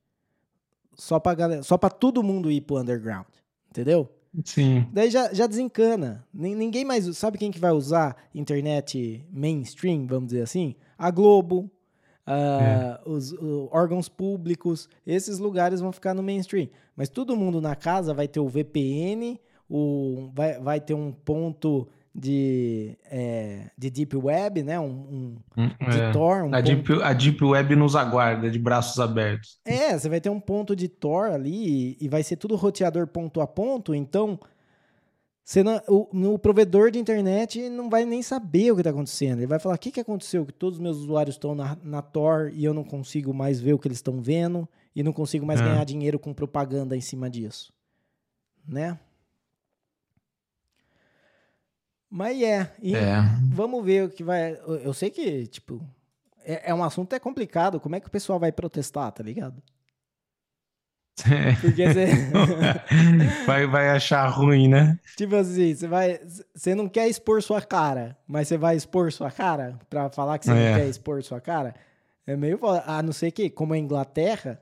só 0.96 1.20
pra, 1.20 1.36
galera, 1.36 1.62
só 1.62 1.78
pra 1.78 1.90
todo 1.90 2.24
mundo 2.24 2.50
ir 2.50 2.62
pro 2.62 2.78
underground. 2.78 3.28
Entendeu? 3.70 4.10
Sim. 4.44 4.88
Daí 4.92 5.10
já, 5.10 5.34
já 5.34 5.46
desencana. 5.48 6.26
Ninguém 6.34 6.84
mais. 6.84 7.06
Sabe 7.18 7.38
quem 7.38 7.52
que 7.52 7.60
vai 7.60 7.72
usar 7.72 8.16
internet 8.34 9.26
mainstream, 9.32 10.08
vamos 10.08 10.28
dizer 10.28 10.42
assim? 10.42 10.76
A 10.98 11.12
Globo, 11.12 11.70
uh, 12.28 12.32
é. 12.32 13.02
os, 13.06 13.32
os, 13.34 13.70
órgãos 13.72 14.10
públicos, 14.10 14.90
esses 15.06 15.40
lugares 15.40 15.80
vão 15.80 15.92
ficar 15.92 16.14
no 16.14 16.24
mainstream. 16.24 16.70
Mas 16.96 17.10
todo 17.10 17.36
mundo 17.36 17.62
na 17.62 17.76
casa 17.76 18.14
vai 18.14 18.28
ter 18.28 18.40
o 18.40 18.48
VPN, 18.48 19.40
o, 19.70 20.30
vai, 20.34 20.60
vai 20.60 20.80
ter 20.80 20.94
um 20.94 21.12
ponto 21.12 21.88
de, 22.14 22.98
é, 23.12 23.70
de 23.78 23.90
Deep 23.90 24.16
Web, 24.16 24.64
né? 24.64 24.80
Um, 24.80 24.86
um 24.86 25.38
hum, 25.58 25.70
de 25.90 26.00
é. 26.00 26.12
Tor. 26.12 26.44
Um 26.44 26.56
a, 26.56 26.62
Deep, 26.62 27.04
a 27.04 27.12
Deep 27.12 27.44
Web 27.44 27.76
nos 27.76 27.96
aguarda 27.96 28.50
de 28.50 28.58
braços 28.58 29.00
abertos. 29.00 29.60
É, 29.66 29.98
você 29.98 30.08
vai 30.08 30.22
ter 30.22 30.30
um 30.30 30.40
ponto 30.40 30.76
de 30.76 30.88
Tor 30.88 31.32
ali 31.32 31.98
e, 32.00 32.06
e 32.06 32.08
vai 32.08 32.24
ser 32.24 32.38
tudo 32.38 32.56
roteador 32.56 33.08
ponto 33.08 33.42
a 33.42 33.48
ponto, 33.48 33.94
então 33.94 34.40
você 35.44 35.62
não, 35.62 35.80
o, 35.88 36.34
o 36.34 36.40
provedor 36.40 36.90
de 36.90 36.98
internet 36.98 37.70
não 37.70 37.88
vai 37.88 38.04
nem 38.04 38.24
saber 38.24 38.72
o 38.72 38.76
que 38.76 38.82
está 38.82 38.90
acontecendo. 38.90 39.40
Ele 39.40 39.48
vai 39.48 39.60
falar: 39.60 39.76
o 39.76 39.78
que, 39.80 39.92
que 39.92 40.00
aconteceu? 40.00 40.46
Que 40.46 40.54
todos 40.54 40.78
os 40.78 40.82
meus 40.82 40.98
usuários 40.98 41.36
estão 41.36 41.54
na, 41.54 41.78
na 41.84 42.02
Tor 42.02 42.50
e 42.54 42.64
eu 42.64 42.74
não 42.74 42.84
consigo 42.84 43.34
mais 43.34 43.60
ver 43.60 43.74
o 43.74 43.78
que 43.78 43.88
eles 43.88 43.98
estão 43.98 44.22
vendo 44.22 44.68
e 44.96 45.04
não 45.04 45.12
consigo 45.12 45.46
mais 45.46 45.60
é. 45.60 45.64
ganhar 45.64 45.84
dinheiro 45.84 46.18
com 46.18 46.34
propaganda 46.34 46.96
em 46.96 47.02
cima 47.02 47.30
disso. 47.30 47.74
Né? 48.68 48.98
Mas 52.16 52.42
é, 52.42 52.72
é. 52.82 53.16
vamos 53.52 53.84
ver 53.84 54.06
o 54.06 54.10
que 54.10 54.24
vai. 54.24 54.58
Eu 54.82 54.94
sei 54.94 55.10
que, 55.10 55.46
tipo, 55.48 55.86
é, 56.46 56.70
é 56.72 56.74
um 56.74 56.82
assunto 56.82 57.12
é 57.12 57.20
complicado. 57.20 57.78
Como 57.78 57.94
é 57.94 58.00
que 58.00 58.08
o 58.08 58.12
pessoal 58.12 58.40
vai 58.40 58.54
protestar, 58.54 59.12
tá 59.12 59.22
ligado? 59.22 59.62
Porque 61.60 61.84
você. 61.92 62.08
vai, 63.46 63.68
vai 63.68 63.90
achar 63.90 64.26
ruim, 64.30 64.70
né? 64.70 64.98
Tipo 65.18 65.36
assim, 65.36 65.76
você 65.76 65.90
vai. 65.90 66.22
Você 66.56 66.74
não 66.74 66.88
quer 66.88 67.10
expor 67.10 67.44
sua 67.44 67.62
cara, 67.62 68.18
mas 68.26 68.48
você 68.48 68.58
vai 68.58 68.78
expor 68.78 69.12
sua 69.12 69.30
cara 69.30 69.78
pra 69.90 70.10
falar 70.10 70.40
que 70.40 70.46
você 70.46 70.52
é. 70.52 70.72
não 70.72 70.80
quer 70.80 70.88
expor 70.88 71.22
sua 71.22 71.42
cara. 71.42 71.76
É 72.26 72.38
meio. 72.38 72.58
A 72.86 73.04
não 73.04 73.12
ser 73.12 73.32
que, 73.32 73.50
como 73.50 73.74
a 73.74 73.78
Inglaterra, 73.78 74.62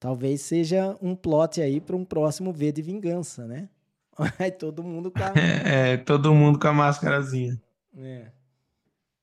talvez 0.00 0.40
seja 0.40 0.96
um 1.02 1.14
plot 1.14 1.60
aí 1.60 1.82
para 1.82 1.96
um 1.96 2.04
próximo 2.04 2.50
V 2.50 2.72
de 2.72 2.80
vingança, 2.80 3.46
né? 3.46 3.68
Aí 4.38 4.50
todo 4.50 4.82
mundo 4.82 5.10
com 5.10 5.22
a... 5.22 5.32
É, 5.66 5.96
todo 5.96 6.34
mundo 6.34 6.58
com 6.58 6.68
a 6.68 6.72
máscarazinha. 6.72 7.60
É. 7.96 8.30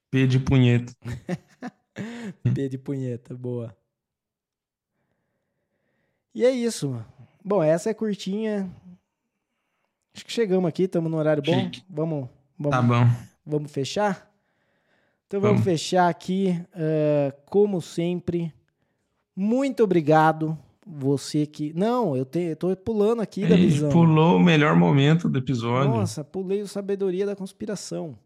P 0.10 0.28
de 0.28 0.40
punheta. 0.40 0.94
P 2.54 2.70
de 2.70 2.78
punheta, 2.78 3.36
boa. 3.36 3.76
E 6.34 6.46
é 6.46 6.52
isso. 6.52 7.04
Bom, 7.44 7.64
essa 7.64 7.90
é 7.90 7.94
curtinha. 7.94 8.70
Acho 10.14 10.26
que 10.26 10.32
chegamos 10.32 10.68
aqui, 10.68 10.84
estamos 10.84 11.10
no 11.10 11.18
horário 11.18 11.42
bom. 11.42 11.72
Vamos, 11.90 12.30
vamos, 12.58 12.78
tá 12.78 12.82
bom. 12.82 13.10
Vamos 13.46 13.72
fechar? 13.72 14.30
Então 15.28 15.40
vamos, 15.40 15.62
vamos 15.62 15.64
fechar 15.64 16.10
aqui, 16.10 16.50
uh, 16.76 17.34
como 17.46 17.82
sempre. 17.82 18.54
Muito 19.36 19.84
obrigado 19.84 20.58
você 20.92 21.46
que. 21.46 21.72
Não, 21.74 22.18
eu, 22.18 22.26
te, 22.26 22.40
eu 22.40 22.56
tô 22.56 22.76
pulando 22.76 23.22
aqui 23.22 23.48
da 23.48 23.56
visão. 23.56 23.90
Pulou 23.90 24.36
o 24.36 24.40
melhor 24.40 24.76
momento 24.76 25.30
do 25.30 25.40
episódio. 25.40 25.92
Nossa, 25.92 26.24
pulei 26.24 26.62
o 26.62 26.68
Sabedoria 26.68 27.26
da 27.26 27.36
Conspiração. 27.36 28.18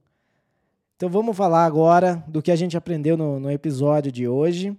Então 0.95 1.09
vamos 1.09 1.37
falar 1.37 1.65
agora 1.65 2.23
do 2.27 2.41
que 2.41 2.51
a 2.51 2.55
gente 2.55 2.75
aprendeu 2.75 3.15
no, 3.15 3.39
no 3.39 3.51
episódio 3.51 4.11
de 4.11 4.27
hoje, 4.27 4.75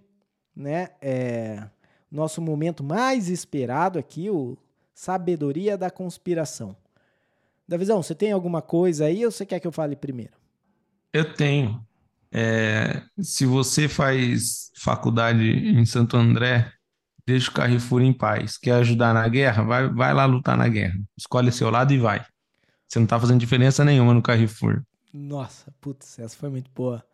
né? 0.54 0.88
É, 1.00 1.64
nosso 2.10 2.40
momento 2.40 2.82
mais 2.82 3.28
esperado 3.28 3.98
aqui, 3.98 4.30
o 4.30 4.56
Sabedoria 4.92 5.76
da 5.76 5.90
Conspiração. 5.90 6.74
Davizão, 7.68 8.02
você 8.02 8.14
tem 8.14 8.32
alguma 8.32 8.62
coisa 8.62 9.04
aí 9.06 9.24
ou 9.24 9.30
você 9.30 9.44
quer 9.44 9.60
que 9.60 9.66
eu 9.66 9.72
fale 9.72 9.94
primeiro? 9.94 10.32
Eu 11.12 11.34
tenho. 11.34 11.80
É, 12.32 13.02
se 13.20 13.44
você 13.44 13.88
faz 13.88 14.70
faculdade 14.76 15.44
em 15.44 15.84
Santo 15.84 16.16
André, 16.16 16.72
Deixa 17.27 17.51
o 17.51 17.55
Carrefour 17.55 18.03
em 18.03 18.12
paz. 18.12 18.57
Quer 18.57 18.73
ajudar 18.74 19.12
na 19.12 19.27
guerra? 19.28 19.62
Vai, 19.65 19.89
vai 19.89 20.15
lá 20.15 20.24
lutar 20.27 20.57
na 20.57 20.69
guerra. 20.69 20.94
Escolhe 21.19 21.51
seu 21.51 21.70
lado 21.70 21.93
e 21.93 21.98
vai. 21.98 22.24
Você 22.86 23.01
não 23.01 23.07
tá 23.07 23.19
fazendo 23.19 23.40
diferença 23.40 23.85
nenhuma 23.85 24.15
no 24.15 24.23
Carrefour. 24.23 24.82
Nossa, 25.12 25.73
putz, 25.81 26.19
essa 26.19 26.36
foi 26.36 26.48
muito 26.48 26.70
boa. 26.73 27.05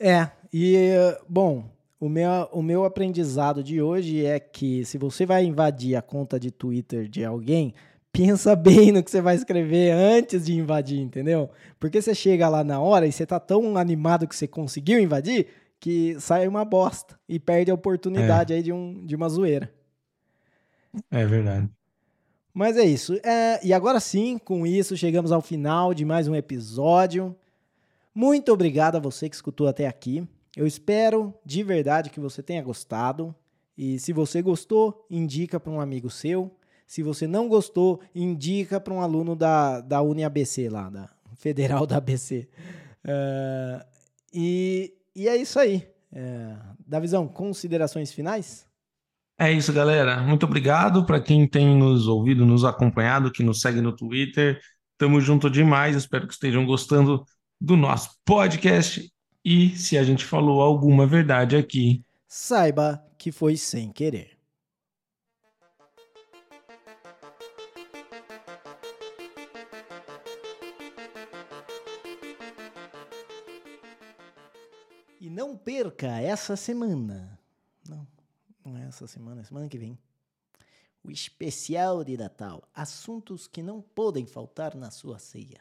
É, 0.00 0.30
e, 0.52 0.88
bom, 1.28 1.68
o 1.98 2.08
meu, 2.08 2.30
o 2.52 2.62
meu 2.62 2.84
aprendizado 2.84 3.62
de 3.62 3.82
hoje 3.82 4.24
é 4.24 4.38
que 4.38 4.84
se 4.84 4.96
você 4.96 5.26
vai 5.26 5.44
invadir 5.44 5.96
a 5.96 6.02
conta 6.02 6.38
de 6.38 6.50
Twitter 6.50 7.08
de 7.08 7.24
alguém, 7.24 7.74
pensa 8.12 8.56
bem 8.56 8.92
no 8.92 9.02
que 9.02 9.10
você 9.10 9.20
vai 9.20 9.34
escrever 9.34 9.92
antes 9.92 10.46
de 10.46 10.54
invadir, 10.54 11.00
entendeu? 11.00 11.50
Porque 11.78 12.00
você 12.00 12.14
chega 12.14 12.48
lá 12.48 12.64
na 12.64 12.80
hora 12.80 13.06
e 13.06 13.12
você 13.12 13.26
tá 13.26 13.38
tão 13.38 13.76
animado 13.76 14.26
que 14.26 14.36
você 14.36 14.46
conseguiu 14.46 14.98
invadir 14.98 15.48
que 15.78 16.16
sai 16.20 16.48
uma 16.48 16.64
bosta 16.64 17.18
e 17.28 17.38
perde 17.38 17.70
a 17.70 17.74
oportunidade 17.74 18.52
é. 18.52 18.56
aí 18.56 18.62
de, 18.62 18.72
um, 18.72 19.04
de 19.04 19.14
uma 19.14 19.28
zoeira. 19.28 19.72
É 21.10 21.24
verdade. 21.26 21.68
Mas 22.52 22.76
é 22.76 22.84
isso. 22.84 23.14
É, 23.22 23.64
e 23.64 23.72
agora 23.72 24.00
sim, 24.00 24.38
com 24.38 24.66
isso, 24.66 24.96
chegamos 24.96 25.30
ao 25.30 25.42
final 25.42 25.92
de 25.92 26.04
mais 26.04 26.26
um 26.26 26.34
episódio. 26.34 27.36
Muito 28.14 28.50
obrigado 28.50 28.96
a 28.96 29.00
você 29.00 29.28
que 29.28 29.36
escutou 29.36 29.68
até 29.68 29.86
aqui. 29.86 30.26
Eu 30.56 30.66
espero 30.66 31.34
de 31.44 31.62
verdade 31.62 32.08
que 32.08 32.18
você 32.18 32.42
tenha 32.42 32.62
gostado. 32.62 33.34
E 33.76 33.98
se 33.98 34.10
você 34.10 34.40
gostou, 34.40 35.04
indica 35.10 35.60
para 35.60 35.70
um 35.70 35.82
amigo 35.82 36.08
seu. 36.08 36.50
Se 36.86 37.02
você 37.02 37.26
não 37.26 37.46
gostou, 37.46 38.00
indica 38.14 38.80
para 38.80 38.94
um 38.94 39.02
aluno 39.02 39.36
da, 39.36 39.82
da 39.82 40.00
UniABC 40.00 40.70
lá, 40.70 40.88
da 40.88 41.10
Federal 41.34 41.84
da 41.86 41.98
ABC. 41.98 42.48
Uh, 43.04 43.08
é, 43.08 43.86
e 44.32 44.94
e 45.16 45.28
é 45.28 45.36
isso 45.36 45.58
aí. 45.58 45.88
É... 46.12 46.54
Davizão, 46.86 47.26
considerações 47.26 48.12
finais? 48.12 48.66
É 49.38 49.50
isso, 49.50 49.72
galera. 49.72 50.20
Muito 50.20 50.44
obrigado 50.44 51.04
para 51.04 51.20
quem 51.20 51.48
tem 51.48 51.76
nos 51.76 52.06
ouvido, 52.06 52.46
nos 52.46 52.64
acompanhado, 52.64 53.32
que 53.32 53.42
nos 53.42 53.60
segue 53.60 53.80
no 53.80 53.94
Twitter. 53.94 54.60
Tamo 54.96 55.20
junto 55.20 55.50
demais. 55.50 55.96
Espero 55.96 56.26
que 56.26 56.34
estejam 56.34 56.64
gostando 56.64 57.24
do 57.60 57.76
nosso 57.76 58.10
podcast. 58.24 59.10
E 59.44 59.70
se 59.70 59.96
a 59.96 60.04
gente 60.04 60.24
falou 60.24 60.60
alguma 60.60 61.06
verdade 61.06 61.56
aqui, 61.56 62.02
saiba 62.28 63.02
que 63.16 63.32
foi 63.32 63.56
sem 63.56 63.92
querer. 63.92 64.35
Perca 75.66 76.20
essa 76.20 76.54
semana. 76.54 77.36
Não, 77.88 78.06
não 78.64 78.76
é 78.76 78.86
essa 78.86 79.08
semana, 79.08 79.40
é 79.40 79.44
semana 79.44 79.68
que 79.68 79.76
vem. 79.76 79.98
o 81.02 81.10
especial 81.10 82.04
de 82.04 82.16
Natal. 82.16 82.62
Assuntos 82.72 83.48
que 83.48 83.64
não 83.64 83.82
podem 83.82 84.26
faltar 84.26 84.76
na 84.76 84.92
sua 84.92 85.18
ceia. 85.18 85.60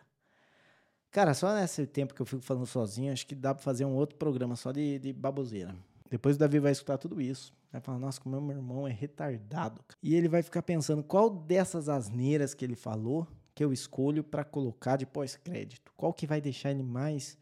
Cara, 1.09 1.33
só 1.33 1.55
nesse 1.55 1.87
tempo 1.87 2.13
que 2.13 2.21
eu 2.21 2.25
fico 2.25 2.43
falando 2.43 2.67
sozinho, 2.67 3.11
acho 3.11 3.25
que 3.25 3.33
dá 3.33 3.55
pra 3.55 3.63
fazer 3.63 3.83
um 3.85 3.95
outro 3.95 4.15
programa 4.15 4.55
só 4.55 4.71
de, 4.71 4.99
de 4.99 5.11
baboseira. 5.11 5.75
Depois 6.07 6.35
o 6.35 6.39
Davi 6.39 6.59
vai 6.59 6.71
escutar 6.71 6.99
tudo 6.99 7.19
isso. 7.19 7.51
Vai 7.71 7.81
falar, 7.81 7.97
nossa, 7.97 8.21
como 8.21 8.39
meu 8.39 8.57
irmão 8.57 8.87
é 8.87 8.91
retardado. 8.91 9.81
E 10.03 10.13
ele 10.13 10.27
vai 10.27 10.43
ficar 10.43 10.61
pensando 10.61 11.03
qual 11.03 11.31
dessas 11.31 11.89
asneiras 11.89 12.53
que 12.53 12.63
ele 12.63 12.75
falou 12.75 13.27
que 13.55 13.63
eu 13.63 13.73
escolho 13.73 14.23
para 14.23 14.43
colocar 14.43 14.97
de 14.97 15.05
pós-crédito. 15.07 15.91
Qual 15.97 16.13
que 16.13 16.27
vai 16.27 16.39
deixar 16.39 16.69
ele 16.69 16.83
mais 16.83 17.37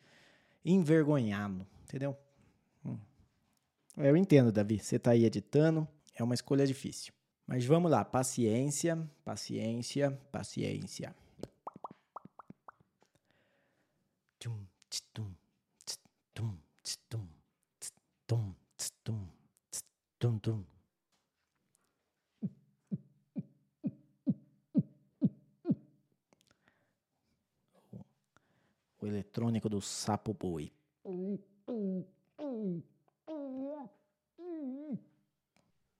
envergonhado, 0.64 1.68
entendeu? 1.84 2.18
Hum. 2.85 2.97
Eu 3.97 4.18
entendo, 4.18 4.51
Davi. 4.51 4.80
Você 4.80 4.97
tá 4.97 5.11
aí 5.11 5.26
editando, 5.26 5.88
é 6.15 6.23
uma 6.23 6.34
escolha 6.34 6.65
difícil. 6.65 7.14
Mas 7.45 7.65
vamos 7.65 7.91
lá, 7.91 8.03
paciência, 8.05 8.97
paciência, 9.23 10.11
paciência. 10.31 11.14
O 29.03 29.05
eletrônico 29.05 29.68
do 29.68 29.81
sapo 29.81 30.34
boi. 30.34 30.72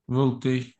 Voltei. 0.08 0.74